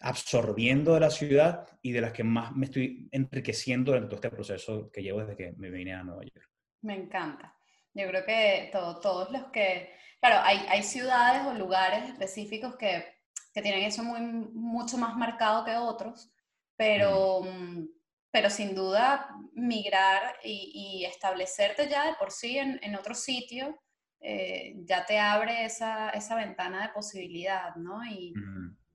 absorbiendo 0.00 0.94
de 0.94 1.00
la 1.00 1.10
ciudad 1.10 1.66
y 1.82 1.90
de 1.90 2.00
las 2.00 2.12
que 2.12 2.22
más 2.22 2.52
me 2.52 2.66
estoy 2.66 3.08
enriqueciendo 3.10 3.96
en 3.96 4.04
todo 4.04 4.16
este 4.16 4.30
proceso 4.30 4.90
que 4.92 5.02
llevo 5.02 5.20
desde 5.20 5.36
que 5.36 5.52
me 5.56 5.70
vine 5.70 5.94
a 5.94 6.04
Nueva 6.04 6.22
York. 6.22 6.48
Me 6.82 6.94
encanta. 6.94 7.56
Yo 7.94 8.06
creo 8.08 8.24
que 8.24 8.70
todos 8.72 9.30
los 9.32 9.44
que, 9.52 9.90
claro, 10.20 10.40
hay, 10.44 10.58
hay 10.68 10.82
ciudades 10.84 11.46
o 11.46 11.54
lugares 11.54 12.08
específicos 12.08 12.76
que 12.76 13.04
que 13.52 13.62
tienen 13.62 13.84
eso 13.84 14.02
muy, 14.02 14.20
mucho 14.20 14.98
más 14.98 15.16
marcado 15.16 15.64
que 15.64 15.76
otros, 15.76 16.32
pero, 16.76 17.42
mm, 17.42 17.86
pero 18.30 18.50
sin 18.50 18.74
duda 18.74 19.28
migrar 19.52 20.36
y, 20.42 21.04
establecerte 21.04 21.88
ya 21.88 22.06
de 22.06 22.14
por 22.14 22.30
sí 22.30 22.58
en, 22.58 22.80
en 22.82 22.96
otro 22.96 23.14
sitio 23.14 23.78
eh, 24.20 24.74
ya 24.84 25.04
te 25.04 25.18
abre 25.18 25.64
esa, 25.64 26.10
esa, 26.10 26.36
ventana 26.36 26.86
de 26.86 26.92
posibilidad, 26.92 27.74
¿no? 27.74 28.04
Y, 28.04 28.32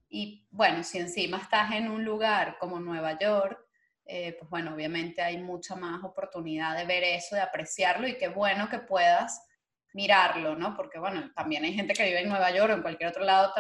y, 0.10 0.48
bueno, 0.50 0.84
si 0.84 1.00
encima 1.00 1.38
estás 1.38 1.74
en 1.74 1.90
un 1.90 2.06
lugar 2.06 2.58
como 2.60 2.80
Nueva 2.80 3.20
York, 3.20 3.60
eh, 4.06 4.38
pues 4.40 4.50
bueno, 4.50 4.74
obviamente 4.74 5.22
hay 5.22 5.38
mucha 5.38 5.76
más 5.76 6.02
oportunidad 6.02 6.78
de 6.78 6.86
ver 6.86 7.04
eso, 7.04 7.36
de 7.36 7.42
apreciarlo 7.42 8.08
y 8.08 8.18
qué 8.18 8.30
bueno 8.30 8.70
que 8.70 8.80
puedas 8.80 9.46
mirarlo, 9.94 10.56
¿no? 10.56 10.76
Porque 10.78 10.98
bueno, 10.98 11.30
también 11.36 11.66
hay 11.66 11.74
gente 11.74 11.94
que 11.94 12.06
vive 12.06 12.22
en 12.22 12.30
Nueva 12.30 12.52
York 12.52 12.72
o 12.72 12.76
en 12.76 12.82
cualquier 12.82 13.10
otro 13.10 13.26
lado 13.26 13.52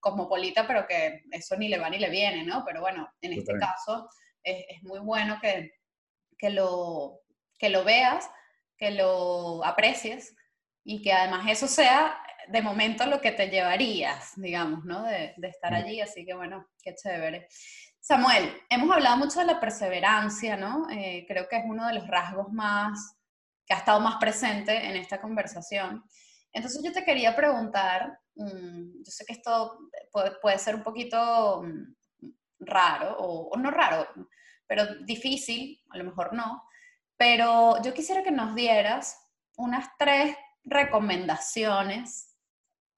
cosmopolita, 0.00 0.66
pero 0.66 0.86
que 0.86 1.22
eso 1.30 1.56
ni 1.56 1.68
le 1.68 1.78
va 1.78 1.90
ni 1.90 1.98
le 1.98 2.10
viene, 2.10 2.44
¿no? 2.44 2.64
Pero 2.64 2.80
bueno, 2.80 3.08
en 3.20 3.34
este 3.34 3.58
caso 3.58 4.08
es, 4.42 4.82
muy 4.82 4.98
bueno 5.00 5.38
que, 5.40 5.72
que, 6.38 6.50
lo, 6.50 7.20
que 7.58 7.68
lo 7.68 7.84
veas, 7.84 8.28
que 8.76 8.90
lo 8.90 9.64
aprecies 9.64 10.34
y 10.82 11.02
que 11.02 11.12
además 11.12 11.46
eso 11.48 11.68
sea 11.68 12.18
de 12.48 12.62
momento 12.62 13.06
lo 13.06 13.20
que 13.20 13.32
te 13.32 13.48
llevarías, 13.48 14.32
digamos, 14.36 14.84
¿no? 14.84 15.02
De, 15.02 15.34
de 15.36 15.48
estar 15.48 15.72
allí, 15.74 16.00
así 16.00 16.24
que 16.24 16.34
bueno, 16.34 16.66
qué 16.82 16.94
chévere. 16.94 17.46
Samuel, 18.00 18.56
hemos 18.70 18.90
hablado 18.90 19.18
mucho 19.18 19.40
de 19.40 19.46
la 19.46 19.60
perseverancia, 19.60 20.56
¿no? 20.56 20.88
Eh, 20.90 21.26
creo 21.28 21.46
que 21.48 21.56
es 21.58 21.64
uno 21.66 21.86
de 21.86 21.94
los 21.94 22.08
rasgos 22.08 22.50
más 22.50 23.14
que 23.66 23.74
ha 23.74 23.78
estado 23.78 24.00
más 24.00 24.16
presente 24.16 24.74
en 24.74 24.96
esta 24.96 25.20
conversación. 25.20 26.02
Entonces 26.52 26.82
yo 26.82 26.92
te 26.92 27.04
quería 27.04 27.34
preguntar, 27.34 28.18
mm, 28.34 29.02
yo 29.02 29.10
sé 29.10 29.24
que 29.24 29.34
esto 29.34 29.78
puede, 30.42 30.58
ser 30.58 30.74
un 30.74 30.82
poquito 30.82 31.62
mm, 31.62 31.94
raro, 32.60 33.16
o, 33.18 33.56
no 33.56 33.70
raro, 33.70 34.06
pero 34.66 34.86
difícil, 35.04 35.80
a 35.90 35.98
lo 35.98 36.04
mejor 36.04 36.32
no, 36.32 36.62
pero 37.16 37.80
yo 37.82 37.94
quisiera 37.94 38.22
que 38.22 38.30
nos 38.30 38.54
dieras 38.54 39.18
unas 39.56 39.88
tres 39.98 40.36
recomendaciones 40.64 42.36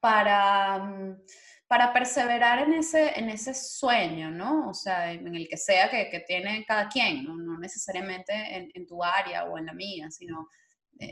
para, 0.01 0.79
mm, 0.79 1.23
para 1.67 1.93
perseverar 1.93 2.61
en 2.61 2.75
ese, 2.75 3.19
en 3.19 3.31
ese 3.31 3.55
sueño, 3.55 4.31
¿no? 4.31 4.69
O 4.71 4.75
sea, 4.75 5.13
en 5.13 5.35
el 5.35 5.49
que 5.49 5.57
sea 5.57 5.91
que, 5.91 6.25
tiene 6.27 6.65
cada 6.67 6.89
quien, 6.89 7.25
no, 7.25 7.59
necesariamente 7.59 8.33
en, 8.33 8.71
en, 8.75 8.87
tu 8.87 9.03
área 9.03 9.45
o 9.45 9.59
en 9.59 9.67
la 9.67 9.73
mía, 9.73 10.11
sino 10.11 10.49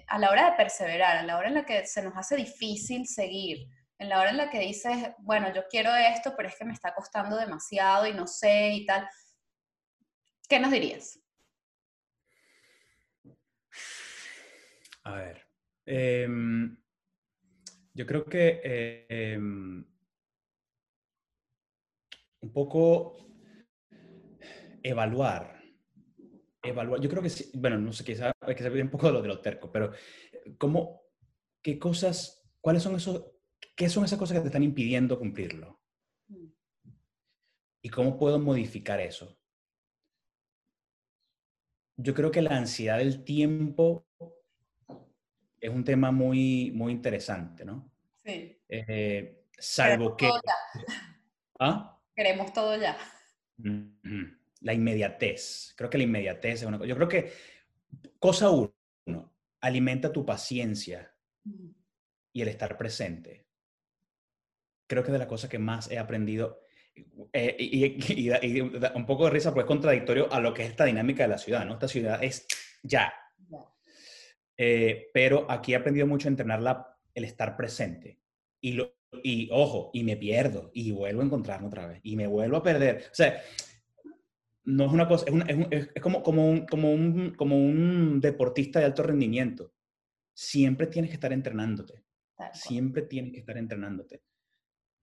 a 0.07 0.19
la 0.19 0.31
hora 0.31 0.51
de 0.51 0.57
perseverar, 0.57 1.17
a 1.17 1.23
la 1.23 1.37
hora 1.37 1.49
en 1.49 1.55
la 1.55 1.65
que 1.65 1.87
se 1.87 2.03
nos 2.03 2.17
hace 2.17 2.37
difícil 2.37 3.07
seguir, 3.07 3.69
en 3.99 4.09
la 4.09 4.21
hora 4.21 4.31
en 4.31 4.39
la 4.39 4.51
que 4.51 4.61
dices, 4.61 5.11
bueno, 5.19 5.53
yo 5.53 5.63
quiero 5.69 5.95
esto, 5.95 6.35
pero 6.37 6.49
es 6.49 6.57
que 6.57 6.65
me 6.65 6.73
está 6.73 6.95
costando 6.95 7.37
demasiado 7.37 8.07
y 8.07 8.15
no 8.15 8.27
sé 8.27 8.71
y 8.71 8.87
tal, 8.87 9.07
¿qué 10.49 10.59
nos 10.59 10.71
dirías? 10.71 11.21
A 15.03 15.13
ver, 15.13 15.47
em, 15.87 16.77
yo 17.95 18.07
creo 18.07 18.25
que 18.25 19.07
em, 19.09 19.85
un 22.41 22.53
poco 22.53 23.17
evaluar. 24.83 25.60
Evaluar. 26.63 27.01
Yo 27.01 27.09
creo 27.09 27.23
que 27.23 27.31
sí, 27.31 27.51
bueno, 27.55 27.79
no 27.79 27.93
sé, 27.93 28.05
quizá 28.05 28.33
hay 28.41 28.55
que 28.55 28.63
saber 28.63 28.83
un 28.83 28.91
poco 28.91 29.07
de 29.07 29.13
lo 29.15 29.23
de 29.23 29.29
lo 29.29 29.41
terco, 29.41 29.71
pero 29.73 29.93
¿cómo, 30.59 31.03
qué 31.63 31.79
cosas, 31.79 32.47
cuáles 32.61 32.83
son 32.83 32.97
esos, 32.97 33.25
qué 33.75 33.89
son 33.89 34.05
esas 34.05 34.19
cosas 34.19 34.37
que 34.37 34.41
te 34.43 34.49
están 34.49 34.63
impidiendo 34.63 35.19
cumplirlo? 35.19 35.81
Mm. 36.29 36.47
¿Y 37.83 37.89
cómo 37.89 38.19
puedo 38.19 38.39
modificar 38.39 39.01
eso? 39.01 39.39
Yo 41.97 42.15
creo 42.15 42.31
que 42.31 42.43
la 42.43 42.57
ansiedad 42.57 42.99
del 42.99 43.25
tiempo 43.25 44.07
es 45.61 45.71
un 45.71 45.85
tema 45.85 46.11
muy, 46.11 46.71
muy 46.75 46.93
interesante, 46.93 47.65
¿no? 47.65 47.93
Sí. 48.25 48.59
Eh, 48.69 49.45
salvo 49.59 50.17
que... 50.17 50.31
¿Ah? 51.59 52.01
Queremos 52.15 52.53
todo 52.53 52.77
ya. 52.77 52.97
La 54.61 54.75
inmediatez. 54.75 55.75
Creo 55.77 55.91
que 55.91 55.99
la 55.99 56.05
inmediatez 56.05 56.61
es 56.61 56.67
una 56.67 56.79
cosa. 56.79 56.89
Yo 56.89 56.97
creo 56.97 57.09
que 57.09 57.33
cosa 58.19 58.51
uno, 58.51 58.75
alimenta 59.61 60.13
tu 60.13 60.25
paciencia 60.25 61.15
y 62.33 62.43
el 62.43 62.49
estar 62.49 62.77
presente. 62.77 63.47
Creo 64.87 65.03
que 65.03 65.09
es 65.09 65.13
de 65.13 65.19
las 65.19 65.29
cosas 65.29 65.51
que 65.51 65.59
más 65.59 65.91
he 65.91 65.99
aprendido. 65.99 66.61
Eh, 67.33 67.57
y, 67.59 68.61
un 68.61 69.07
poco 69.07 69.25
de 69.25 69.31
risa, 69.31 69.55
pues 69.55 69.65
es 69.65 69.69
contradictorio 69.69 70.33
a 70.33 70.41
lo 70.41 70.53
que 70.53 70.65
es 70.65 70.71
esta 70.71 70.85
dinámica 70.85 71.23
de 71.23 71.29
la 71.29 71.39
ciudad, 71.39 71.65
¿no? 71.65 71.75
Esta 71.75 71.89
ciudad 71.89 72.23
es 72.23 72.47
ya. 72.83 73.13
Eh, 74.57 75.09
pero 75.15 75.51
aquí 75.51 75.73
he 75.73 75.77
aprendido 75.77 76.07
mucho 76.07 76.29
a 76.29 76.33
entrenar 76.33 76.61
la, 76.61 76.99
el 77.15 77.25
estar 77.25 77.57
presente. 77.57 78.21
Y 78.61 78.73
lo, 78.73 78.95
y 79.23 79.49
ojo, 79.53 79.91
y 79.93 80.05
me 80.05 80.17
pierdo, 80.17 80.71
y 80.75 80.91
vuelvo 80.93 81.23
a 81.23 81.25
encontrarme 81.25 81.69
otra 81.69 81.87
vez, 81.87 82.01
y 82.03 82.17
me 82.17 82.27
vuelvo 82.27 82.59
a 82.59 82.63
perder. 82.63 83.07
O 83.11 83.15
sea, 83.15 83.41
no 84.65 84.87
es 84.87 84.93
una 84.93 85.09
cosa, 85.09 85.27
es, 85.71 85.89
es, 85.95 86.03
como, 86.03 86.23
como, 86.23 86.49
un, 86.51 86.67
como, 86.67 86.93
un, 86.93 87.35
como 87.35 87.57
un 87.57 88.21
deportista 88.21 88.79
de 88.79 88.87
alto 88.87 89.03
rendimiento. 89.03 89.73
Siempre 90.35 90.87
tienes 90.87 91.11
que 91.11 91.15
estar 91.15 91.33
entrenándote. 91.33 92.05
Siempre 92.53 93.03
tienes 93.03 93.33
que 93.33 93.41
estar 93.41 93.57
entrenándote. 93.59 94.23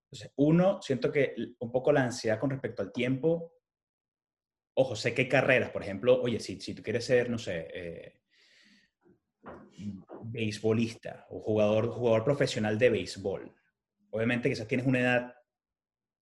Entonces, 0.05 0.31
uno, 0.37 0.81
siento 0.81 1.11
que 1.11 1.35
un 1.59 1.71
poco 1.71 1.91
la 1.91 2.03
ansiedad 2.03 2.39
con 2.39 2.49
respecto 2.49 2.81
al 2.81 2.91
tiempo, 2.91 3.53
ojo, 4.75 4.95
sé 4.95 5.13
que 5.13 5.23
hay 5.23 5.29
carreras, 5.29 5.71
por 5.71 5.83
ejemplo, 5.83 6.21
oye, 6.21 6.39
si, 6.39 6.59
si 6.61 6.73
tú 6.73 6.81
quieres 6.81 7.05
ser, 7.05 7.29
no 7.29 7.37
sé, 7.37 7.67
eh, 7.73 8.21
beisbolista 10.23 11.27
o 11.29 11.41
jugador, 11.41 11.89
jugador 11.89 12.23
profesional 12.23 12.77
de 12.77 12.89
béisbol, 12.89 13.53
Obviamente 14.09 14.49
quizás 14.49 14.67
tienes 14.67 14.87
una 14.87 14.99
edad 14.99 15.35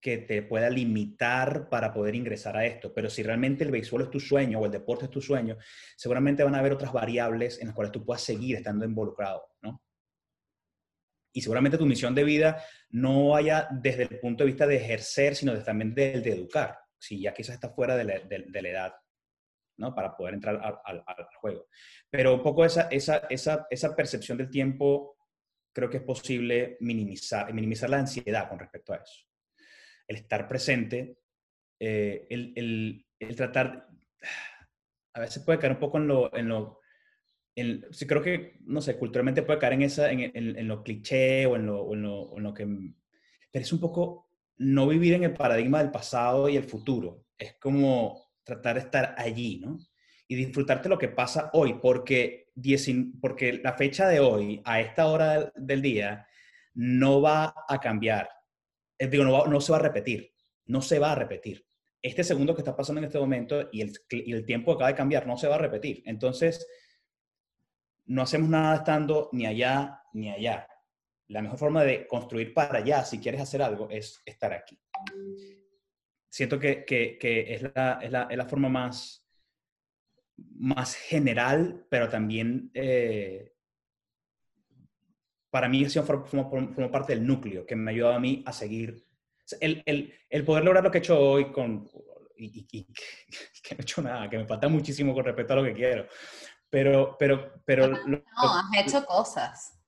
que 0.06 0.18
te 0.18 0.40
pueda 0.42 0.70
limitar 0.70 1.68
para 1.68 1.92
poder 1.92 2.14
ingresar 2.14 2.56
a 2.56 2.64
esto, 2.64 2.94
pero 2.94 3.10
si 3.10 3.24
realmente 3.24 3.64
el 3.64 3.72
béisbol 3.72 4.02
es 4.02 4.10
tu 4.10 4.20
sueño 4.20 4.60
o 4.60 4.66
el 4.66 4.70
deporte 4.70 5.06
es 5.06 5.10
tu 5.10 5.20
sueño, 5.20 5.58
seguramente 5.96 6.44
van 6.44 6.54
a 6.54 6.60
haber 6.60 6.74
otras 6.74 6.92
variables 6.92 7.58
en 7.60 7.66
las 7.66 7.74
cuales 7.74 7.90
tú 7.90 8.04
puedas 8.04 8.22
seguir 8.22 8.54
estando 8.54 8.84
involucrado, 8.84 9.42
¿no? 9.62 9.82
Y 11.32 11.40
seguramente 11.40 11.76
tu 11.76 11.86
misión 11.86 12.14
de 12.14 12.22
vida 12.22 12.62
no 12.90 13.30
vaya 13.30 13.66
desde 13.72 14.04
el 14.04 14.20
punto 14.20 14.44
de 14.44 14.50
vista 14.50 14.64
de 14.68 14.76
ejercer, 14.76 15.34
sino 15.34 15.60
también 15.64 15.92
del 15.92 16.22
de 16.22 16.34
educar, 16.34 16.78
si 16.96 17.20
ya 17.20 17.34
quizás 17.34 17.56
está 17.56 17.70
fuera 17.70 17.96
de 17.96 18.04
la, 18.04 18.14
edad, 18.68 18.94
¿no? 19.76 19.92
Para 19.92 20.16
poder 20.16 20.34
entrar 20.34 20.54
al, 20.84 21.02
al, 21.04 21.26
juego. 21.40 21.66
Pero 22.08 22.32
un 22.32 22.44
poco 22.44 22.64
esa, 22.64 22.82
esa, 22.92 23.26
esa, 23.28 23.66
esa 23.68 23.96
percepción 23.96 24.38
del 24.38 24.50
tiempo 24.50 25.16
creo 25.74 25.90
que 25.90 25.96
es 25.96 26.04
posible 26.04 26.76
minimizar, 26.78 27.52
minimizar 27.52 27.90
la 27.90 27.98
ansiedad 27.98 28.48
con 28.48 28.60
respecto 28.60 28.92
a 28.92 28.98
eso. 28.98 29.26
El 30.08 30.16
estar 30.16 30.48
presente, 30.48 31.18
eh, 31.80 32.26
el, 32.30 33.04
el, 33.18 33.36
tratar, 33.36 33.88
a 35.14 35.20
veces 35.20 35.42
puede 35.42 35.58
caer 35.58 35.72
un 35.72 35.78
poco 35.78 35.98
en 35.98 36.06
lo, 36.06 36.34
en 36.34 36.48
lo 36.48 36.80
sí, 37.90 38.06
creo 38.06 38.22
que, 38.22 38.58
no 38.64 38.80
sé, 38.80 38.96
culturalmente 38.98 39.42
puede 39.42 39.58
caer 39.58 39.74
en, 39.74 39.82
esa, 39.82 40.10
en, 40.10 40.20
en, 40.34 40.68
lo 40.68 40.82
cliché 40.82 41.46
o 41.46 41.56
en 41.56 41.66
lo, 41.66 41.92
en 41.92 42.02
lo, 42.02 42.36
en 42.36 42.42
lo 42.42 42.54
que... 42.54 42.66
Pero 43.50 43.64
es 43.64 43.72
un 43.72 43.80
poco 43.80 44.30
no 44.58 44.86
vivir 44.86 45.14
en 45.14 45.24
el 45.24 45.34
paradigma 45.34 45.78
del 45.78 45.90
pasado 45.90 46.48
y 46.48 46.56
el 46.56 46.64
futuro. 46.64 47.24
Es 47.38 47.54
como 47.60 48.32
tratar 48.44 48.76
de 48.76 48.82
estar 48.82 49.14
allí, 49.18 49.58
¿no? 49.58 49.78
y 50.28 50.34
disfrutarte 50.34 50.88
lo 50.88 50.98
que 50.98 51.08
pasa 51.08 51.50
hoy, 51.52 51.74
porque, 51.80 52.50
porque 53.20 53.60
la 53.62 53.74
fecha 53.74 54.08
de 54.08 54.20
hoy, 54.20 54.60
a 54.64 54.80
esta 54.80 55.06
hora 55.06 55.52
del 55.54 55.82
día, 55.82 56.26
no 56.74 57.20
va 57.20 57.54
a 57.68 57.78
cambiar. 57.78 58.28
Eh, 58.98 59.08
digo, 59.08 59.24
no, 59.24 59.46
no 59.46 59.60
se 59.60 59.72
va 59.72 59.78
a 59.78 59.82
repetir, 59.82 60.32
no 60.66 60.80
se 60.82 60.98
va 60.98 61.12
a 61.12 61.16
repetir. 61.16 61.66
Este 62.00 62.22
segundo 62.22 62.54
que 62.54 62.60
está 62.60 62.76
pasando 62.76 63.00
en 63.00 63.06
este 63.06 63.18
momento 63.18 63.68
y 63.72 63.80
el, 63.80 63.92
y 64.10 64.32
el 64.32 64.44
tiempo 64.44 64.72
acaba 64.72 64.90
de 64.90 64.96
cambiar, 64.96 65.26
no 65.26 65.36
se 65.36 65.48
va 65.48 65.56
a 65.56 65.58
repetir. 65.58 66.02
Entonces, 66.06 66.66
no 68.06 68.22
hacemos 68.22 68.48
nada 68.48 68.76
estando 68.76 69.28
ni 69.32 69.46
allá 69.46 70.02
ni 70.12 70.30
allá. 70.30 70.68
La 71.28 71.42
mejor 71.42 71.58
forma 71.58 71.82
de 71.82 72.06
construir 72.06 72.54
para 72.54 72.78
allá, 72.78 73.04
si 73.04 73.18
quieres 73.18 73.40
hacer 73.40 73.60
algo, 73.60 73.88
es 73.90 74.22
estar 74.24 74.52
aquí. 74.52 74.80
Siento 76.28 76.58
que, 76.58 76.84
que, 76.84 77.18
que 77.18 77.54
es, 77.54 77.62
la, 77.62 77.98
es, 78.00 78.10
la, 78.12 78.28
es, 78.30 78.36
la, 78.36 78.46
forma 78.46 78.68
más, 78.68 79.26
más 80.36 80.94
general, 80.94 81.86
pero 81.90 82.08
también 82.08 82.70
eh, 82.74 83.55
para 85.56 85.70
mí 85.70 85.84
eso 85.84 86.02
forma, 86.02 86.90
parte 86.90 87.14
del 87.14 87.26
núcleo 87.26 87.64
que 87.64 87.74
me 87.74 87.90
ha 87.90 87.94
ayudado 87.94 88.16
a 88.16 88.20
mí 88.20 88.42
a 88.44 88.52
seguir. 88.52 89.02
El, 89.58 89.82
el, 89.86 90.12
el 90.28 90.44
poder 90.44 90.64
lograr 90.64 90.84
lo 90.84 90.90
que 90.90 90.98
he 90.98 91.00
hecho 91.00 91.18
hoy 91.18 91.50
con, 91.50 91.88
y, 92.36 92.66
que 93.62 93.74
no 93.74 93.78
he 93.78 93.80
hecho 93.80 94.02
nada, 94.02 94.28
que 94.28 94.36
me 94.36 94.46
falta 94.46 94.68
muchísimo 94.68 95.14
con 95.14 95.24
respecto 95.24 95.54
a 95.54 95.56
lo 95.56 95.64
que 95.64 95.72
quiero. 95.72 96.08
Pero, 96.68 97.16
pero, 97.18 97.54
pero... 97.64 97.88
No, 97.88 98.22
has 98.36 98.86
hecho 98.86 99.02
cosas. 99.06 99.80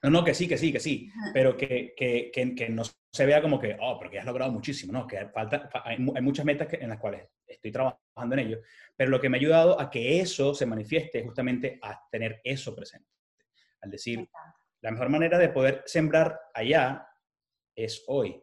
No, 0.00 0.10
no, 0.10 0.22
que 0.22 0.32
sí, 0.32 0.46
que 0.46 0.58
sí, 0.58 0.70
que 0.70 0.78
sí, 0.78 1.10
pero 1.34 1.56
que, 1.56 1.92
que, 1.96 2.30
que, 2.32 2.68
no 2.68 2.84
se 2.84 3.26
vea 3.26 3.42
como 3.42 3.58
que, 3.58 3.76
oh, 3.80 3.98
porque 3.98 4.20
has 4.20 4.26
logrado 4.26 4.52
muchísimo, 4.52 4.92
¿no? 4.92 5.08
Que 5.08 5.26
falta, 5.30 5.68
hay, 5.82 5.96
hay 5.96 6.22
muchas 6.22 6.46
metas 6.46 6.68
en 6.70 6.88
las 6.88 7.00
cuales 7.00 7.26
estoy 7.48 7.72
trabajando 7.72 8.34
en 8.34 8.38
ello, 8.38 8.60
pero 8.94 9.10
lo 9.10 9.20
que 9.20 9.28
me 9.28 9.38
ha 9.38 9.40
ayudado 9.40 9.80
a 9.80 9.90
que 9.90 10.20
eso 10.20 10.54
se 10.54 10.66
manifieste 10.66 11.18
es 11.18 11.24
justamente 11.24 11.80
a 11.82 12.00
tener 12.12 12.40
eso 12.44 12.76
presente. 12.76 13.10
Al 13.80 13.90
decir, 13.90 14.28
la 14.86 14.92
mejor 14.92 15.08
manera 15.08 15.36
de 15.36 15.48
poder 15.48 15.82
sembrar 15.84 16.38
allá 16.54 17.08
es 17.74 18.04
hoy. 18.06 18.40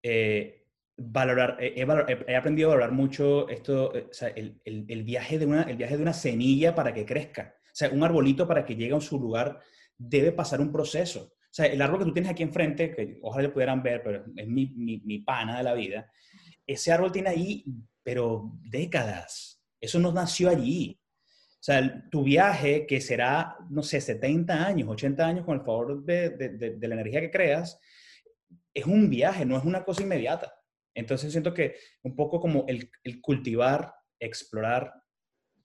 Eh, 0.00 0.64
valorar, 0.96 1.56
he, 1.58 2.36
aprendido 2.36 2.68
a 2.68 2.74
valorar 2.76 2.92
mucho 2.92 3.48
esto, 3.48 3.92
eh, 3.96 4.54
el, 4.64 5.02
viaje 5.02 5.40
de 5.40 5.46
una, 5.46 5.64
el 5.64 5.76
viaje 5.76 5.96
de 5.96 6.02
una 6.04 6.12
semilla 6.12 6.72
para 6.72 6.94
que 6.94 7.04
crezca. 7.04 7.56
O 7.64 7.74
sea, 7.74 7.90
un 7.90 8.04
arbolito 8.04 8.46
para 8.46 8.64
que 8.64 8.76
llegue 8.76 8.94
a 8.94 9.00
su 9.00 9.18
lugar 9.18 9.58
debe 9.96 10.30
pasar 10.30 10.60
un 10.60 10.70
proceso. 10.70 11.32
O 11.32 11.50
sea, 11.50 11.66
el 11.66 11.82
árbol 11.82 11.98
que 11.98 12.04
tú 12.04 12.12
tienes 12.12 12.30
aquí 12.30 12.44
enfrente, 12.44 12.94
que 12.94 13.18
ojalá 13.20 13.48
lo 13.48 13.52
pudieran 13.52 13.82
ver, 13.82 14.04
pero 14.04 14.24
es 14.36 14.46
mi, 14.46 14.66
mi, 14.76 15.00
mi 15.00 15.18
pana 15.18 15.58
de 15.58 15.64
la 15.64 15.74
vida, 15.74 16.12
ese 16.64 16.92
árbol 16.92 17.10
tiene 17.10 17.30
ahí, 17.30 17.64
pero 18.04 18.52
décadas. 18.62 19.60
Eso 19.80 19.98
no 19.98 20.12
nació 20.12 20.48
allí. 20.48 20.96
O 21.60 21.62
sea, 21.62 22.08
tu 22.08 22.22
viaje, 22.22 22.86
que 22.86 23.00
será, 23.00 23.56
no 23.68 23.82
sé, 23.82 24.00
70 24.00 24.64
años, 24.64 24.88
80 24.88 25.26
años, 25.26 25.44
con 25.44 25.58
el 25.58 25.64
favor 25.64 26.04
de, 26.04 26.30
de, 26.30 26.88
la 26.88 26.94
energía 26.94 27.20
que 27.20 27.32
creas, 27.32 27.80
es 28.72 28.86
un 28.86 29.10
viaje, 29.10 29.44
no 29.44 29.58
es 29.58 29.64
una 29.64 29.84
cosa 29.84 30.02
inmediata. 30.02 30.54
Entonces 30.94 31.32
siento 31.32 31.52
que 31.52 31.74
un 32.02 32.14
poco 32.14 32.40
como 32.40 32.64
el, 32.68 32.88
el 33.02 33.20
cultivar, 33.20 33.92
explorar 34.20 34.94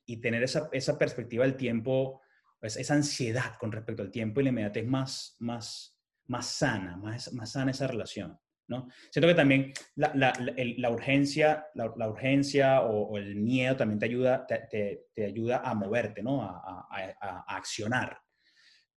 y 0.06 0.18
tener 0.18 0.42
esa, 0.42 0.68
esa, 0.72 0.98
perspectiva 0.98 1.46
del 1.46 1.58
tiempo, 1.58 2.22
pues 2.60 2.76
esa 2.78 2.96
ansiedad 2.96 3.56
con 3.60 3.72
respecto 3.72 4.02
al 4.02 4.12
tiempo 4.12 4.42
y 4.42 4.46
la 4.46 4.50
inmediatez 4.50 4.86
más, 4.88 5.36
más, 5.40 6.00
más 6.26 6.48
sana, 6.48 6.98
más, 6.98 7.32
más 7.34 7.52
sana 7.52 7.70
esa 7.70 7.86
relación. 7.86 8.40
¿No? 8.74 8.90
Siento 9.12 9.28
que 9.28 9.36
también 9.36 9.72
la, 9.96 10.90
urgencia, 10.90 11.68
la, 11.76 12.10
urgencia 12.10 12.82
o, 12.82 13.18
el 13.18 13.36
miedo 13.36 13.78
también 13.78 14.00
te 14.00 14.06
ayuda, 14.06 14.46
te, 14.48 15.06
ayuda 15.24 15.62
a 15.64 15.74
moverte, 15.76 16.24
¿no? 16.24 16.42
A, 16.42 16.88
a, 16.90 17.16
a, 17.22 17.56
accionar, 17.56 18.20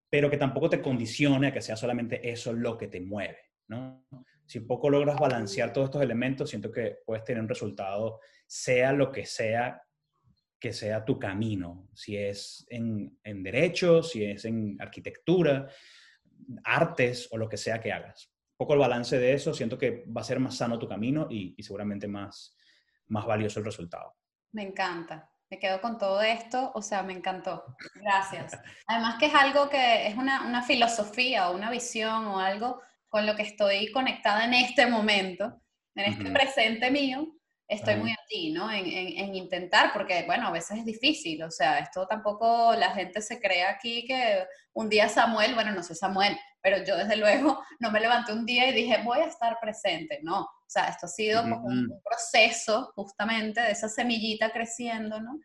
pero 0.09 0.31
que 0.31 0.39
tampoco 0.39 0.71
te 0.71 0.81
condicione 0.81 1.49
a 1.49 1.53
que 1.53 1.61
sea 1.61 1.77
solamente 1.77 2.29
eso 2.29 2.53
lo 2.53 2.79
que 2.79 2.89
te 2.89 3.01
mueve, 3.01 3.39
¿no? 3.69 4.07
Si 4.47 4.59
un 4.59 4.67
poco 4.67 4.89
logras 4.89 5.19
balancear 5.19 5.73
todos 5.73 5.87
estos 5.87 6.03
elementos, 6.03 6.49
siento 6.49 6.73
que 6.73 6.99
puedes 7.05 7.25
tener 7.25 7.43
un 7.43 7.49
resultado, 7.49 8.21
sea 8.47 8.93
lo 8.93 9.13
que 9.13 9.27
sea 9.27 9.83
que 10.59 10.73
sea 10.73 11.05
tu 11.05 11.19
camino, 11.19 11.91
si 11.93 12.17
es 12.17 12.67
en, 12.71 13.19
en 13.23 13.43
derecho, 13.43 14.03
si 14.03 14.25
es 14.25 14.47
en 14.47 14.79
arquitectura, 14.81 15.69
artes 16.65 17.29
o 17.31 17.37
lo 17.37 17.47
que 17.47 17.59
sea 17.59 17.79
que 17.79 17.93
hagas 17.93 18.36
poco 18.57 18.75
el 18.75 18.79
balance 18.81 19.19
de 19.19 19.35
eso, 19.35 19.53
siento 19.53 19.79
que 19.79 20.05
va 20.07 20.21
a 20.21 20.25
ser 20.25 20.41
más 20.41 20.57
sano 20.57 20.79
tu 20.79 20.89
camino 20.89 21.27
y, 21.31 21.55
seguramente 21.63 22.09
más, 22.09 22.57
más 23.09 23.27
valioso 23.27 23.61
el 23.61 23.67
resultado. 23.67 24.15
Me 24.53 24.63
encanta. 24.63 25.31
Me 25.49 25.59
quedo 25.61 25.81
con 25.81 25.97
todo 25.97 26.23
esto, 26.23 26.73
o 26.75 26.83
sea, 26.83 27.03
me 27.03 27.13
encantó. 27.13 27.65
Gracias. 27.95 28.59
Además 28.89 29.17
que 29.19 29.27
es 29.27 29.35
algo 29.35 29.69
que 29.69 30.09
es 30.09 30.17
una, 30.17 30.45
una 30.45 30.63
filosofía 30.63 31.51
o 31.51 31.55
una 31.55 31.71
visión 31.71 32.27
o 32.27 32.41
algo 32.41 32.81
con 33.09 33.27
lo 33.27 33.37
que 33.37 33.43
estoy 33.43 33.93
conectada 33.93 34.45
en 34.45 34.55
este 34.55 34.87
momento, 34.87 35.63
en 35.95 36.13
este 36.13 36.31
presente 36.33 36.91
mío, 36.91 37.36
estoy 37.69 37.97
muy 37.97 38.15
ti, 38.29 38.53
¿no? 38.53 38.71
En, 38.71 38.87
en, 38.87 39.35
intentar, 39.35 39.93
porque 39.93 40.25
bueno, 40.27 40.49
a 40.49 40.53
veces 40.53 40.79
es 40.79 40.85
difícil, 40.85 41.43
o 41.43 41.51
sea, 41.51 41.79
esto 41.79 42.07
tampoco 42.07 42.75
la 42.75 42.91
gente 42.93 43.21
se 43.21 43.41
cree 43.41 43.65
aquí 43.65 44.05
que 44.07 44.45
un 44.73 44.89
día 44.89 45.09
Samuel, 45.09 45.55
bueno, 45.55 45.73
no 45.73 45.83
sé 45.83 45.95
Samuel, 45.95 46.37
pero 46.61 46.85
yo 46.85 46.97
desde 46.97 47.17
luego 47.17 47.63
no 47.81 47.91
me 47.91 48.01
levanté 48.01 48.33
un 48.33 48.47
día 48.47 48.69
y 48.69 48.73
dije, 48.73 49.03
voy 49.05 49.19
a 49.19 49.27
estar 49.27 49.59
presente, 49.61 50.21
no, 50.23 50.43
o 50.43 50.69
sea, 50.69 50.89
esto 50.89 51.07
ha 51.07 51.09
sido 51.09 51.43
un, 51.43 52.01
proceso 52.05 52.93
justamente 52.95 53.61
de 53.61 53.73
esa 53.73 53.89
semillita 53.89 54.51
creciendo, 54.51 55.21
¿no? 55.21 55.39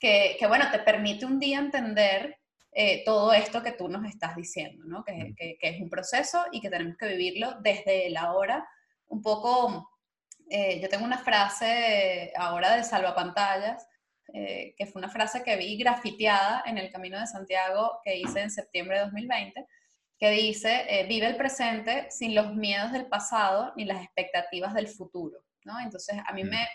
Que, 0.00 0.36
que 0.38 0.46
bueno, 0.46 0.66
te 0.70 0.80
permite 0.80 1.24
un 1.24 1.38
día 1.38 1.58
entender 1.58 2.36
eh, 2.72 3.02
todo 3.04 3.32
esto 3.32 3.62
que 3.62 3.72
tú 3.72 3.88
nos 3.88 4.04
estás 4.04 4.36
diciendo, 4.36 4.84
¿no? 4.86 5.04
Que, 5.04 5.34
que, 5.36 5.56
que, 5.58 5.68
es 5.68 5.80
un 5.80 5.88
proceso 5.88 6.44
y 6.52 6.60
que 6.60 6.70
tenemos 6.70 6.96
que 6.96 7.08
vivirlo 7.08 7.56
desde 7.60 8.10
la 8.10 8.32
hora 8.32 8.68
un 9.08 9.22
poco 9.22 9.90
eh, 10.50 10.80
yo 10.80 10.88
tengo 10.88 11.04
una 11.04 11.18
frase 11.18 12.32
ahora 12.36 12.74
de 12.74 12.82
salvapantallas, 12.82 13.86
eh, 14.32 14.74
que 14.76 14.86
fue 14.86 14.98
una 14.98 15.08
frase 15.08 15.44
que 15.44 15.56
vi 15.56 15.76
grafiteada 15.78 16.64
en 16.66 16.76
el 16.76 16.90
Camino 16.90 17.20
de 17.20 17.26
Santiago 17.28 18.00
que 18.04 18.16
hice 18.16 18.40
en 18.40 18.50
septiembre 18.50 18.98
de 18.98 19.04
2020, 19.04 19.66
que 20.18 20.30
dice, 20.30 20.86
eh, 20.88 21.06
vive 21.06 21.28
el 21.28 21.36
presente 21.36 22.10
sin 22.10 22.34
los 22.34 22.52
miedos 22.54 22.90
del 22.90 23.06
pasado 23.06 23.72
ni 23.76 23.84
las 23.84 24.02
expectativas 24.02 24.74
del 24.74 24.88
futuro. 24.88 25.38
¿no? 25.64 25.78
Entonces, 25.78 26.16
a 26.26 26.32
mí 26.32 26.42
mm. 26.42 26.48
me, 26.48 26.68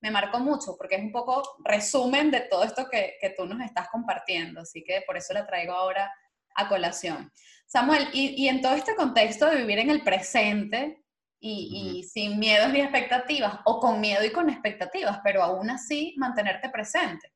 me 0.00 0.10
marcó 0.10 0.38
mucho 0.38 0.76
porque 0.76 0.96
es 0.96 1.02
un 1.02 1.12
poco 1.12 1.42
resumen 1.64 2.30
de 2.30 2.42
todo 2.42 2.64
esto 2.64 2.86
que, 2.90 3.16
que, 3.18 3.30
tú 3.30 3.46
nos 3.46 3.62
estás 3.64 3.88
compartiendo, 3.88 4.60
así 4.60 4.84
que 4.84 5.02
por 5.06 5.16
eso 5.16 5.32
la 5.32 5.46
traigo 5.46 5.72
ahora 5.72 6.12
a 6.54 6.68
colación. 6.68 7.32
Samuel, 7.66 8.08
y, 8.12 8.42
y 8.44 8.48
en 8.48 8.60
todo 8.60 8.74
este 8.74 8.94
contexto 8.94 9.46
de 9.46 9.56
vivir 9.56 9.78
en 9.78 9.90
el 9.90 10.02
presente, 10.02 11.01
y, 11.44 12.04
sin 12.04 12.38
miedos 12.38 12.72
ni 12.72 12.80
expectativas, 12.80 13.58
o 13.64 13.80
con 13.80 14.00
miedo 14.00 14.24
y 14.24 14.30
con 14.30 14.48
expectativas, 14.48 15.18
pero 15.24 15.42
aún 15.42 15.70
así 15.70 16.14
mantenerte 16.16 16.70
presente. 16.70 17.32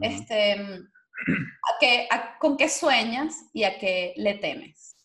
este, 0.00 0.54
¿a 0.54 1.78
qué, 1.78 2.08
¿Con 2.40 2.56
qué 2.56 2.68
sueñas 2.68 3.50
y 3.52 3.64
a 3.64 3.78
qué 3.78 4.14
le 4.16 4.34
temes? 4.34 4.96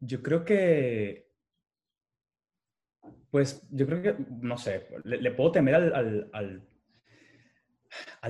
yo 0.00 0.22
creo 0.22 0.44
que, 0.44 1.30
pues 3.30 3.66
yo 3.70 3.86
creo 3.86 4.02
que, 4.02 4.16
no 4.42 4.58
sé, 4.58 4.86
le, 5.04 5.30
puedo 5.30 5.52
temer 5.52 5.74
al, 5.76 5.94
al 5.94 6.30
al 6.34 6.75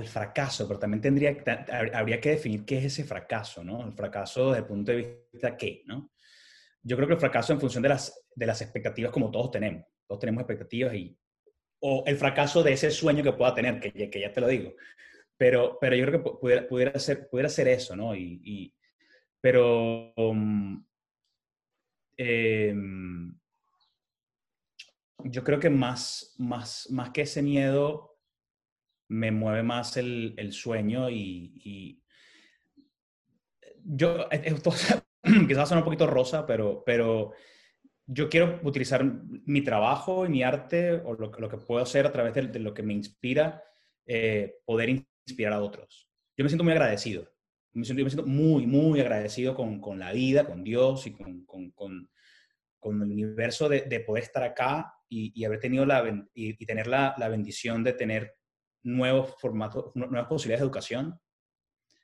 fracaso, 0.05 0.67
pero 0.67 0.79
también 0.79 1.01
tendría, 1.01 1.35
habría 1.93 2.21
que 2.21 2.31
definir 2.31 2.65
qué 2.65 2.79
es 2.79 2.85
ese 2.85 3.03
fracaso, 3.03 3.63
¿no? 3.63 3.85
El 3.85 3.93
fracaso 3.93 4.49
desde 4.49 4.59
el 4.61 4.65
punto 4.65 4.91
de 4.91 5.25
vista 5.31 5.57
qué, 5.57 5.83
¿no? 5.85 6.11
Yo 6.81 6.95
creo 6.95 7.07
que 7.07 7.15
el 7.15 7.19
fracaso 7.19 7.53
en 7.53 7.59
función 7.59 7.83
de 7.83 7.89
las, 7.89 8.25
de 8.35 8.45
las 8.45 8.61
expectativas 8.61 9.11
como 9.11 9.31
todos 9.31 9.51
tenemos, 9.51 9.85
todos 10.07 10.19
tenemos 10.19 10.41
expectativas 10.41 10.93
y, 10.93 11.17
o 11.81 12.03
el 12.05 12.17
fracaso 12.17 12.63
de 12.63 12.73
ese 12.73 12.91
sueño 12.91 13.23
que 13.23 13.33
pueda 13.33 13.53
tener, 13.53 13.79
que, 13.79 14.19
ya 14.19 14.31
te 14.31 14.41
lo 14.41 14.47
digo, 14.47 14.73
pero, 15.37 15.77
pero 15.79 15.95
yo 15.95 16.05
creo 16.05 16.23
que 16.23 16.29
pudiera, 16.31 16.67
pudiera, 16.67 16.99
ser, 16.99 17.27
pudiera 17.29 17.49
ser 17.49 17.67
eso, 17.67 17.95
¿no? 17.95 18.15
Y, 18.15 18.73
pero... 19.41 20.13
Um, 20.15 20.85
em, 22.17 23.37
yo 25.23 25.43
creo 25.43 25.59
que 25.59 25.69
más, 25.69 26.35
más, 26.37 26.87
más 26.91 27.09
que 27.11 27.21
ese 27.21 27.41
miedo, 27.41 28.16
me 29.09 29.31
mueve 29.31 29.63
más 29.63 29.97
el, 29.97 30.33
el 30.37 30.53
sueño 30.53 31.09
y, 31.09 31.53
y, 31.63 32.01
yo, 33.87 34.29
esto 34.31 34.71
quizás 35.47 35.67
suena 35.67 35.81
un 35.81 35.85
poquito 35.85 36.07
rosa, 36.07 36.45
pero, 36.45 36.83
pero 36.85 37.33
yo 38.05 38.29
quiero 38.29 38.59
utilizar 38.63 39.03
mi 39.03 39.61
trabajo 39.61 40.25
y 40.25 40.29
mi 40.29 40.43
arte 40.43 40.91
o 40.91 41.13
lo, 41.13 41.31
lo 41.31 41.49
que 41.49 41.57
puedo 41.57 41.81
hacer 41.81 42.05
a 42.05 42.11
través 42.11 42.33
de, 42.33 42.59
lo 42.59 42.73
que 42.73 42.83
me 42.83 42.93
inspira, 42.93 43.63
eh, 44.05 44.59
poder 44.65 44.89
inspirar 44.89 45.53
a 45.53 45.61
otros. 45.61 46.09
Yo 46.35 46.43
me 46.43 46.49
siento 46.49 46.63
muy 46.63 46.73
agradecido. 46.73 47.29
Me 47.73 47.85
siento, 47.85 48.03
me 48.03 48.09
siento 48.09 48.27
muy, 48.27 48.65
muy 48.65 48.99
agradecido 48.99 49.53
con, 49.55 49.79
con 49.79 49.99
la 49.99 50.11
vida, 50.11 50.45
con 50.45 50.63
Dios 50.63 51.05
y 51.07 51.11
con, 51.11 51.45
con, 51.45 51.71
con, 51.71 52.09
el 52.81 53.11
universo 53.11 53.67
de, 53.67 53.81
de, 53.81 53.99
poder 53.99 54.23
estar 54.23 54.43
acá 54.43 54.93
y, 55.09 55.43
haber 55.43 55.59
tenido 55.59 55.85
la, 55.85 56.25
y 56.33 56.65
tener 56.65 56.87
la, 56.87 57.13
la 57.17 57.27
bendición 57.27 57.83
de 57.83 57.91
tener 57.91 58.36
nuevos 58.87 59.35
formatos, 59.39 59.91
nuevas 59.95 60.27
posibilidades 60.27 60.61
de 60.61 60.65
educación, 60.65 61.19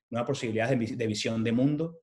nuevas 0.10 0.28
posibilidades 0.28 0.98
de, 0.98 1.08
visión 1.08 1.44
de 1.44 1.52
mundo, 1.54 2.02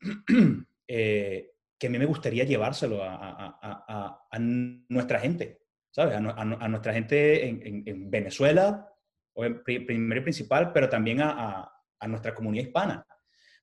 eh, 0.86 1.50
que 1.78 1.86
a 1.86 1.90
mí 1.90 1.98
me 1.98 2.04
gustaría 2.04 2.44
llevárselo 2.44 3.00
a, 3.02 4.38
nuestra 4.88 5.20
gente, 5.20 5.62
¿sabes? 5.90 6.16
A, 6.16 6.68
nuestra 6.68 6.92
gente 6.92 7.48
en, 7.48 8.10
Venezuela, 8.10 8.86
o 9.32 9.44
en 9.46 9.62
primero 9.64 10.20
y 10.20 10.24
principal, 10.24 10.72
pero 10.72 10.90
también 10.90 11.20
a, 11.22 11.72
nuestra 12.06 12.34
comunidad 12.34 12.66
hispana. 12.66 13.06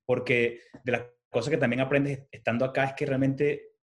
Porque 0.04 0.62
de 0.82 0.92
las 0.92 1.02
cosas 1.30 1.50
que 1.50 1.56
también 1.56 1.80
aprendes 1.80 2.26
estando 2.32 2.64
acá 2.64 2.84
es 2.84 2.94
que 2.94 3.06
realmente 3.06 3.74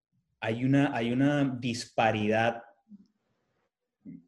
hay 0.41 0.65
una, 0.65 0.93
hay 0.93 1.13
una 1.13 1.57
disparidad 1.57 2.64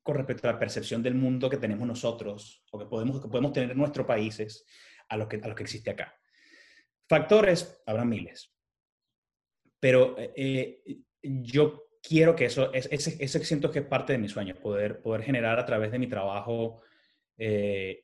con 0.04 0.16
respecto 0.16 0.48
a 0.48 0.54
la 0.54 0.60
percepción 0.60 1.04
del 1.04 1.16
mundo 1.16 1.50
que 1.50 1.58
tenemos 1.58 1.88
nosotros 1.88 2.64
o 2.72 2.80
que 2.80 2.86
podemos, 2.86 3.22
que 3.22 3.28
podemos 3.28 3.54
tener 3.54 3.72
en 3.72 3.78
nuestros 3.78 4.08
países 4.08 4.66
a 5.10 5.18
lo 5.18 5.28
que, 5.28 5.40
a 5.42 5.48
lo 5.48 5.56
que 5.56 5.64
existe 5.64 5.92
acá. 5.92 6.14
Factores, 7.08 7.82
habrá 7.86 8.04
miles. 8.04 8.54
Pero 9.80 10.16
eh, 10.18 10.82
yo 11.22 11.90
quiero 12.02 12.36
que 12.36 12.46
eso, 12.46 12.74
ese, 12.74 13.16
ese 13.24 13.46
siento 13.46 13.72
que 13.72 13.80
es 13.80 13.86
parte 13.86 14.14
de 14.14 14.20
mi 14.20 14.28
sueño, 14.28 14.56
poder, 14.56 15.02
poder 15.02 15.24
generar 15.24 15.60
a 15.60 15.66
través 15.66 15.92
de 15.92 16.00
mi 16.00 16.08
trabajo 16.08 16.82
eh, 17.38 18.04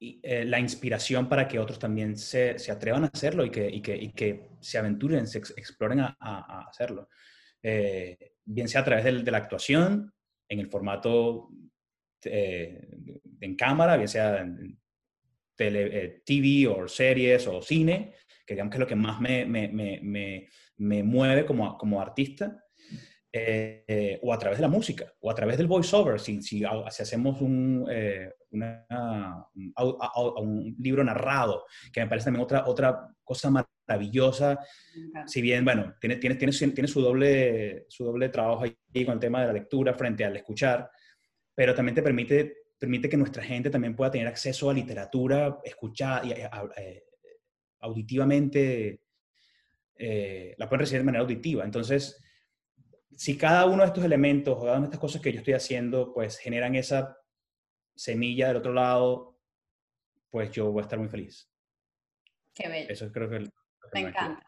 eh, 0.00 0.44
la 0.44 0.58
inspiración 0.58 1.28
para 1.28 1.46
que 1.46 1.58
otros 1.58 1.78
también 1.78 2.16
se, 2.16 2.58
se 2.58 2.72
atrevan 2.72 3.04
a 3.04 3.10
hacerlo 3.12 3.44
y 3.44 3.50
que, 3.50 3.68
y 3.68 3.80
que, 3.80 3.96
y 3.96 4.12
que 4.12 4.50
se 4.60 4.78
aventuren, 4.78 5.26
se 5.26 5.38
exploren 5.38 6.00
a, 6.00 6.66
hacerlo. 6.68 7.08
bien 7.62 8.68
sea 8.68 8.80
a 8.80 8.84
través 8.84 9.04
de, 9.04 9.30
la 9.30 9.38
actuación, 9.38 10.13
en 10.54 10.60
el 10.60 10.68
formato 10.68 11.50
eh, 12.24 12.88
en 13.40 13.56
cámara, 13.56 13.96
bien 13.96 14.08
sea 14.08 14.40
en 14.40 14.78
tele, 15.54 15.90
eh, 15.92 16.22
TV 16.24 16.66
o 16.66 16.88
series 16.88 17.46
o 17.46 17.60
cine, 17.60 18.14
que 18.46 18.54
digamos 18.54 18.70
que 18.70 18.76
es 18.76 18.80
lo 18.80 18.86
que 18.86 18.96
más 18.96 19.20
me, 19.20 19.44
me, 19.44 19.68
me, 19.68 20.48
me 20.76 21.02
mueve 21.02 21.44
como, 21.44 21.76
como 21.76 22.00
artista, 22.00 22.64
eh, 23.32 24.18
o 24.22 24.32
a 24.32 24.38
través 24.38 24.58
de 24.58 24.62
la 24.62 24.68
música, 24.68 25.12
o 25.20 25.30
a 25.30 25.34
través 25.34 25.58
del 25.58 25.66
voiceover, 25.66 26.20
si, 26.20 26.40
si, 26.40 26.60
si 26.60 26.64
hacemos 26.64 27.40
un, 27.40 27.86
una, 28.50 29.46
un, 30.38 30.76
libro 30.78 31.02
narrado, 31.02 31.66
que 31.92 32.00
me 32.00 32.06
parece 32.06 32.26
también 32.26 32.44
otra, 32.44 32.64
otra 32.66 33.08
cosa 33.24 33.50
maravillosa, 33.50 33.73
si 35.26 35.42
bien, 35.42 35.64
bueno, 35.64 35.94
tiene, 36.00 36.16
tiene, 36.16 36.36
tiene, 36.36 36.52
tiene 36.52 36.88
su, 36.88 37.00
doble, 37.00 37.86
su 37.88 38.04
doble 38.04 38.28
trabajo 38.28 38.64
ahí 38.64 39.04
con 39.04 39.14
el 39.14 39.20
tema 39.20 39.40
de 39.40 39.46
la 39.48 39.52
lectura 39.52 39.94
frente 39.94 40.24
al 40.24 40.36
escuchar, 40.36 40.90
pero 41.54 41.74
también 41.74 41.94
te 41.94 42.02
permite, 42.02 42.64
permite 42.78 43.08
que 43.08 43.16
nuestra 43.16 43.42
gente 43.42 43.70
también 43.70 43.94
pueda 43.94 44.10
tener 44.10 44.26
acceso 44.26 44.70
a 44.70 44.74
literatura, 44.74 45.58
escuchar, 45.64 46.24
y, 46.26 46.32
eh, 46.32 47.04
auditivamente, 47.80 49.02
eh, 49.96 50.54
la 50.58 50.68
pueden 50.68 50.80
recibir 50.80 51.00
de 51.00 51.06
manera 51.06 51.22
auditiva. 51.22 51.64
Entonces, 51.64 52.20
si 53.16 53.36
cada 53.36 53.66
uno 53.66 53.82
de 53.82 53.88
estos 53.88 54.04
elementos 54.04 54.56
o 54.56 54.62
cada 54.62 54.78
una 54.78 54.86
de 54.86 54.86
estas 54.86 55.00
cosas 55.00 55.20
que 55.20 55.32
yo 55.32 55.38
estoy 55.38 55.54
haciendo, 55.54 56.12
pues 56.12 56.38
generan 56.38 56.74
esa 56.74 57.16
semilla 57.94 58.48
del 58.48 58.56
otro 58.56 58.72
lado, 58.72 59.38
pues 60.30 60.50
yo 60.50 60.72
voy 60.72 60.80
a 60.80 60.84
estar 60.84 60.98
muy 60.98 61.08
feliz. 61.08 61.48
Qué 62.54 62.68
bello. 62.68 62.88
Eso 62.90 63.12
creo 63.12 63.28
que... 63.28 63.48
me 63.94 64.08
encanta. 64.08 64.46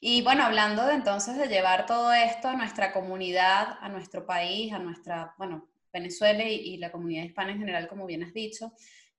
Y 0.00 0.22
bueno, 0.22 0.44
hablando 0.44 0.86
de 0.86 0.94
entonces 0.94 1.36
de 1.36 1.46
llevar 1.46 1.84
todo 1.84 2.12
esto 2.12 2.48
a 2.48 2.56
nuestra 2.56 2.92
comunidad, 2.92 3.76
a 3.80 3.88
nuestro 3.90 4.24
país, 4.24 4.72
a 4.72 4.78
nuestra, 4.78 5.34
bueno, 5.36 5.68
Venezuela 5.92 6.42
y, 6.44 6.78
la 6.78 6.90
comunidad 6.90 7.24
hispana 7.24 7.52
en 7.52 7.58
general, 7.58 7.86
como 7.86 8.06
bien 8.06 8.22
has 8.22 8.32
dicho, 8.32 8.72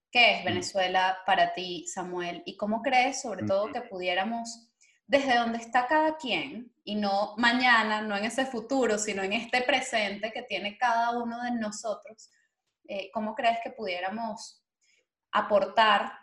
¿qué 0.09 0.37
es 0.37 0.41
mm. 0.41 0.45
Venezuela 0.45 1.19
para 1.25 1.53
ti, 1.53 1.85
Samuel? 1.87 2.41
¿Y 2.45 2.57
cómo 2.57 2.81
crees, 2.81 3.21
sobre 3.21 3.45
todo, 3.45 3.71
que 3.71 3.81
pudiéramos, 3.81 4.69
desde 5.05 5.35
donde 5.35 5.59
está 5.59 5.85
cada 5.85 6.17
quien, 6.17 6.73
y 6.83 6.95
no 6.95 7.35
mañana, 7.37 8.01
no 8.01 8.17
en 8.17 8.25
ese 8.25 8.45
futuro, 8.47 8.97
sino 8.97 9.21
en 9.21 9.33
este 9.33 9.61
presente 9.61 10.31
que 10.31 10.41
tiene 10.41 10.77
cada 10.77 11.11
uno 11.11 11.43
de 11.43 11.51
nosotros, 11.51 12.31
eh, 12.87 13.11
¿cómo 13.13 13.35
crees 13.35 13.59
que 13.63 13.69
pudiéramos 13.69 14.63
aportar 15.31 16.13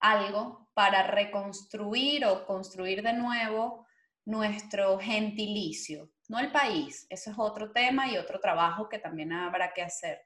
algo 0.00 0.68
para 0.74 1.02
reconstruir 1.04 2.24
o 2.26 2.46
construir 2.46 3.02
de 3.02 3.12
nuevo 3.12 3.86
nuestro 4.24 4.98
gentilicio, 4.98 6.10
no 6.28 6.38
el 6.38 6.50
país, 6.50 7.06
eso 7.08 7.30
es 7.30 7.36
otro 7.38 7.72
tema 7.72 8.10
y 8.10 8.16
otro 8.16 8.40
trabajo 8.40 8.88
que 8.88 8.98
también 8.98 9.32
habrá 9.32 9.72
que 9.72 9.82
hacer, 9.82 10.18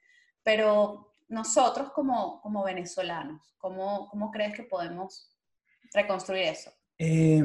pero 0.42 1.14
nosotros 1.28 1.92
como, 1.92 2.40
como 2.40 2.64
venezolanos, 2.64 3.54
¿cómo, 3.58 4.08
¿cómo 4.08 4.30
crees 4.30 4.54
que 4.54 4.64
podemos 4.64 5.36
reconstruir 5.92 6.44
eso? 6.44 6.72
Eh, 6.98 7.42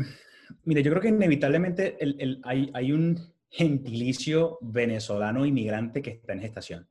mire, 0.63 0.81
yo 0.81 0.91
creo 0.91 1.01
que 1.01 1.09
inevitablemente 1.09 1.97
hay, 2.43 2.71
hay 2.73 2.91
un 2.91 3.35
gentilicio 3.49 4.57
venezolano 4.61 5.45
inmigrante 5.45 6.01
que 6.01 6.11
está 6.11 6.33
en 6.33 6.41
gestación. 6.41 6.89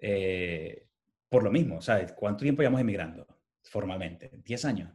Eh, 0.00 0.87
por 1.28 1.42
lo 1.42 1.50
mismo, 1.50 1.80
¿sabes? 1.80 2.12
¿Cuánto 2.12 2.42
tiempo 2.42 2.62
llevamos 2.62 2.80
emigrando 2.80 3.26
formalmente? 3.62 4.30
¿10 4.42 4.64
años? 4.64 4.92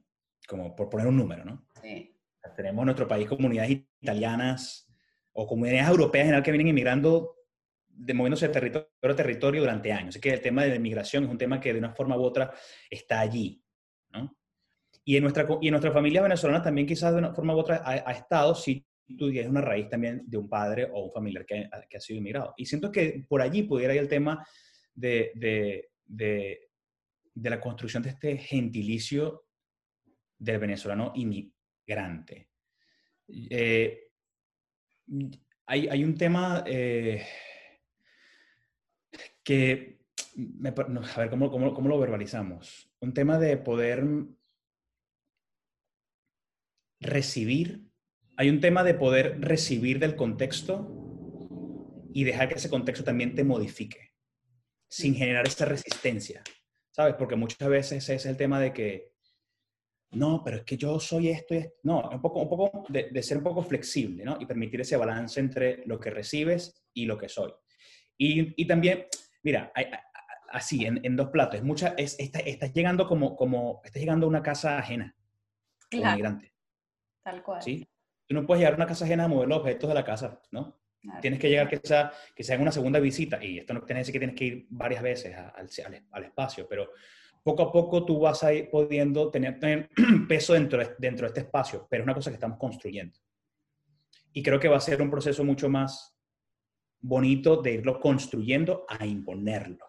Como 0.48 0.76
por 0.76 0.90
poner 0.90 1.08
un 1.08 1.18
número, 1.18 1.46
¿no? 1.46 1.68
Sí. 1.82 2.16
Tenemos 2.56 2.82
en 2.82 2.86
nuestro 2.86 3.08
país 3.08 3.28
comunidades 3.28 3.84
italianas 4.02 4.88
o 5.32 5.48
comunidades 5.48 5.90
europeas 5.90 6.24
en 6.24 6.28
general 6.28 6.44
que 6.44 6.52
vienen 6.52 6.68
emigrando, 6.68 7.36
de, 7.88 8.14
moviéndose 8.14 8.48
de 8.48 8.54
territorio 8.54 8.90
a 9.02 9.16
territorio 9.16 9.62
durante 9.62 9.92
años. 9.92 10.10
Así 10.10 10.20
que 10.20 10.34
el 10.34 10.42
tema 10.42 10.64
de 10.64 10.70
la 10.70 10.76
inmigración 10.76 11.24
es 11.24 11.30
un 11.30 11.38
tema 11.38 11.60
que 11.60 11.72
de 11.72 11.80
una 11.80 11.94
forma 11.94 12.18
u 12.18 12.24
otra 12.24 12.54
está 12.90 13.20
allí, 13.20 13.64
¿no? 14.12 14.36
Y 15.06 15.18
en 15.18 15.24
nuestra, 15.24 15.46
y 15.62 15.68
en 15.68 15.72
nuestra 15.72 15.92
familia 15.92 16.22
venezolana 16.22 16.62
también 16.62 16.88
quizás 16.88 17.12
de 17.12 17.20
una 17.20 17.34
forma 17.34 17.56
u 17.56 17.60
otra 17.60 17.82
ha, 17.86 18.12
estado, 18.12 18.56
si 18.56 18.86
tú 19.18 19.30
tienes 19.30 19.50
una 19.50 19.62
raíz 19.62 19.90
también 19.90 20.24
de 20.26 20.38
un 20.38 20.48
padre 20.48 20.90
o 20.92 21.06
un 21.06 21.12
familiar 21.12 21.46
que, 21.46 21.70
que 21.90 21.98
ha 21.98 22.00
sido 22.00 22.20
inmigrado. 22.20 22.54
Y 22.58 22.66
siento 22.66 22.92
que 22.92 23.26
por 23.28 23.42
allí 23.42 23.64
pudiera 23.64 23.94
ir 23.94 24.00
el 24.00 24.08
tema 24.08 24.46
de, 24.94 25.32
de, 25.36 25.90
de, 26.14 26.70
la 27.36 27.60
construcción 27.60 28.04
de 28.04 28.10
este 28.10 28.38
gentilicio 28.38 29.46
del 30.38 30.60
venezolano 30.60 31.12
inmigrante. 31.16 32.50
Eh, 33.28 34.10
hay, 35.66 35.88
hay, 35.88 36.04
un 36.04 36.16
tema 36.16 36.64
eh, 36.68 37.26
que, 39.44 40.00
a 41.16 41.20
ver, 41.20 41.30
¿cómo, 41.30 41.50
cómo, 41.50 41.74
¿cómo, 41.74 41.90
lo 41.90 42.00
verbalizamos? 42.00 42.92
Un 43.00 43.14
tema 43.14 43.40
de 43.40 43.58
poder 43.58 44.06
recibir, 47.00 47.90
hay 48.38 48.50
un 48.50 48.60
tema 48.60 48.84
de 48.84 48.94
poder 48.94 49.40
recibir 49.42 50.00
del 50.00 50.16
contexto 50.16 51.00
y 52.14 52.24
dejar 52.24 52.50
que 52.50 52.56
ese 52.56 52.70
contexto 52.70 53.04
también 53.04 53.34
te 53.34 53.44
modifique 53.44 54.13
sin 54.94 55.16
generar 55.16 55.48
esta 55.48 55.66
resistencia, 55.66 56.44
¿sabes? 56.92 57.16
Porque 57.16 57.36
muchas 57.36 57.68
veces 57.68 58.04
ese 58.04 58.14
es 58.14 58.26
el 58.28 58.38
tema 58.38 58.60
de 58.60 58.72
que, 58.72 59.14
no, 60.12 60.44
pero 60.46 60.58
es 60.58 60.64
que 60.64 60.78
yo 60.78 61.00
soy 61.00 61.30
esto 61.30 61.56
y 61.56 61.58
esto. 61.58 61.80
No, 61.82 62.10
un 62.12 62.22
poco, 62.22 62.42
un 62.42 62.50
poco 62.50 62.86
de, 62.90 63.24
ser 63.24 63.38
un 63.38 63.44
poco 63.44 63.64
flexible, 63.64 64.24
¿no? 64.24 64.38
Y 64.40 64.46
permitir 64.46 64.82
ese 64.82 64.96
balance 64.96 65.40
entre 65.40 65.84
lo 65.88 66.00
que 66.00 66.12
recibes 66.12 66.86
y 66.94 67.06
lo 67.06 67.18
que 67.18 67.28
soy. 67.28 67.52
Y, 68.20 68.62
y 68.62 68.68
también, 68.68 69.08
mira, 69.42 69.74
así, 70.50 70.86
en, 70.86 71.04
en, 71.04 71.16
dos 71.16 71.30
platos, 71.30 71.56
es 71.56 71.64
mucha, 71.64 71.96
es, 71.98 72.16
estás, 72.20 72.72
llegando 72.72 73.08
como, 73.08 73.36
como, 73.36 73.82
estás 73.84 74.00
llegando 74.00 74.28
a 74.28 74.30
una 74.30 74.44
casa 74.44 74.78
ajena, 74.78 75.16
claro. 75.90 76.04
como 76.04 76.16
migrante. 76.18 76.54
Tal 77.24 77.42
cual. 77.42 77.64
¿Sí? 77.64 77.90
Tú 78.28 78.36
no 78.36 78.46
puedes 78.46 78.60
llegar 78.60 78.74
a 78.74 78.78
una 78.78 78.86
casa 78.86 79.06
ajena 79.06 79.24
a 79.24 79.28
mover 79.28 79.48
los 79.48 79.58
objetos 79.58 79.88
de 79.88 79.96
la 79.96 80.06
casa, 80.06 80.40
¿no? 80.52 80.83
Tienes 81.22 81.40
que 81.40 81.50
llegar 81.50 81.68
que 81.68 81.82
sea, 81.84 82.14
que 82.34 82.44
sea 82.44 82.58
una 82.58 82.72
segunda 82.72 83.00
visita, 83.00 83.44
y 83.44 83.60
esto 83.60 83.74
no 83.74 83.82
tiene 83.82 84.00
que 84.00 84.02
decir 84.02 84.14
que 84.14 84.20
tienes 84.20 84.36
que 84.38 84.46
ir 84.46 84.68
varias 84.70 85.04
veces 85.04 85.36
al, 85.36 85.70
al, 86.12 86.24
espacio, 86.24 86.66
pero 86.68 86.92
poco 87.44 87.64
a 87.64 87.72
poco 87.72 88.06
tú 88.06 88.22
vas 88.22 88.42
a 88.44 88.54
ir 88.54 88.70
pudiendo 88.70 89.30
tener, 89.30 89.60
tener 89.60 89.90
peso 90.30 90.54
dentro 90.54 90.80
de, 90.80 90.96
dentro 90.98 91.26
de 91.26 91.30
este 91.30 91.42
espacio, 91.42 91.88
pero 91.90 92.04
es 92.04 92.06
una 92.06 92.14
cosa 92.14 92.30
que 92.30 92.36
estamos 92.36 92.58
construyendo. 92.58 93.20
Y 94.32 94.42
creo 94.42 94.60
que 94.60 94.70
va 94.70 94.78
a 94.78 94.82
ser 94.82 95.02
un 95.02 95.12
proceso 95.12 95.44
mucho 95.44 95.68
más 95.70 96.18
bonito 97.02 97.62
de 97.62 97.74
irlo 97.74 98.00
construyendo 98.00 98.86
a 98.88 99.06
imponerlo, 99.06 99.86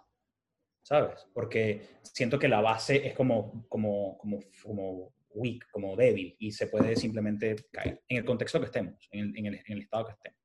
¿sabes? 0.83 1.29
Porque 1.33 2.01
siento 2.03 2.41
que 2.41 2.49
la 2.49 2.61
base 2.61 3.07
es 3.07 3.15
como, 3.15 3.67
como, 3.69 4.19
como, 4.19 4.41
como 4.65 5.15
weak, 5.31 5.71
como 5.71 5.95
débil, 5.95 6.35
y 6.41 6.51
se 6.51 6.67
puede 6.67 6.97
simplemente 6.97 7.55
caer 7.71 8.03
en 8.09 8.19
el 8.19 8.25
contexto 8.25 8.59
que 8.59 8.67
estemos, 8.67 9.09
en 9.13 9.37
en 9.37 9.47
el, 9.47 9.55
en 9.55 9.73
el 9.75 9.83
estado 9.83 10.07
que 10.07 10.13
estemos. 10.13 10.44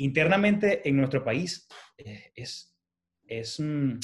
Internamente 0.00 0.88
en 0.88 0.96
nuestro 0.96 1.24
país 1.24 1.66
eh, 1.96 2.30
es, 2.36 2.72
es, 3.26 3.58
mm, 3.58 3.98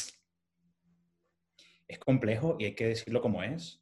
es 1.87 1.99
complejo 2.01 2.57
y 2.59 2.65
hay 2.65 2.75
que 2.75 2.89
decirlo 2.89 3.23
como 3.23 3.45
es. 3.45 3.81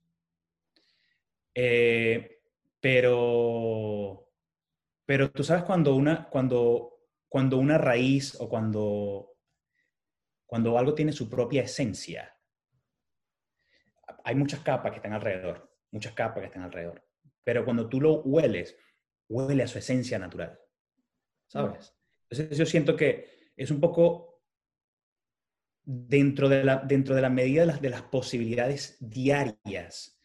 Eh, 1.54 2.42
pero, 2.80 4.28
pero 5.06 5.30
tú 5.30 5.42
sabes 5.42 5.64
cuando 5.64 5.94
una, 5.94 6.28
cuando, 6.28 7.00
cuando 7.30 7.56
una 7.56 7.78
raíz 7.78 8.38
o 8.38 8.46
cuando, 8.46 9.34
cuando 10.44 10.76
algo 10.76 10.94
tiene 10.94 11.12
su 11.12 11.30
propia 11.30 11.62
esencia, 11.62 12.38
hay 14.22 14.34
muchas 14.34 14.60
capas 14.60 14.92
que 14.92 14.98
están 14.98 15.14
alrededor, 15.14 15.74
muchas 15.90 16.12
capas 16.12 16.40
que 16.40 16.48
están 16.48 16.64
alrededor. 16.64 17.02
Pero 17.42 17.64
cuando 17.64 17.88
tú 17.88 18.02
lo 18.02 18.20
hueles, 18.20 18.76
huele 19.30 19.62
a 19.62 19.66
su 19.66 19.78
esencia 19.78 20.18
natural. 20.18 20.60
¿Sabes? 21.46 21.94
Entonces 22.32 22.56
yo 22.56 22.64
siento 22.64 22.96
que 22.96 23.50
es 23.54 23.70
un 23.70 23.78
poco 23.78 24.42
dentro 25.84 26.48
de 26.48 26.64
la, 26.64 26.76
dentro 26.76 27.14
de 27.14 27.28
medida 27.28 27.60
de 27.62 27.66
las, 27.66 27.82
de 27.82 27.90
las 27.90 28.02
posibilidades 28.02 28.96
diarias. 29.00 30.18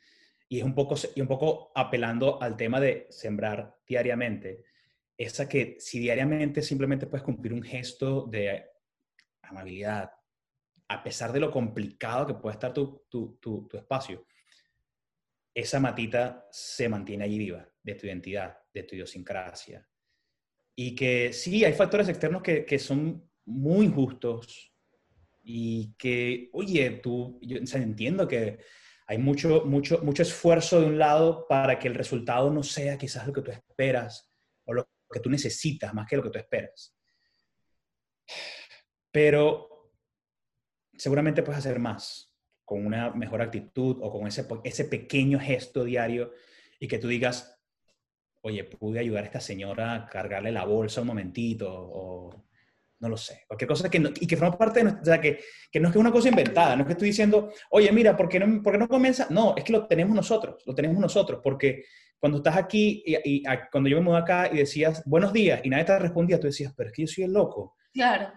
Y 0.47 0.59
es 0.59 0.63
un 0.63 0.73
poco, 0.73 0.95
y 1.15 1.19
un 1.19 1.27
poco 1.27 1.73
apelando 1.75 2.41
al 2.41 2.55
tema 2.55 2.79
de 2.79 3.07
sembrar 3.09 3.77
diariamente, 3.85 4.63
esa 5.17 5.49
que 5.49 5.75
si 5.79 5.99
diariamente 5.99 6.61
simplemente 6.61 7.07
puedes 7.07 7.25
cumplir 7.25 7.51
un 7.51 7.63
gesto 7.63 8.25
de 8.27 8.63
amabilidad, 9.41 10.11
a 10.87 11.03
pesar 11.03 11.33
de 11.33 11.41
lo 11.41 11.51
complicado 11.51 12.27
que 12.27 12.35
puede 12.35 12.53
estar 12.53 12.73
tu, 12.73 13.05
tu, 13.09 13.37
tu, 13.41 13.67
tu 13.67 13.75
espacio, 13.75 14.25
esa 15.53 15.81
matita 15.81 16.47
se 16.51 16.87
mantiene 16.87 17.25
allí 17.25 17.37
viva, 17.37 17.67
de 17.83 17.95
tu 17.95 18.05
identidad, 18.05 18.57
de 18.73 18.83
tu 18.83 18.95
idiosincrasia, 18.95 19.85
y 20.79 20.93
que 20.93 21.33
sí, 21.33 21.65
hay 21.65 21.73
factores 21.73 22.07
externos 22.07 22.43
que, 22.43 22.63
que 22.63 22.77
son 22.77 23.27
muy 23.45 23.87
injustos 23.87 24.71
y 25.43 25.95
que, 25.97 26.51
oye, 26.53 26.91
tú, 27.01 27.39
yo 27.41 27.57
entiendo 27.57 28.27
que 28.27 28.59
hay 29.07 29.17
mucho, 29.17 29.65
mucho, 29.65 30.03
mucho 30.03 30.21
esfuerzo 30.21 30.79
de 30.79 30.85
un 30.85 30.99
lado 30.99 31.47
para 31.47 31.79
que 31.79 31.87
el 31.87 31.95
resultado 31.95 32.51
no 32.51 32.61
sea 32.61 32.95
quizás 32.95 33.25
lo 33.25 33.33
que 33.33 33.41
tú 33.41 33.49
esperas 33.49 34.31
o 34.65 34.73
lo 34.73 34.87
que 35.11 35.19
tú 35.19 35.31
necesitas 35.31 35.95
más 35.95 36.07
que 36.07 36.17
lo 36.17 36.21
que 36.21 36.29
tú 36.29 36.37
esperas. 36.37 36.95
Pero 39.11 39.89
seguramente 40.95 41.41
puedes 41.41 41.57
hacer 41.57 41.79
más 41.79 42.35
con 42.63 42.85
una 42.85 43.09
mejor 43.11 43.41
actitud 43.41 43.97
o 43.99 44.11
con 44.11 44.27
ese, 44.27 44.45
ese 44.63 44.85
pequeño 44.85 45.39
gesto 45.39 45.85
diario 45.85 46.33
y 46.79 46.87
que 46.87 46.99
tú 46.99 47.07
digas, 47.07 47.56
oye, 48.41 48.63
pude 48.63 48.99
ayudar 48.99 49.23
a 49.23 49.27
esta 49.27 49.39
señora 49.39 49.93
a 49.93 50.05
cargarle 50.07 50.51
la 50.51 50.65
bolsa 50.65 51.01
un 51.01 51.07
momentito, 51.07 51.67
o 51.69 52.47
no 52.99 53.09
lo 53.09 53.17
sé, 53.17 53.43
cualquier 53.47 53.67
cosa 53.67 53.89
que 53.89 54.11
y 54.19 54.25
que 54.25 54.37
forma 54.37 54.57
parte 54.57 54.79
de 54.79 54.83
nuestra, 54.85 55.01
o 55.01 55.05
sea, 55.05 55.21
que, 55.21 55.39
que, 55.71 55.79
no 55.79 55.87
es 55.87 55.93
que 55.93 55.99
es 55.99 56.01
una 56.01 56.11
cosa 56.11 56.29
inventada, 56.29 56.75
no 56.75 56.81
es 56.81 56.87
que 56.87 56.93
estoy 56.93 57.09
diciendo, 57.09 57.51
oye, 57.69 57.91
mira, 57.91 58.17
¿por 58.17 58.27
qué 58.27 58.39
no, 58.39 58.61
por 58.63 58.73
qué 58.73 58.79
no 58.79 58.87
comienza? 58.87 59.27
No, 59.29 59.55
es 59.55 59.63
que 59.63 59.73
lo 59.73 59.85
tenemos 59.85 60.15
nosotros, 60.15 60.63
lo 60.65 60.73
tenemos 60.73 60.97
nosotros, 60.99 61.41
porque 61.43 61.85
cuando 62.19 62.39
estás 62.39 62.57
aquí 62.57 63.03
y, 63.05 63.43
cuando 63.71 63.89
yo 63.89 63.97
me 63.97 64.03
mudé 64.03 64.17
acá 64.17 64.49
y 64.51 64.57
decías, 64.57 65.03
buenos 65.05 65.31
días, 65.31 65.61
y 65.63 65.69
nadie 65.69 65.85
te 65.85 65.99
respondía, 65.99 66.39
tú 66.39 66.47
decías, 66.47 66.73
pero 66.75 66.89
es 66.89 66.95
que 66.95 67.01
yo 67.03 67.07
soy 67.07 67.25
el 67.25 67.33
loco. 67.33 67.75
Claro. 67.93 68.31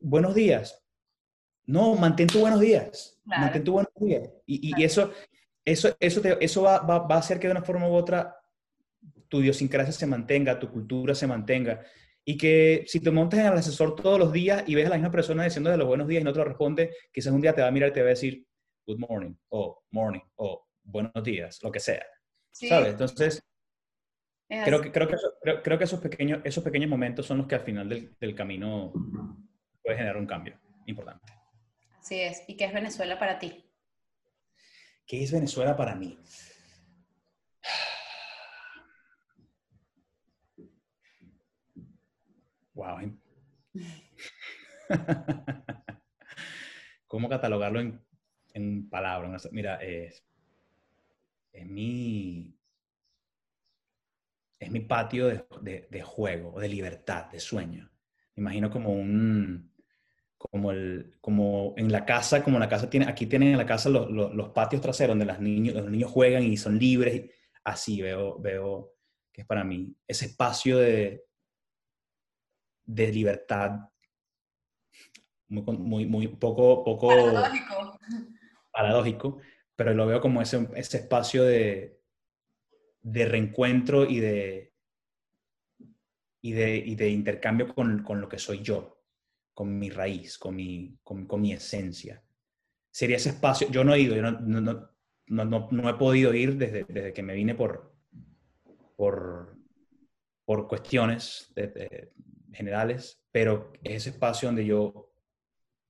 Buenos 0.00 0.34
días. 0.34 0.84
No, 1.66 1.94
mantén 1.94 2.26
tu 2.26 2.40
buenos 2.40 2.60
días. 2.60 3.18
Mantén 3.24 3.64
tu 3.64 3.72
buenos 3.72 3.92
días. 3.96 4.28
Y, 4.46 4.78
y 4.78 4.84
eso, 4.84 5.12
eso, 5.64 5.94
eso, 5.98 6.20
te, 6.20 6.42
eso 6.42 6.62
va, 6.62 6.78
va, 6.80 7.00
va 7.00 7.16
a 7.16 7.18
hacer 7.18 7.38
que 7.38 7.46
de 7.46 7.52
una 7.52 7.62
forma 7.62 7.88
u 7.88 7.94
otra 7.94 8.37
tu 9.28 9.40
idiosincrasia 9.40 9.92
se 9.92 10.06
mantenga, 10.06 10.58
tu 10.58 10.70
cultura 10.70 11.14
se 11.14 11.26
mantenga. 11.26 11.84
Y 12.24 12.36
que 12.36 12.84
si 12.86 13.00
te 13.00 13.10
montas 13.10 13.40
en 13.40 13.46
el 13.46 13.52
asesor 13.54 13.94
todos 13.94 14.18
los 14.18 14.32
días 14.32 14.64
y 14.66 14.74
ves 14.74 14.86
a 14.86 14.90
la 14.90 14.96
misma 14.96 15.10
persona 15.10 15.44
diciendo 15.44 15.70
de 15.70 15.78
los 15.78 15.86
buenos 15.86 16.08
días 16.08 16.20
y 16.20 16.24
no 16.24 16.32
te 16.32 16.38
lo 16.38 16.44
responde, 16.44 16.94
quizás 17.12 17.32
un 17.32 17.40
día 17.40 17.54
te 17.54 17.62
va 17.62 17.68
a 17.68 17.70
mirar 17.70 17.90
y 17.90 17.92
te 17.92 18.00
va 18.00 18.06
a 18.06 18.10
decir 18.10 18.46
good 18.86 18.98
morning, 18.98 19.34
o 19.48 19.82
morning, 19.90 20.20
o 20.36 20.66
buenos 20.82 21.22
días, 21.22 21.58
lo 21.62 21.70
que 21.70 21.80
sea. 21.80 22.04
¿Sabes? 22.50 22.92
Entonces, 22.92 23.42
creo 24.48 24.80
que, 24.80 24.90
creo, 24.90 25.08
que 25.08 25.16
creo, 25.62 25.78
que 25.78 25.84
esos 25.84 26.00
pequeños, 26.00 26.40
esos 26.44 26.64
pequeños 26.64 26.90
momentos 26.90 27.26
son 27.26 27.38
los 27.38 27.46
que 27.46 27.54
al 27.54 27.60
final 27.60 27.88
del, 27.88 28.16
del 28.18 28.34
camino 28.34 28.92
puede 29.82 29.96
generar 29.96 30.16
un 30.16 30.26
cambio 30.26 30.58
importante. 30.86 31.32
Así 31.98 32.20
es. 32.20 32.42
¿Y 32.46 32.56
qué 32.56 32.64
es 32.64 32.72
Venezuela 32.72 33.18
para 33.18 33.38
ti? 33.38 33.64
¿Qué 35.06 35.22
es 35.22 35.32
Venezuela 35.32 35.76
para 35.76 35.94
mí? 35.94 36.18
Wow. 42.78 43.12
¿Cómo 47.08 47.28
catalogarlo 47.28 47.80
en, 48.54 48.88
palabras? 48.88 49.48
Mira, 49.50 49.82
es, 49.82 50.24
mi... 51.66 52.56
es 54.60 54.70
mi 54.70 54.78
patio 54.78 55.26
de, 55.26 55.88
de, 55.90 56.02
juego, 56.02 56.60
de 56.60 56.68
libertad, 56.68 57.26
de 57.32 57.40
sueño. 57.40 57.90
Me 58.36 58.42
imagino 58.42 58.70
como 58.70 58.92
un, 58.92 59.72
como, 60.36 60.70
el, 60.70 61.16
como 61.20 61.74
en 61.76 61.90
la 61.90 62.06
casa, 62.06 62.44
como 62.44 62.60
la 62.60 62.68
casa 62.68 62.88
tiene, 62.88 63.08
aquí 63.08 63.26
tienen 63.26 63.48
en 63.48 63.58
la 63.58 63.66
casa 63.66 63.88
los, 63.88 64.08
los, 64.08 64.50
patios 64.50 64.80
traseros 64.80 65.18
donde 65.18 65.26
los 65.26 65.40
niños, 65.40 65.74
los 65.74 65.90
niños 65.90 66.12
juegan 66.12 66.44
y 66.44 66.56
son 66.56 66.78
libres. 66.78 67.28
Así 67.64 68.00
veo, 68.00 68.38
veo 68.38 68.94
que 69.32 69.40
es 69.40 69.46
para 69.48 69.64
mí 69.64 69.96
ese 70.06 70.26
espacio 70.26 70.78
de, 70.78 71.27
de 72.88 73.12
libertad 73.12 73.80
muy, 75.48 75.76
muy, 75.76 76.06
muy 76.06 76.28
poco, 76.28 76.82
poco 76.84 77.08
paradójico. 77.08 77.98
paradójico, 78.72 79.38
pero 79.76 79.94
lo 79.94 80.06
veo 80.06 80.20
como 80.20 80.40
ese, 80.40 80.68
ese 80.74 80.98
espacio 80.98 81.44
de, 81.44 82.00
de 83.02 83.26
reencuentro 83.26 84.04
y 84.04 84.20
de, 84.20 84.72
y 86.42 86.52
de, 86.52 86.76
y 86.76 86.94
de 86.94 87.10
intercambio 87.10 87.74
con, 87.74 88.02
con, 88.02 88.20
lo 88.20 88.28
que 88.28 88.38
soy 88.38 88.62
yo, 88.62 89.02
con 89.52 89.78
mi 89.78 89.90
raíz, 89.90 90.38
con 90.38 90.56
mi, 90.56 90.98
con, 91.02 91.26
con, 91.26 91.40
mi 91.42 91.52
esencia. 91.52 92.22
Sería 92.90 93.16
ese 93.16 93.30
espacio, 93.30 93.70
yo 93.70 93.84
no 93.84 93.94
he 93.94 94.00
ido, 94.00 94.16
yo 94.16 94.22
no, 94.22 94.32
no, 94.40 94.90
no, 95.26 95.68
no 95.70 95.88
he 95.88 95.94
podido 95.94 96.32
ir 96.34 96.56
desde, 96.56 96.84
desde, 96.84 97.12
que 97.12 97.22
me 97.22 97.34
vine 97.34 97.54
por, 97.54 97.94
por, 98.96 99.58
por 100.46 100.68
cuestiones 100.68 101.52
generales, 102.58 103.22
pero 103.30 103.72
es 103.82 103.94
ese 103.96 104.10
espacio 104.10 104.48
donde 104.48 104.66
yo 104.66 105.12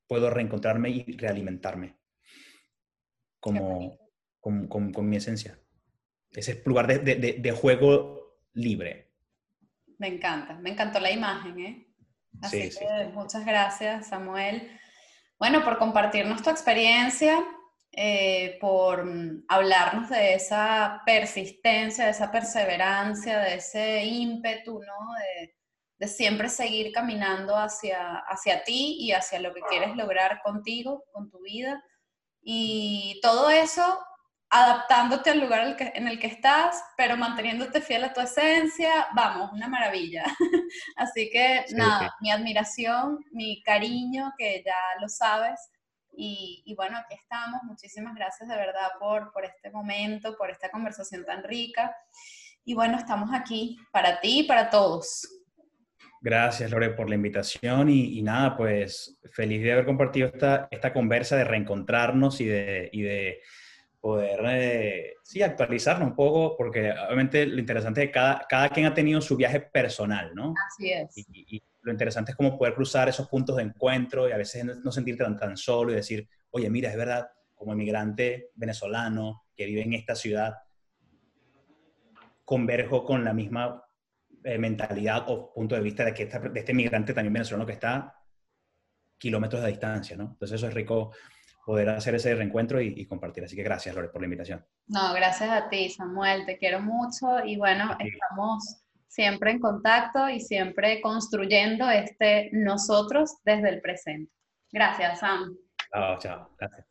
puedo 0.06 0.30
reencontrarme 0.30 0.90
y 0.90 1.16
realimentarme 1.16 1.96
como, 3.40 3.98
con, 4.38 4.68
con, 4.68 4.92
con 4.92 5.08
mi 5.08 5.16
esencia. 5.16 5.58
Ese 6.30 6.62
lugar 6.66 6.86
de, 6.86 6.98
de, 6.98 7.32
de, 7.32 7.52
juego 7.52 8.38
libre. 8.52 9.10
Me 9.98 10.08
encanta, 10.08 10.54
me 10.54 10.70
encantó 10.70 11.00
la 11.00 11.10
imagen, 11.10 11.58
¿eh? 11.58 11.86
Así 12.42 12.68
que 12.68 13.10
muchas 13.14 13.44
gracias, 13.46 14.08
Samuel. 14.08 14.70
Bueno, 15.38 15.64
por 15.64 15.78
compartirnos 15.78 16.42
tu 16.42 16.50
experiencia, 16.50 17.42
eh, 17.92 18.58
por 18.60 19.04
mm, 19.04 19.44
hablarnos 19.48 20.10
de 20.10 20.34
esa 20.34 21.02
persistencia, 21.06 22.04
de 22.04 22.10
esa 22.10 22.30
perseverancia, 22.30 23.38
de 23.38 23.54
ese 23.54 24.04
ímpetu, 24.04 24.80
¿no? 24.80 25.14
De, 25.18 25.57
de 25.98 26.08
siempre 26.08 26.48
seguir 26.48 26.92
caminando 26.92 27.56
hacia, 27.56 28.18
hacia 28.28 28.62
ti 28.64 28.96
y 29.00 29.12
hacia 29.12 29.40
lo 29.40 29.52
que 29.52 29.62
quieres 29.62 29.96
lograr 29.96 30.40
contigo, 30.42 31.04
con 31.12 31.30
tu 31.30 31.40
vida. 31.40 31.82
Y 32.40 33.18
todo 33.22 33.50
eso 33.50 33.98
adaptándote 34.50 35.30
al 35.30 35.40
lugar 35.40 35.76
en 35.78 36.08
el 36.08 36.18
que 36.18 36.28
estás, 36.28 36.82
pero 36.96 37.16
manteniéndote 37.16 37.82
fiel 37.82 38.04
a 38.04 38.12
tu 38.12 38.20
esencia, 38.20 39.08
vamos, 39.14 39.52
una 39.52 39.68
maravilla. 39.68 40.24
Así 40.96 41.28
que 41.30 41.66
nada, 41.72 42.14
mi 42.20 42.30
admiración, 42.30 43.18
mi 43.32 43.62
cariño, 43.62 44.32
que 44.38 44.62
ya 44.64 45.00
lo 45.00 45.08
sabes. 45.08 45.60
Y, 46.20 46.74
bueno, 46.76 46.98
aquí 46.98 47.14
estamos. 47.14 47.62
Muchísimas 47.62 48.12
gracias 48.14 48.48
de 48.48 48.56
verdad 48.56 48.90
por, 48.98 49.30
por 49.32 49.44
este 49.44 49.70
momento, 49.70 50.36
por 50.36 50.50
esta 50.50 50.68
conversación 50.68 51.24
tan 51.24 51.44
rica. 51.44 51.94
Y 52.64 52.74
bueno, 52.74 52.98
estamos 52.98 53.30
aquí 53.32 53.78
para 53.92 54.20
ti 54.20 54.40
y 54.40 54.42
para 54.42 54.68
todos. 54.68 55.37
Gracias, 56.20 56.70
Lore, 56.70 56.90
por 56.90 57.08
la 57.08 57.14
invitación 57.14 57.88
y, 57.88 58.20
nada, 58.22 58.56
pues 58.56 59.18
feliz 59.32 59.62
de 59.62 59.72
haber 59.72 59.86
compartido 59.86 60.26
esta, 60.26 60.68
esta 60.70 60.92
conversa, 60.92 61.36
de 61.36 61.44
reencontrarnos 61.44 62.40
y 62.40 62.46
de, 62.46 62.90
y 62.92 63.02
de 63.02 63.40
poder, 64.00 64.40
eh, 64.46 65.14
sí, 65.22 65.42
actualizarnos 65.42 66.08
un 66.08 66.16
poco, 66.16 66.56
porque 66.56 66.92
obviamente 66.92 67.46
lo 67.46 67.58
interesante 67.58 68.02
es 68.02 68.08
que 68.08 68.12
cada, 68.12 68.46
cada 68.48 68.68
quien 68.70 68.86
ha 68.86 68.94
tenido 68.94 69.20
su 69.20 69.36
viaje 69.36 69.60
personal, 69.60 70.34
¿no? 70.34 70.54
Así 70.66 70.90
es. 70.92 71.16
Y, 71.16 71.62
lo 71.80 71.92
interesante 71.92 72.32
es 72.32 72.36
como 72.36 72.58
poder 72.58 72.74
cruzar 72.74 73.08
esos 73.08 73.28
puntos 73.28 73.56
de 73.56 73.62
encuentro 73.62 74.28
y 74.28 74.32
a 74.32 74.36
veces 74.36 74.62
no 74.64 74.92
sentirte 74.92 75.24
tan, 75.24 75.38
tan 75.38 75.56
solo 75.56 75.92
y 75.92 75.94
decir, 75.94 76.28
oye, 76.50 76.68
mira, 76.68 76.90
es 76.90 76.96
verdad, 76.96 77.30
como 77.54 77.72
emigrante 77.72 78.50
venezolano 78.56 79.44
que 79.56 79.64
vive 79.64 79.82
en 79.82 79.94
esta 79.94 80.14
ciudad, 80.14 80.54
converjo 82.44 83.04
con 83.04 83.24
la 83.24 83.32
misma 83.32 83.87
eh, 84.48 84.58
mentalidad 84.58 85.24
o 85.28 85.52
punto 85.52 85.74
de 85.74 85.82
vista 85.82 86.06
de, 86.06 86.14
que 86.14 86.24
de 86.24 86.60
este 86.60 86.72
migrante 86.72 87.12
también 87.12 87.34
venezolano 87.34 87.66
que 87.66 87.72
está 87.72 88.14
kilómetros 89.18 89.60
de 89.62 89.68
distancia, 89.68 90.16
¿no? 90.16 90.24
Entonces 90.24 90.56
eso 90.56 90.68
es 90.68 90.74
rico 90.74 91.12
poder 91.66 91.90
hacer 91.90 92.14
ese 92.14 92.34
reencuentro 92.34 92.80
y, 92.80 93.06
compartir. 93.06 93.44
Así 93.44 93.54
que 93.54 93.62
gracias, 93.62 93.94
Lore, 93.94 94.08
por 94.08 94.22
la 94.22 94.26
invitación. 94.26 94.64
No, 94.86 95.12
gracias 95.12 95.50
a 95.50 95.68
ti, 95.68 95.90
Samuel, 95.90 96.46
te 96.46 96.56
quiero 96.56 96.80
mucho 96.80 97.44
y 97.44 97.58
bueno, 97.58 97.94
estamos 97.98 98.80
siempre 99.06 99.50
en 99.50 99.60
contacto 99.60 100.30
y 100.30 100.40
siempre 100.40 101.02
construyendo 101.02 101.90
este 101.90 102.48
nosotros 102.54 103.36
desde 103.44 103.68
el 103.68 103.82
presente. 103.82 104.32
Gracias, 104.72 105.20
Sam. 105.20 105.58
Chao, 105.92 106.18
chao, 106.18 106.54
gracias. 106.58 106.87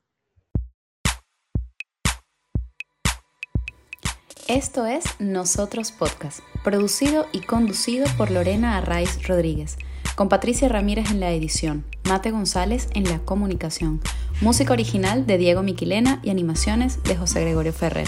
Esto 4.47 4.85
es 4.85 5.03
Nosotros 5.19 5.91
Podcast, 5.91 6.39
producido 6.63 7.25
y 7.33 7.41
conducido 7.41 8.05
por 8.17 8.31
Lorena 8.31 8.77
Arraiz 8.77 9.27
Rodríguez, 9.27 9.75
con 10.15 10.29
Patricia 10.29 10.69
Ramírez 10.69 11.11
en 11.11 11.19
la 11.19 11.33
edición, 11.33 11.83
Mate 12.07 12.31
González 12.31 12.87
en 12.93 13.03
la 13.03 13.19
comunicación, 13.19 13.99
música 14.39 14.71
original 14.71 15.27
de 15.27 15.37
Diego 15.37 15.63
Miquilena 15.63 16.21
y 16.23 16.29
animaciones 16.29 17.03
de 17.03 17.17
José 17.17 17.41
Gregorio 17.41 17.73
Ferrer. 17.73 18.07